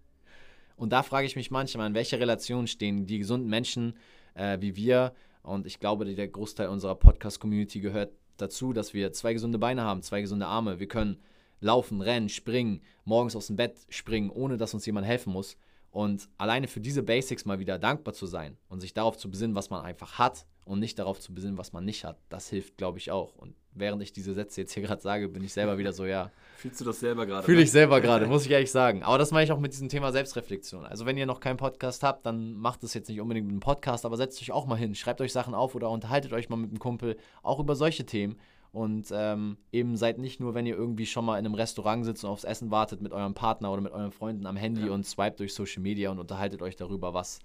Und 0.78 0.94
da 0.94 1.04
frage 1.04 1.28
ich 1.28 1.36
mich 1.36 1.52
manchmal, 1.52 1.88
in 1.88 1.94
welcher 1.94 2.22
Relation 2.22 2.68
stehen 2.68 3.06
die 3.06 3.20
gesunden 3.20 3.50
Menschen 3.50 3.96
äh, 4.40 4.58
wie 4.62 4.76
wir. 4.76 5.14
Und 5.50 5.66
ich 5.66 5.80
glaube, 5.80 6.06
der 6.06 6.28
Großteil 6.28 6.70
unserer 6.70 6.96
Podcast-Community 6.96 7.80
gehört 7.80 8.14
dazu, 8.38 8.72
dass 8.72 8.94
wir 8.94 9.12
zwei 9.14 9.34
gesunde 9.34 9.58
Beine 9.58 9.82
haben, 9.82 10.04
zwei 10.04 10.22
gesunde 10.22 10.46
Arme. 10.46 10.80
Wir 10.80 10.88
können 10.88 11.18
laufen, 11.60 12.02
rennen, 12.02 12.30
springen, 12.30 12.82
morgens 13.04 13.36
aus 13.36 13.48
dem 13.48 13.56
Bett 13.56 13.76
springen, 13.90 14.30
ohne 14.30 14.58
dass 14.58 14.74
uns 14.74 14.86
jemand 14.86 15.08
helfen 15.08 15.34
muss. 15.34 15.58
Und 15.92 16.30
alleine 16.38 16.68
für 16.68 16.80
diese 16.80 17.02
Basics 17.02 17.46
mal 17.46 17.60
wieder 17.60 17.80
dankbar 17.80 18.14
zu 18.14 18.28
sein 18.28 18.58
und 18.70 18.80
sich 18.80 18.94
darauf 18.94 19.18
zu 19.18 19.30
besinnen, 19.32 19.56
was 19.56 19.72
man 19.72 19.84
einfach 19.84 20.20
hat 20.20 20.46
und 20.66 20.80
nicht 20.80 21.00
darauf 21.00 21.20
zu 21.20 21.34
besinnen, 21.34 21.58
was 21.58 21.74
man 21.74 21.84
nicht 21.84 22.06
hat, 22.06 22.20
das 22.30 22.48
hilft, 22.48 22.78
glaube 22.78 23.00
ich, 23.00 23.10
auch. 23.10 23.36
Und 23.36 23.56
während 23.80 24.02
ich 24.02 24.12
diese 24.12 24.34
Sätze 24.34 24.62
jetzt 24.62 24.74
hier 24.74 24.84
gerade 24.84 25.02
sage, 25.02 25.30
bin 25.30 25.44
ich 25.44 25.54
selber 25.54 25.78
wieder 25.78 25.94
so, 25.94 26.06
ja. 26.06 26.32
Fühlst 26.58 26.82
du 26.82 26.86
das 26.86 27.00
selber 27.00 27.26
gerade? 27.26 27.46
Fühle 27.46 27.62
ich 27.62 27.72
selber 27.72 28.02
gerade, 28.02 28.26
muss 28.28 28.46
ich 28.46 28.52
ehrlich 28.52 28.72
sagen. 28.72 29.04
Aber 29.04 29.18
das 29.18 29.32
meine 29.32 29.46
ich 29.46 29.52
auch 29.52 29.60
mit 29.60 29.74
diesem 29.74 29.90
Thema 29.90 30.12
Selbstreflexion. 30.12 30.86
Also 30.86 31.06
wenn 31.06 31.18
ihr 31.18 31.26
noch 31.26 31.40
keinen 31.40 31.58
Podcast 31.58 32.04
habt, 32.04 32.26
dann 32.26 32.54
macht 32.54 32.84
es 32.84 32.94
jetzt 32.94 33.10
nicht 33.10 33.22
unbedingt 33.22 33.48
mit 33.48 33.54
einem 33.54 33.62
Podcast, 33.62 34.06
aber 34.06 34.18
setzt 34.18 34.42
euch 34.42 34.52
auch 34.52 34.66
mal 34.66 34.76
hin, 34.76 34.96
schreibt 34.96 35.22
euch 35.22 35.34
Sachen 35.34 35.54
auf 35.54 35.76
oder 35.76 35.90
unterhaltet 35.90 36.34
euch 36.34 36.50
mal 36.50 36.58
mit 36.58 36.70
einem 36.70 36.80
Kumpel 36.80 37.18
auch 37.44 37.60
über 37.60 37.76
solche 37.76 38.06
Themen. 38.06 38.38
Und 38.72 39.08
ähm, 39.12 39.58
eben 39.72 39.98
seid 39.98 40.20
nicht 40.20 40.40
nur, 40.40 40.54
wenn 40.54 40.68
ihr 40.68 40.76
irgendwie 40.76 41.08
schon 41.08 41.26
mal 41.26 41.40
in 41.40 41.46
einem 41.46 41.56
Restaurant 41.56 42.06
sitzt 42.06 42.24
und 42.24 42.30
aufs 42.30 42.44
Essen 42.44 42.70
wartet 42.70 43.02
mit 43.02 43.12
eurem 43.12 43.34
Partner 43.34 43.72
oder 43.72 43.82
mit 43.82 43.92
euren 43.92 44.12
Freunden 44.12 44.46
am 44.46 44.58
Handy 44.58 44.86
ja. 44.86 44.92
und 44.92 45.08
swiped 45.08 45.40
durch 45.40 45.54
Social 45.54 45.82
Media 45.82 46.12
und 46.12 46.20
unterhaltet 46.20 46.62
euch 46.62 46.76
darüber, 46.76 47.14
was 47.14 47.40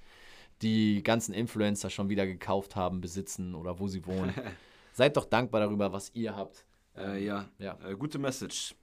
die 0.60 1.02
ganzen 1.02 1.32
Influencer 1.32 1.88
schon 1.88 2.08
wieder 2.08 2.26
gekauft 2.26 2.76
haben, 2.76 3.00
besitzen 3.00 3.54
oder 3.54 3.78
wo 3.78 3.88
sie 3.88 4.06
wohnen. 4.06 4.34
seid 4.94 5.16
doch 5.16 5.26
dankbar 5.26 5.60
darüber, 5.60 5.92
was 5.92 6.10
ihr 6.14 6.34
habt. 6.34 6.64
Äh, 6.96 7.24
ja, 7.24 7.46
ja. 7.58 7.76
Äh, 7.86 7.94
gute 7.96 8.18
Message. 8.18 8.74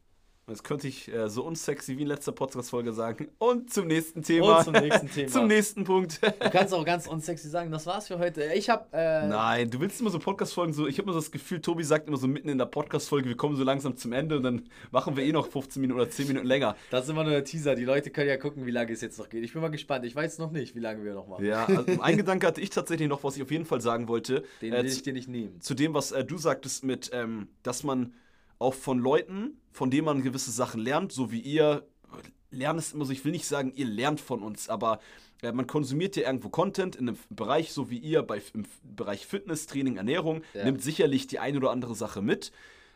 Das 0.51 0.63
könnte 0.63 0.87
ich 0.87 1.11
äh, 1.13 1.29
so 1.29 1.43
unsexy 1.43 1.97
wie 1.97 2.01
in 2.01 2.09
letzter 2.09 2.33
Podcast-Folge 2.33 2.91
sagen. 2.91 3.29
Und 3.37 3.71
zum 3.71 3.87
nächsten 3.87 4.21
Thema. 4.21 4.57
Und 4.57 4.65
zum 4.65 4.73
nächsten 4.73 5.09
Thema. 5.13 5.31
zum 5.31 5.47
nächsten 5.47 5.83
Punkt. 5.85 6.19
du 6.21 6.49
kannst 6.49 6.73
auch 6.73 6.83
ganz 6.83 7.07
unsexy 7.07 7.47
sagen, 7.47 7.71
das 7.71 7.85
war's 7.85 8.09
für 8.09 8.19
heute. 8.19 8.43
Ich 8.53 8.69
hab. 8.69 8.93
Äh 8.93 9.27
Nein, 9.27 9.69
du 9.69 9.79
willst 9.79 10.01
immer 10.01 10.09
so 10.09 10.19
Podcast-Folgen 10.19 10.73
so. 10.73 10.87
Ich 10.87 10.97
habe 10.97 11.03
immer 11.03 11.13
so 11.13 11.19
das 11.19 11.31
Gefühl, 11.31 11.61
Tobi 11.61 11.85
sagt 11.85 12.09
immer 12.09 12.17
so 12.17 12.27
mitten 12.27 12.49
in 12.49 12.57
der 12.57 12.65
Podcast-Folge, 12.65 13.29
wir 13.29 13.37
kommen 13.37 13.55
so 13.55 13.63
langsam 13.63 13.95
zum 13.95 14.11
Ende 14.11 14.35
und 14.35 14.43
dann 14.43 14.67
machen 14.91 15.15
wir 15.15 15.23
eh 15.23 15.31
noch 15.31 15.47
15 15.47 15.81
Minuten 15.81 16.01
oder 16.01 16.09
10 16.09 16.27
Minuten 16.27 16.47
länger. 16.47 16.75
Das 16.89 17.05
ist 17.05 17.09
immer 17.09 17.23
nur 17.23 17.31
der 17.31 17.45
Teaser. 17.45 17.75
Die 17.75 17.85
Leute 17.85 18.09
können 18.09 18.27
ja 18.27 18.35
gucken, 18.35 18.65
wie 18.65 18.71
lange 18.71 18.91
es 18.91 18.99
jetzt 18.99 19.19
noch 19.19 19.29
geht. 19.29 19.45
Ich 19.45 19.53
bin 19.53 19.61
mal 19.61 19.71
gespannt. 19.71 20.03
Ich 20.05 20.15
weiß 20.15 20.37
noch 20.39 20.51
nicht, 20.51 20.75
wie 20.75 20.81
lange 20.81 21.01
wir 21.05 21.13
noch 21.13 21.27
machen. 21.27 21.45
Ja, 21.45 21.65
also 21.65 21.85
ein 22.01 22.17
Gedanke 22.17 22.45
hatte 22.45 22.59
ich 22.59 22.71
tatsächlich 22.71 23.07
noch, 23.07 23.23
was 23.23 23.37
ich 23.37 23.43
auf 23.43 23.51
jeden 23.51 23.65
Fall 23.65 23.79
sagen 23.79 24.09
wollte. 24.09 24.43
Den 24.61 24.73
will 24.73 24.79
äh, 24.79 24.87
ich 24.87 25.01
dir 25.01 25.13
nicht 25.13 25.29
nehmen. 25.29 25.61
Zu 25.61 25.75
dem, 25.75 25.93
was 25.93 26.11
äh, 26.11 26.25
du 26.25 26.37
sagtest 26.37 26.83
mit, 26.83 27.09
ähm, 27.13 27.47
dass 27.63 27.83
man 27.83 28.13
auch 28.61 28.73
von 28.73 28.99
Leuten, 28.99 29.59
von 29.71 29.89
denen 29.91 30.05
man 30.05 30.23
gewisse 30.23 30.51
Sachen 30.51 30.81
lernt, 30.81 31.11
so 31.11 31.31
wie 31.31 31.39
ihr. 31.39 31.85
Lernen 32.53 32.79
ist 32.79 32.93
immer 32.93 33.05
so, 33.05 33.13
ich 33.13 33.23
will 33.23 33.31
nicht 33.31 33.45
sagen, 33.45 33.71
ihr 33.75 33.85
lernt 33.85 34.19
von 34.19 34.43
uns, 34.43 34.67
aber 34.67 34.99
äh, 35.41 35.53
man 35.53 35.67
konsumiert 35.67 36.17
ja 36.17 36.27
irgendwo 36.27 36.49
Content 36.49 36.97
in 36.97 37.07
einem 37.07 37.17
Bereich, 37.29 37.71
so 37.71 37.89
wie 37.89 37.97
ihr 37.97 38.23
bei, 38.23 38.41
im 38.53 38.65
Bereich 38.83 39.25
Fitness, 39.25 39.67
Training, 39.67 39.95
Ernährung, 39.95 40.41
ja. 40.53 40.65
nimmt 40.65 40.81
sicherlich 40.81 41.27
die 41.27 41.39
eine 41.39 41.57
oder 41.57 41.71
andere 41.71 41.95
Sache 41.95 42.21
mit. 42.21 42.51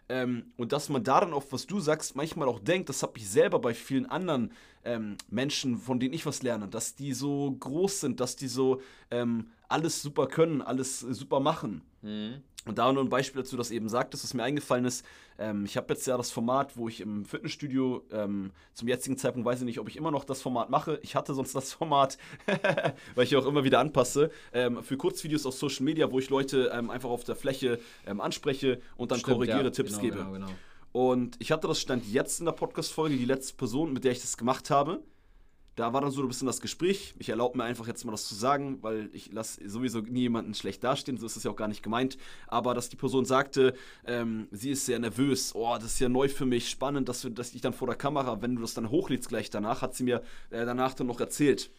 Ähm, 0.07 0.51
und 0.57 0.71
dass 0.71 0.89
man 0.89 1.03
daran 1.03 1.33
auf 1.33 1.51
was 1.51 1.65
du 1.65 1.79
sagst, 1.79 2.15
manchmal 2.15 2.47
auch 2.47 2.59
denkt, 2.59 2.89
das 2.89 3.01
habe 3.01 3.17
ich 3.17 3.27
selber 3.27 3.59
bei 3.59 3.73
vielen 3.73 4.05
anderen 4.05 4.51
ähm, 4.83 5.17
Menschen, 5.29 5.77
von 5.77 5.99
denen 5.99 6.13
ich 6.13 6.25
was 6.25 6.43
lerne, 6.43 6.67
dass 6.67 6.95
die 6.95 7.13
so 7.13 7.55
groß 7.59 8.01
sind, 8.01 8.19
dass 8.19 8.35
die 8.35 8.47
so 8.47 8.81
ähm, 9.09 9.49
alles 9.67 10.01
super 10.01 10.27
können, 10.27 10.61
alles 10.61 10.99
super 10.99 11.39
machen. 11.39 11.81
Mhm. 12.03 12.43
Und 12.65 12.79
da 12.79 12.91
nur 12.91 13.03
ein 13.03 13.09
Beispiel 13.09 13.43
dazu, 13.43 13.57
das 13.57 13.69
eben 13.69 13.89
sagt, 13.89 14.13
dass 14.13 14.23
es 14.23 14.33
mir 14.33 14.43
eingefallen 14.43 14.85
ist. 14.85 15.05
Ähm, 15.37 15.65
ich 15.65 15.77
habe 15.77 15.93
jetzt 15.93 16.07
ja 16.07 16.17
das 16.17 16.31
Format, 16.31 16.75
wo 16.77 16.87
ich 16.87 16.99
im 16.99 17.25
Fitnessstudio 17.25 18.03
ähm, 18.11 18.51
zum 18.73 18.87
jetzigen 18.87 19.17
Zeitpunkt 19.17 19.45
weiß 19.45 19.59
ich 19.59 19.65
nicht, 19.65 19.79
ob 19.79 19.87
ich 19.87 19.97
immer 19.97 20.09
noch 20.09 20.23
das 20.23 20.41
Format 20.41 20.69
mache. 20.69 20.99
Ich 21.03 21.15
hatte 21.15 21.33
sonst 21.33 21.53
das 21.53 21.73
Format, 21.73 22.17
weil 23.15 23.23
ich 23.23 23.35
auch 23.35 23.45
immer 23.45 23.63
wieder 23.63 23.79
anpasse, 23.79 24.31
ähm, 24.51 24.83
für 24.83 24.97
Kurzvideos 24.97 25.45
auf 25.45 25.53
Social 25.53 25.83
Media, 25.83 26.11
wo 26.11 26.17
ich 26.17 26.29
Leute 26.29 26.71
ähm, 26.73 26.89
einfach 26.89 27.09
auf 27.09 27.23
der 27.23 27.35
Fläche 27.35 27.79
ähm, 28.07 28.19
anspreche 28.19 28.81
und 28.97 29.11
dann 29.11 29.19
Stimmt, 29.19 29.35
korrigiere, 29.35 29.65
ja. 29.65 29.69
Tipps 29.69 29.99
genau, 29.99 30.01
gebe. 30.01 30.17
Genau, 30.17 30.31
genau. 30.31 30.49
Und 30.91 31.35
ich 31.39 31.51
hatte 31.51 31.67
das 31.67 31.79
Stand 31.79 32.07
jetzt 32.07 32.39
in 32.39 32.45
der 32.45 32.53
Podcast-Folge, 32.53 33.17
die 33.17 33.25
letzte 33.25 33.53
Person, 33.55 33.93
mit 33.93 34.05
der 34.05 34.13
ich 34.13 34.21
das 34.21 34.37
gemacht 34.37 34.69
habe 34.69 35.01
da 35.75 35.91
war 35.91 36.01
dann 36.01 36.11
so 36.11 36.21
ein 36.21 36.27
bisschen 36.27 36.47
das 36.47 36.61
Gespräch. 36.61 37.13
Ich 37.19 37.29
erlaube 37.29 37.57
mir 37.57 37.65
einfach 37.65 37.87
jetzt 37.87 38.05
mal 38.05 38.11
das 38.11 38.27
zu 38.27 38.35
sagen, 38.35 38.81
weil 38.81 39.09
ich 39.11 39.31
lasse 39.33 39.67
sowieso 39.69 39.99
nie 39.99 40.21
jemanden 40.21 40.53
schlecht 40.53 40.83
dastehen, 40.83 41.17
so 41.17 41.25
ist 41.25 41.35
es 41.35 41.43
ja 41.43 41.51
auch 41.51 41.55
gar 41.55 41.67
nicht 41.67 41.83
gemeint. 41.83 42.17
Aber 42.47 42.73
dass 42.73 42.89
die 42.89 42.95
Person 42.95 43.25
sagte, 43.25 43.73
ähm, 44.05 44.47
sie 44.51 44.71
ist 44.71 44.85
sehr 44.85 44.99
nervös, 44.99 45.53
oh, 45.53 45.75
das 45.75 45.93
ist 45.93 45.99
ja 45.99 46.07
neu 46.07 46.29
für 46.29 46.45
mich, 46.45 46.69
spannend, 46.69 47.09
dass, 47.09 47.23
wir, 47.25 47.31
dass 47.31 47.53
ich 47.53 47.61
dann 47.61 47.73
vor 47.73 47.87
der 47.87 47.97
Kamera, 47.97 48.41
wenn 48.41 48.55
du 48.55 48.61
das 48.61 48.73
dann 48.73 48.89
hochlädst 48.89 49.27
gleich 49.27 49.49
danach, 49.49 49.81
hat 49.81 49.95
sie 49.95 50.03
mir 50.03 50.21
äh, 50.49 50.65
danach 50.65 50.93
dann 50.93 51.07
noch 51.07 51.19
erzählt. 51.19 51.69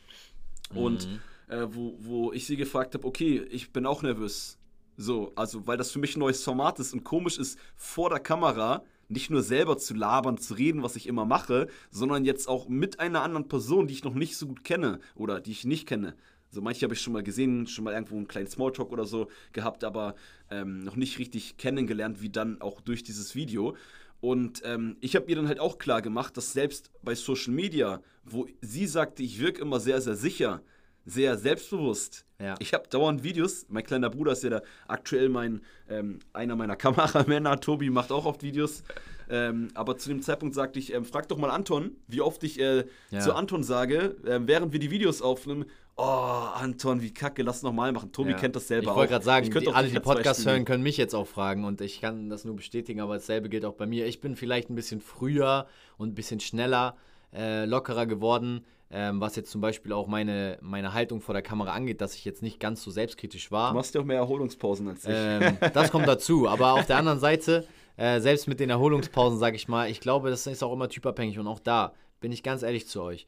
Mhm. 0.71 0.79
Und 0.79 1.09
äh, 1.49 1.67
wo, 1.71 1.97
wo 1.99 2.33
ich 2.33 2.47
sie 2.47 2.57
gefragt 2.57 2.95
habe, 2.95 3.07
okay, 3.07 3.47
ich 3.51 3.73
bin 3.73 3.87
auch 3.87 4.03
nervös. 4.03 4.59
So, 4.99 5.33
also 5.37 5.67
weil 5.67 5.77
das 5.77 5.91
für 5.91 5.99
mich 5.99 6.17
ein 6.17 6.21
neues 6.21 6.43
Format 6.43 6.79
ist 6.81 6.93
und 6.93 7.05
komisch 7.05 7.39
ist, 7.39 7.59
vor 7.77 8.11
der 8.11 8.21
Kamera 8.21 8.83
nicht 9.09 9.31
nur 9.31 9.43
selber 9.43 9.79
zu 9.79 9.95
labern, 9.95 10.39
zu 10.39 10.55
reden, 10.55 10.83
was 10.83 10.97
ich 10.97 11.07
immer 11.07 11.25
mache, 11.25 11.69
sondern 11.91 12.25
jetzt 12.25 12.49
auch 12.49 12.69
mit 12.69 13.01
einer 13.01 13.23
anderen 13.23 13.49
Person, 13.49 13.87
die 13.87 13.95
ich 13.95 14.05
noch 14.05 14.15
nicht 14.15 14.37
so 14.37 14.47
gut 14.47 14.65
kenne 14.65 15.01
oder 15.15 15.41
die 15.41 15.53
ich 15.53 15.65
nicht 15.65 15.87
kenne. 15.87 16.15
So 16.51 16.63
manche 16.63 16.85
habe 16.85 16.95
ich 16.95 17.01
schon 17.01 17.13
mal 17.13 17.23
gesehen, 17.23 17.67
schon 17.67 17.85
mal 17.85 17.93
irgendwo 17.93 18.17
einen 18.17 18.29
kleinen 18.29 18.47
Smalltalk 18.47 18.93
oder 18.93 19.05
so 19.05 19.29
gehabt, 19.53 19.85
aber 19.85 20.15
ähm, 20.51 20.81
noch 20.81 20.97
nicht 20.97 21.19
richtig 21.19 21.57
kennengelernt, 21.57 22.23
wie 22.23 22.31
dann 22.31 22.61
auch 22.61 22.81
durch 22.81 23.03
dieses 23.03 23.35
Video. 23.35 23.77
Und 24.21 24.63
ähm, 24.65 24.97
ich 25.01 25.15
habe 25.17 25.27
ihr 25.29 25.37
dann 25.37 25.49
halt 25.49 25.61
auch 25.61 25.79
klar 25.79 26.03
gemacht, 26.03 26.37
dass 26.37 26.53
selbst 26.53 26.91
bei 27.03 27.15
Social 27.15 27.53
Media, 27.53 28.01
wo 28.25 28.47
sie 28.61 28.87
sagte, 28.87 29.23
ich 29.23 29.39
wirke 29.39 29.61
immer 29.61 29.81
sehr, 29.81 30.01
sehr 30.01 30.17
sicher, 30.17 30.63
sehr 31.07 31.39
selbstbewusst. 31.39 32.27
Ja. 32.39 32.57
Ich 32.59 32.75
habe 32.75 32.87
dauernd 32.89 33.23
Videos. 33.23 33.67
Mein 33.69 33.85
kleiner 33.85 34.11
Bruder 34.11 34.33
ist 34.33 34.43
ja 34.43 34.51
da 34.51 34.63
aktuell 34.89 35.29
mein, 35.29 35.63
ähm, 35.89 36.19
einer 36.33 36.57
meiner 36.57 36.77
Kameramänner. 36.77 37.59
Tobi 37.61 37.89
macht 37.89 38.13
auch 38.13 38.27
oft 38.27 38.43
Videos. 38.43 38.83
Ähm, 39.29 39.69
aber 39.75 39.97
zu 39.97 40.09
dem 40.09 40.21
Zeitpunkt 40.23 40.55
sagte 40.55 40.79
ich, 40.79 40.93
ähm, 40.93 41.05
frag 41.05 41.29
doch 41.29 41.39
mal 41.39 41.51
Anton, 41.51 41.93
wie 42.07 42.21
oft 42.21 42.45
ich 42.45 42.61
äh, 42.61 42.85
ja. 43.11 43.21
zu 43.21 43.35
Anton 43.35 43.65
sage, 43.65 44.17
äh, 44.25 44.41
während 44.43 44.73
wir 44.73 44.79
die 44.79 44.91
Videos 44.91 45.21
aufnehmen, 45.23 45.65
oh, 45.97 46.03
Anton, 46.03 47.03
wie 47.03 47.13
kacke, 47.13 47.43
lass 47.43 47.63
nochmal 47.63 47.91
machen. 47.91 48.13
Tobi 48.13 48.31
ja. 48.31 48.37
kennt 48.37 48.55
das 48.55 48.69
selber 48.69 48.83
ich 48.83 48.89
auch. 48.89 48.93
Ich 48.93 48.99
wollte 48.99 49.13
gerade 49.13 49.25
sagen, 49.25 49.51
die, 49.51 49.69
alle, 49.69 49.89
die 49.89 49.99
Podcasts 49.99 50.47
hören, 50.47 50.65
können 50.65 50.83
mich 50.83 50.97
jetzt 50.97 51.15
auch 51.15 51.27
fragen 51.27 51.65
und 51.65 51.81
ich 51.81 52.01
kann 52.01 52.29
das 52.29 52.45
nur 52.45 52.55
bestätigen, 52.55 53.01
aber 53.01 53.15
dasselbe 53.15 53.49
gilt 53.49 53.65
auch 53.65 53.75
bei 53.75 53.87
mir. 53.87 54.07
Ich 54.07 54.21
bin 54.21 54.37
vielleicht 54.37 54.71
ein 54.71 54.77
bisschen 54.77 55.01
früher 55.01 55.67
und 55.97 56.11
ein 56.11 56.15
bisschen 56.15 56.39
schneller, 56.39 56.97
äh, 57.35 57.65
lockerer 57.65 58.07
geworden 58.07 58.65
ähm, 58.91 59.21
was 59.21 59.37
jetzt 59.37 59.51
zum 59.51 59.61
Beispiel 59.61 59.93
auch 59.93 60.07
meine, 60.07 60.59
meine 60.61 60.93
Haltung 60.93 61.21
vor 61.21 61.33
der 61.33 61.43
Kamera 61.43 61.73
angeht, 61.73 62.01
dass 62.01 62.15
ich 62.15 62.25
jetzt 62.25 62.43
nicht 62.43 62.61
ganz 62.61 62.83
so 62.83 62.91
selbstkritisch 62.91 63.51
war. 63.51 63.71
Du 63.71 63.77
machst 63.77 63.95
ja 63.95 64.01
auch 64.01 64.05
mehr 64.05 64.19
Erholungspausen 64.19 64.89
als 64.89 65.05
ich. 65.05 65.11
Ähm, 65.13 65.59
das 65.75 65.91
kommt 65.91 66.07
dazu, 66.07 66.49
aber 66.49 66.75
auf 66.75 66.87
der 66.87 66.97
anderen 66.99 67.19
Seite, 67.19 67.67
äh, 67.97 68.21
selbst 68.21 68.47
mit 68.47 68.61
den 68.61 68.71
Erholungspausen, 68.71 69.39
sage 69.39 69.57
ich 69.57 69.69
mal, 69.69 69.91
ich 69.91 70.01
glaube, 70.01 70.31
das 70.31 70.47
ist 70.47 70.63
auch 70.63 70.73
immer 70.73 70.89
typabhängig 70.89 71.39
und 71.39 71.47
auch 71.47 71.61
da 71.61 71.95
bin 72.21 72.33
ich 72.33 72.43
ganz 72.43 72.63
ehrlich 72.63 72.87
zu 72.87 73.03
euch 73.03 73.27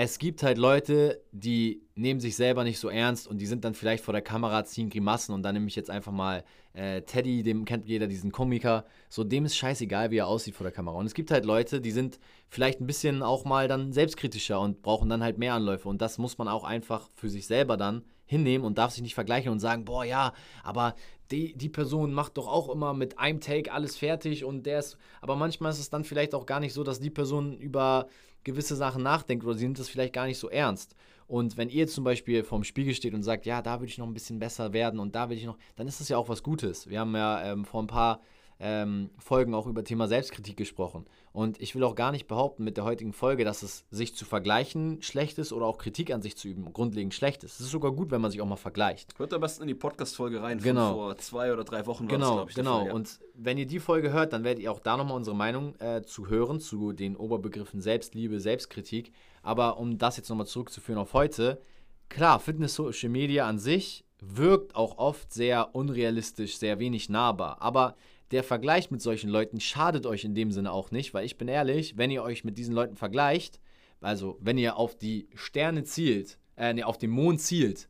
es 0.00 0.20
gibt 0.20 0.44
halt 0.44 0.58
Leute, 0.58 1.24
die 1.32 1.82
nehmen 1.96 2.20
sich 2.20 2.36
selber 2.36 2.62
nicht 2.62 2.78
so 2.78 2.88
ernst 2.88 3.26
und 3.26 3.38
die 3.38 3.46
sind 3.46 3.64
dann 3.64 3.74
vielleicht 3.74 4.04
vor 4.04 4.12
der 4.12 4.22
Kamera, 4.22 4.64
ziehen 4.64 4.90
Grimassen 4.90 5.34
und 5.34 5.42
dann 5.42 5.54
nehme 5.54 5.66
ich 5.66 5.74
jetzt 5.74 5.90
einfach 5.90 6.12
mal 6.12 6.44
äh, 6.72 7.02
Teddy, 7.02 7.42
dem 7.42 7.64
kennt 7.64 7.88
jeder, 7.88 8.06
diesen 8.06 8.30
Komiker, 8.30 8.84
so 9.08 9.24
dem 9.24 9.44
ist 9.44 9.56
scheißegal, 9.56 10.12
wie 10.12 10.18
er 10.18 10.28
aussieht 10.28 10.54
vor 10.54 10.62
der 10.62 10.72
Kamera. 10.72 10.96
Und 10.96 11.06
es 11.06 11.14
gibt 11.14 11.32
halt 11.32 11.44
Leute, 11.44 11.80
die 11.80 11.90
sind 11.90 12.20
vielleicht 12.48 12.80
ein 12.80 12.86
bisschen 12.86 13.24
auch 13.24 13.44
mal 13.44 13.66
dann 13.66 13.92
selbstkritischer 13.92 14.60
und 14.60 14.82
brauchen 14.82 15.08
dann 15.08 15.24
halt 15.24 15.36
mehr 15.36 15.54
Anläufe 15.54 15.88
und 15.88 16.00
das 16.00 16.16
muss 16.16 16.38
man 16.38 16.46
auch 16.46 16.62
einfach 16.62 17.08
für 17.16 17.28
sich 17.28 17.48
selber 17.48 17.76
dann 17.76 18.04
hinnehmen 18.24 18.64
und 18.64 18.78
darf 18.78 18.92
sich 18.92 19.02
nicht 19.02 19.16
vergleichen 19.16 19.50
und 19.50 19.58
sagen, 19.58 19.84
boah 19.84 20.04
ja, 20.04 20.32
aber 20.62 20.94
die, 21.32 21.54
die 21.54 21.68
Person 21.68 22.12
macht 22.12 22.38
doch 22.38 22.46
auch 22.46 22.68
immer 22.68 22.94
mit 22.94 23.18
einem 23.18 23.40
Take 23.40 23.72
alles 23.72 23.96
fertig 23.96 24.44
und 24.44 24.64
der 24.64 24.78
ist, 24.78 24.96
aber 25.20 25.34
manchmal 25.34 25.72
ist 25.72 25.80
es 25.80 25.90
dann 25.90 26.04
vielleicht 26.04 26.34
auch 26.34 26.46
gar 26.46 26.60
nicht 26.60 26.72
so, 26.72 26.84
dass 26.84 27.00
die 27.00 27.10
Person 27.10 27.58
über 27.58 28.06
gewisse 28.48 28.76
Sachen 28.76 29.02
nachdenkt 29.02 29.44
oder 29.44 29.54
sie 29.54 29.64
nimmt 29.64 29.78
das 29.78 29.88
vielleicht 29.88 30.12
gar 30.12 30.26
nicht 30.26 30.38
so 30.38 30.48
ernst. 30.48 30.96
Und 31.26 31.56
wenn 31.56 31.68
ihr 31.68 31.86
zum 31.86 32.04
Beispiel 32.04 32.42
vorm 32.42 32.64
Spiegel 32.64 32.94
steht 32.94 33.14
und 33.14 33.22
sagt, 33.22 33.44
ja, 33.44 33.60
da 33.60 33.80
würde 33.80 33.90
ich 33.90 33.98
noch 33.98 34.06
ein 34.06 34.14
bisschen 34.14 34.38
besser 34.38 34.72
werden 34.72 34.98
und 34.98 35.14
da 35.14 35.28
will 35.28 35.36
ich 35.36 35.44
noch, 35.44 35.58
dann 35.76 35.86
ist 35.86 36.00
das 36.00 36.08
ja 36.08 36.16
auch 36.16 36.28
was 36.28 36.42
Gutes. 36.42 36.88
Wir 36.88 37.00
haben 37.00 37.14
ja 37.14 37.52
ähm, 37.52 37.64
vor 37.64 37.82
ein 37.82 37.86
paar 37.86 38.20
ähm, 38.60 39.10
Folgen 39.18 39.54
auch 39.54 39.66
über 39.66 39.84
Thema 39.84 40.08
Selbstkritik 40.08 40.56
gesprochen. 40.56 41.06
Und 41.32 41.60
ich 41.60 41.74
will 41.74 41.84
auch 41.84 41.94
gar 41.94 42.10
nicht 42.10 42.26
behaupten 42.26 42.64
mit 42.64 42.76
der 42.76 42.84
heutigen 42.84 43.12
Folge, 43.12 43.44
dass 43.44 43.62
es 43.62 43.84
sich 43.90 44.16
zu 44.16 44.24
vergleichen 44.24 45.00
schlecht 45.02 45.38
ist 45.38 45.52
oder 45.52 45.66
auch 45.66 45.78
Kritik 45.78 46.12
an 46.12 46.22
sich 46.22 46.36
zu 46.36 46.48
üben 46.48 46.72
grundlegend 46.72 47.14
schlecht 47.14 47.44
ist. 47.44 47.54
Es 47.54 47.66
ist 47.66 47.70
sogar 47.70 47.92
gut, 47.92 48.10
wenn 48.10 48.20
man 48.20 48.30
sich 48.30 48.40
auch 48.40 48.46
mal 48.46 48.56
vergleicht. 48.56 49.16
Hört 49.18 49.32
am 49.32 49.40
besten 49.40 49.62
in 49.62 49.68
die 49.68 49.74
Podcast-Folge 49.74 50.42
rein 50.42 50.58
genau. 50.58 50.94
vor 50.94 51.16
zwei 51.18 51.52
oder 51.52 51.62
drei 51.62 51.86
Wochen. 51.86 52.08
Genau, 52.08 52.40
das, 52.40 52.50
ich, 52.50 52.56
genau. 52.56 52.86
Ja. 52.86 52.92
Und 52.92 53.20
wenn 53.34 53.58
ihr 53.58 53.66
die 53.66 53.78
Folge 53.78 54.12
hört, 54.12 54.32
dann 54.32 54.42
werdet 54.42 54.62
ihr 54.62 54.72
auch 54.72 54.80
da 54.80 54.96
nochmal 54.96 55.16
unsere 55.16 55.36
Meinung 55.36 55.76
äh, 55.78 56.02
zu 56.02 56.28
hören, 56.28 56.58
zu 56.58 56.92
den 56.92 57.16
Oberbegriffen 57.16 57.80
Selbstliebe, 57.80 58.40
Selbstkritik. 58.40 59.12
Aber 59.42 59.78
um 59.78 59.98
das 59.98 60.16
jetzt 60.16 60.28
nochmal 60.28 60.46
zurückzuführen 60.46 60.98
auf 60.98 61.12
heute, 61.12 61.60
klar, 62.08 62.40
Fitness 62.40 62.74
Social 62.74 63.10
Media 63.10 63.46
an 63.46 63.58
sich 63.58 64.04
wirkt 64.20 64.74
auch 64.74 64.98
oft 64.98 65.32
sehr 65.32 65.74
unrealistisch, 65.74 66.58
sehr 66.58 66.80
wenig 66.80 67.08
nahbar. 67.08 67.62
Aber 67.62 67.94
der 68.30 68.42
Vergleich 68.42 68.90
mit 68.90 69.00
solchen 69.00 69.30
Leuten 69.30 69.60
schadet 69.60 70.06
euch 70.06 70.24
in 70.24 70.34
dem 70.34 70.52
Sinne 70.52 70.72
auch 70.72 70.90
nicht, 70.90 71.14
weil 71.14 71.24
ich 71.24 71.38
bin 71.38 71.48
ehrlich, 71.48 71.96
wenn 71.96 72.10
ihr 72.10 72.22
euch 72.22 72.44
mit 72.44 72.58
diesen 72.58 72.74
Leuten 72.74 72.96
vergleicht, 72.96 73.60
also 74.00 74.38
wenn 74.40 74.58
ihr 74.58 74.76
auf 74.76 74.96
die 74.96 75.28
Sterne 75.34 75.84
zielt, 75.84 76.38
äh, 76.56 76.72
nee, 76.74 76.82
auf 76.82 76.98
den 76.98 77.10
Mond 77.10 77.40
zielt, 77.40 77.88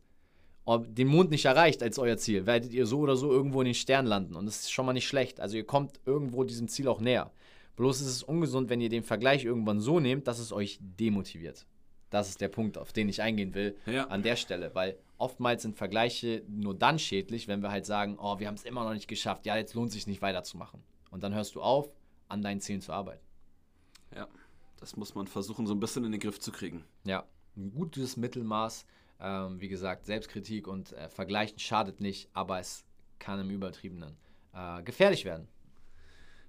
den 0.77 1.07
Mond 1.07 1.31
nicht 1.31 1.45
erreicht 1.45 1.81
als 1.81 1.97
euer 1.97 2.17
Ziel, 2.17 2.45
werdet 2.45 2.73
ihr 2.73 2.85
so 2.85 2.99
oder 2.99 3.15
so 3.15 3.31
irgendwo 3.31 3.61
in 3.61 3.65
den 3.65 3.73
Stern 3.73 4.05
landen. 4.05 4.35
Und 4.35 4.45
das 4.45 4.61
ist 4.61 4.71
schon 4.71 4.85
mal 4.85 4.93
nicht 4.93 5.07
schlecht. 5.07 5.39
Also 5.39 5.57
ihr 5.57 5.65
kommt 5.65 5.99
irgendwo 6.05 6.43
diesem 6.43 6.67
Ziel 6.67 6.87
auch 6.87 7.01
näher. 7.01 7.31
Bloß 7.75 8.01
ist 8.01 8.07
es 8.07 8.23
ungesund, 8.23 8.69
wenn 8.69 8.81
ihr 8.81 8.89
den 8.89 9.03
Vergleich 9.03 9.45
irgendwann 9.45 9.79
so 9.79 9.99
nehmt, 9.99 10.27
dass 10.27 10.37
es 10.37 10.51
euch 10.51 10.77
demotiviert. 10.81 11.65
Das 12.11 12.29
ist 12.29 12.41
der 12.41 12.49
Punkt, 12.49 12.77
auf 12.77 12.91
den 12.93 13.09
ich 13.09 13.21
eingehen 13.21 13.55
will 13.55 13.77
ja. 13.87 14.07
an 14.07 14.21
der 14.21 14.35
Stelle, 14.35 14.71
weil 14.73 14.97
oftmals 15.19 15.61
sind 15.61 15.75
Vergleiche 15.75 16.43
nur 16.47 16.73
dann 16.73 16.97
schädlich, 16.97 17.47
wenn 17.47 17.61
wir 17.61 17.71
halt 17.71 17.85
sagen, 17.85 18.17
oh, 18.19 18.39
wir 18.39 18.47
haben 18.47 18.55
es 18.55 18.63
immer 18.63 18.83
noch 18.83 18.93
nicht 18.93 19.07
geschafft, 19.07 19.45
ja, 19.45 19.55
jetzt 19.55 19.75
lohnt 19.75 19.89
es 19.89 19.93
sich 19.93 20.07
nicht 20.07 20.21
weiterzumachen. 20.21 20.81
Und 21.11 21.23
dann 21.23 21.33
hörst 21.33 21.55
du 21.55 21.61
auf, 21.61 21.91
an 22.27 22.41
deinen 22.41 22.61
Zielen 22.61 22.81
zu 22.81 22.91
arbeiten. 22.91 23.23
Ja, 24.15 24.27
das 24.79 24.95
muss 24.95 25.13
man 25.13 25.27
versuchen, 25.27 25.67
so 25.67 25.73
ein 25.73 25.79
bisschen 25.79 26.05
in 26.05 26.11
den 26.11 26.21
Griff 26.21 26.39
zu 26.39 26.51
kriegen. 26.51 26.83
Ja, 27.03 27.25
ein 27.55 27.71
gutes 27.71 28.17
Mittelmaß. 28.17 28.85
Ähm, 29.21 29.59
wie 29.59 29.67
gesagt, 29.67 30.05
Selbstkritik 30.05 30.67
und 30.67 30.93
äh, 30.93 31.09
Vergleichen 31.09 31.59
schadet 31.59 31.99
nicht, 31.99 32.29
aber 32.33 32.59
es 32.59 32.85
kann 33.19 33.39
im 33.41 33.49
Übertriebenen 33.49 34.15
äh, 34.53 34.81
gefährlich 34.83 35.25
werden. 35.25 35.49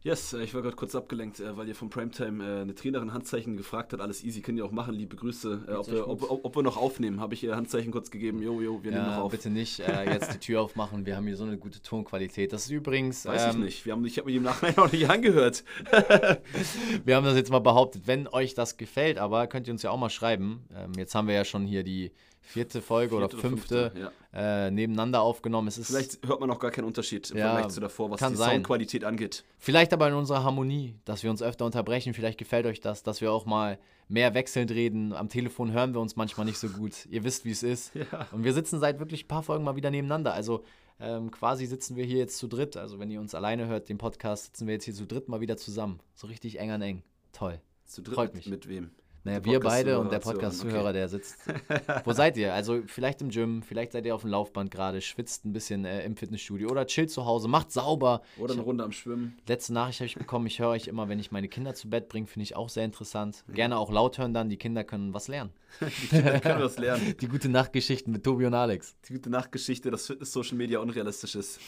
Yes, 0.02 0.32
äh, 0.32 0.42
ich 0.42 0.54
war 0.54 0.62
gerade 0.62 0.76
kurz 0.76 0.94
abgelenkt, 0.94 1.40
äh, 1.40 1.56
weil 1.58 1.68
ihr 1.68 1.74
von 1.74 1.90
Primetime 1.90 2.42
äh, 2.42 2.60
eine 2.62 2.74
Trainerin 2.74 3.12
Handzeichen 3.12 3.58
gefragt 3.58 3.92
hat. 3.92 4.00
Alles 4.00 4.24
easy, 4.24 4.40
können 4.40 4.56
ihr 4.56 4.64
auch 4.64 4.70
machen. 4.70 4.94
Liebe 4.94 5.14
Grüße. 5.14 5.64
Ob 5.76 5.90
wir, 5.90 6.08
ob, 6.08 6.44
ob, 6.44 6.56
wir, 6.56 6.62
noch 6.62 6.78
aufnehmen, 6.78 7.20
habe 7.20 7.34
ich 7.34 7.44
ihr 7.44 7.54
Handzeichen 7.54 7.92
kurz 7.92 8.10
gegeben. 8.10 8.40
Jo, 8.42 8.62
jo, 8.62 8.82
wir 8.82 8.92
ja, 8.92 9.02
nehmen 9.02 9.16
noch 9.16 9.24
auf. 9.24 9.32
Bitte 9.32 9.50
nicht 9.50 9.80
äh, 9.80 10.10
jetzt 10.10 10.32
die 10.32 10.38
Tür 10.38 10.62
aufmachen. 10.62 11.04
Wir 11.04 11.16
haben 11.16 11.26
hier 11.26 11.36
so 11.36 11.44
eine 11.44 11.58
gute 11.58 11.82
Tonqualität. 11.82 12.52
Das 12.52 12.64
ist 12.64 12.70
übrigens. 12.70 13.26
Weiß 13.26 13.44
ähm, 13.44 13.50
ich 13.50 13.56
nicht. 13.56 13.86
Wir 13.86 13.92
haben, 13.92 14.04
ich 14.06 14.16
habe 14.16 14.30
mir 14.30 14.36
im 14.36 14.42
Nachhinein 14.44 14.74
noch 14.76 14.90
nicht 14.90 15.08
angehört. 15.08 15.64
wir 17.04 17.16
haben 17.16 17.24
das 17.24 17.36
jetzt 17.36 17.50
mal 17.50 17.58
behauptet. 17.58 18.06
Wenn 18.06 18.26
euch 18.26 18.54
das 18.54 18.78
gefällt, 18.78 19.18
aber 19.18 19.48
könnt 19.48 19.66
ihr 19.68 19.74
uns 19.74 19.82
ja 19.82 19.90
auch 19.90 19.98
mal 19.98 20.08
schreiben. 20.08 20.64
Ähm, 20.74 20.92
jetzt 20.96 21.14
haben 21.14 21.28
wir 21.28 21.34
ja 21.34 21.44
schon 21.44 21.66
hier 21.66 21.82
die 21.82 22.10
vierte 22.40 22.82
Folge 22.82 23.16
vierte 23.16 23.34
oder 23.34 23.42
fünfte, 23.42 23.90
fünfte 23.90 24.12
ja. 24.32 24.66
äh, 24.66 24.70
nebeneinander 24.70 25.20
aufgenommen. 25.22 25.68
Es 25.68 25.78
ist, 25.78 25.88
Vielleicht 25.88 26.26
hört 26.26 26.40
man 26.40 26.48
noch 26.48 26.58
gar 26.58 26.70
keinen 26.70 26.84
Unterschied 26.84 27.30
im 27.30 27.38
ja, 27.38 27.52
Vergleich 27.52 27.72
zu 27.72 27.80
davor, 27.80 28.10
was 28.10 28.20
die 28.20 28.36
sein. 28.36 28.50
Soundqualität 28.56 29.04
angeht. 29.04 29.44
Vielleicht 29.58 29.92
aber 29.92 30.08
in 30.08 30.14
unserer 30.14 30.44
Harmonie, 30.44 30.96
dass 31.04 31.22
wir 31.22 31.30
uns 31.30 31.42
öfter 31.42 31.64
unterbrechen. 31.64 32.14
Vielleicht 32.14 32.38
gefällt 32.38 32.66
euch 32.66 32.80
das, 32.80 33.02
dass 33.02 33.20
wir 33.20 33.32
auch 33.32 33.46
mal 33.46 33.78
mehr 34.08 34.34
wechselnd 34.34 34.70
reden. 34.70 35.12
Am 35.12 35.28
Telefon 35.28 35.72
hören 35.72 35.94
wir 35.94 36.00
uns 36.00 36.16
manchmal 36.16 36.46
nicht 36.46 36.58
so 36.58 36.68
gut. 36.68 37.06
Ihr 37.06 37.24
wisst, 37.24 37.44
wie 37.44 37.52
es 37.52 37.62
ist. 37.62 37.92
Ja. 37.94 38.26
Und 38.32 38.44
wir 38.44 38.52
sitzen 38.52 38.80
seit 38.80 38.98
wirklich 38.98 39.24
ein 39.24 39.28
paar 39.28 39.42
Folgen 39.42 39.64
mal 39.64 39.76
wieder 39.76 39.90
nebeneinander. 39.90 40.34
Also 40.34 40.64
ähm, 40.98 41.30
quasi 41.30 41.66
sitzen 41.66 41.96
wir 41.96 42.04
hier 42.04 42.18
jetzt 42.18 42.38
zu 42.38 42.48
dritt. 42.48 42.76
Also 42.76 42.98
wenn 42.98 43.10
ihr 43.10 43.20
uns 43.20 43.34
alleine 43.34 43.66
hört, 43.66 43.88
den 43.88 43.98
Podcast, 43.98 44.46
sitzen 44.46 44.66
wir 44.66 44.74
jetzt 44.74 44.84
hier 44.84 44.94
zu 44.94 45.06
dritt 45.06 45.28
mal 45.28 45.40
wieder 45.40 45.56
zusammen. 45.56 46.00
So 46.14 46.26
richtig 46.26 46.58
eng 46.58 46.70
an 46.70 46.82
eng. 46.82 47.02
Toll. 47.32 47.60
Zu 47.86 48.02
dritt 48.02 48.14
Freut 48.14 48.34
mich. 48.34 48.46
Mit 48.46 48.68
wem? 48.68 48.90
Naja, 49.22 49.44
wir 49.44 49.60
beide 49.60 49.98
und 49.98 50.10
der 50.10 50.18
Podcast-Zuhörer, 50.18 50.84
okay. 50.84 50.92
der 50.94 51.08
sitzt. 51.08 51.36
Wo 52.04 52.12
seid 52.12 52.38
ihr? 52.38 52.54
Also 52.54 52.80
vielleicht 52.86 53.20
im 53.20 53.28
Gym, 53.28 53.62
vielleicht 53.62 53.92
seid 53.92 54.06
ihr 54.06 54.14
auf 54.14 54.22
dem 54.22 54.30
Laufband 54.30 54.70
gerade, 54.70 55.02
schwitzt 55.02 55.44
ein 55.44 55.52
bisschen 55.52 55.84
äh, 55.84 56.04
im 56.04 56.16
Fitnessstudio 56.16 56.70
oder 56.70 56.86
chillt 56.86 57.10
zu 57.10 57.26
Hause, 57.26 57.46
macht 57.46 57.70
sauber. 57.70 58.22
Oder 58.38 58.54
eine 58.54 58.62
Runde 58.62 58.82
am 58.82 58.92
Schwimmen. 58.92 59.36
Letzte 59.46 59.74
Nachricht 59.74 60.00
habe 60.00 60.06
ich 60.06 60.14
bekommen, 60.14 60.46
ich 60.46 60.58
höre 60.58 60.70
euch 60.70 60.86
immer, 60.86 61.10
wenn 61.10 61.18
ich 61.18 61.32
meine 61.32 61.48
Kinder 61.48 61.74
zu 61.74 61.90
Bett 61.90 62.08
bringe, 62.08 62.26
finde 62.26 62.44
ich 62.44 62.56
auch 62.56 62.70
sehr 62.70 62.84
interessant. 62.84 63.44
Gerne 63.52 63.76
auch 63.76 63.90
laut 63.90 64.16
hören 64.16 64.32
dann, 64.32 64.48
die 64.48 64.56
Kinder 64.56 64.84
können 64.84 65.12
was 65.12 65.28
lernen. 65.28 65.50
die 65.80 66.08
Kinder 66.08 66.40
können 66.40 66.62
was 66.62 66.78
lernen. 66.78 67.14
Die 67.20 67.28
gute 67.28 67.48
Nachtgeschichten 67.48 68.12
mit 68.12 68.24
Tobi 68.24 68.46
und 68.46 68.54
Alex. 68.54 68.96
Die 69.08 69.12
gute 69.12 69.30
Nachtgeschichte, 69.30 69.90
dass 69.90 70.06
Fitness-Social 70.06 70.56
Media 70.56 70.80
unrealistisch 70.80 71.34
ist. 71.36 71.60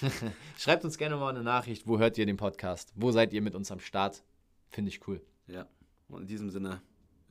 Schreibt 0.59 0.85
uns 0.85 0.99
gerne 0.99 1.17
mal 1.17 1.29
eine 1.29 1.43
Nachricht, 1.43 1.87
wo 1.87 1.99
hört 1.99 2.19
ihr 2.19 2.27
den 2.27 2.37
Podcast? 2.37 2.93
Wo 2.97 3.13
seid 3.13 3.33
ihr 3.33 3.43
mit 3.43 3.55
uns 3.55 3.71
am 3.71 3.79
Start? 3.79 4.25
Finde 4.71 4.89
ich 4.89 5.07
cool. 5.07 5.21
Ja, 5.47 5.69
und 6.09 6.23
in 6.23 6.27
diesem 6.27 6.51
Sinne 6.51 6.83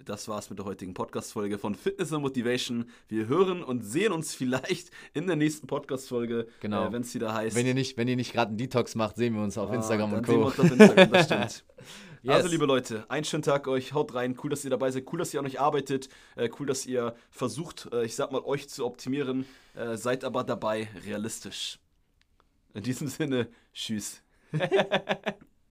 das 0.05 0.27
war's 0.27 0.49
mit 0.49 0.59
der 0.59 0.65
heutigen 0.65 0.93
Podcast-Folge 0.93 1.57
von 1.57 1.75
Fitness 1.75 2.13
and 2.13 2.21
Motivation. 2.21 2.89
Wir 3.07 3.27
hören 3.27 3.63
und 3.63 3.81
sehen 3.81 4.11
uns 4.11 4.33
vielleicht 4.33 4.91
in 5.13 5.27
der 5.27 5.35
nächsten 5.35 5.67
Podcast-Folge, 5.67 6.47
genau. 6.59 6.87
äh, 6.87 6.93
wenn 6.93 7.01
es 7.01 7.13
wieder 7.13 7.33
heißt. 7.33 7.55
Wenn 7.55 7.65
ihr 7.65 7.73
nicht, 7.73 7.97
wenn 7.97 8.07
ihr 8.07 8.15
nicht 8.15 8.33
gerade 8.33 8.49
einen 8.49 8.57
Detox 8.57 8.95
macht, 8.95 9.17
sehen 9.17 9.35
wir 9.35 9.43
uns 9.43 9.57
auf 9.57 9.69
ah, 9.69 9.75
Instagram 9.75 10.13
und 10.13 10.25
Co. 10.25 10.31
Sehen 10.31 10.39
wir 10.39 10.45
uns 10.45 10.59
auf 10.59 10.71
Instagram, 10.71 11.11
das 11.11 11.25
stimmt. 11.25 11.63
yes. 12.23 12.35
Also, 12.35 12.47
liebe 12.49 12.65
Leute, 12.65 13.05
einen 13.09 13.25
schönen 13.25 13.43
Tag 13.43 13.67
euch, 13.67 13.93
haut 13.93 14.13
rein. 14.13 14.37
Cool, 14.41 14.49
dass 14.49 14.63
ihr 14.63 14.69
dabei 14.69 14.91
seid, 14.91 15.11
cool, 15.11 15.19
dass 15.19 15.33
ihr 15.33 15.39
an 15.39 15.45
euch 15.45 15.59
arbeitet, 15.59 16.09
äh, 16.35 16.49
cool, 16.59 16.65
dass 16.65 16.85
ihr 16.85 17.15
versucht, 17.29 17.89
äh, 17.91 18.05
ich 18.05 18.15
sag 18.15 18.31
mal, 18.31 18.41
euch 18.41 18.69
zu 18.69 18.85
optimieren. 18.85 19.45
Äh, 19.75 19.97
seid 19.97 20.23
aber 20.23 20.43
dabei 20.43 20.89
realistisch. 21.05 21.79
In 22.73 22.83
diesem 22.83 23.07
Sinne, 23.07 23.47
tschüss. 23.73 24.21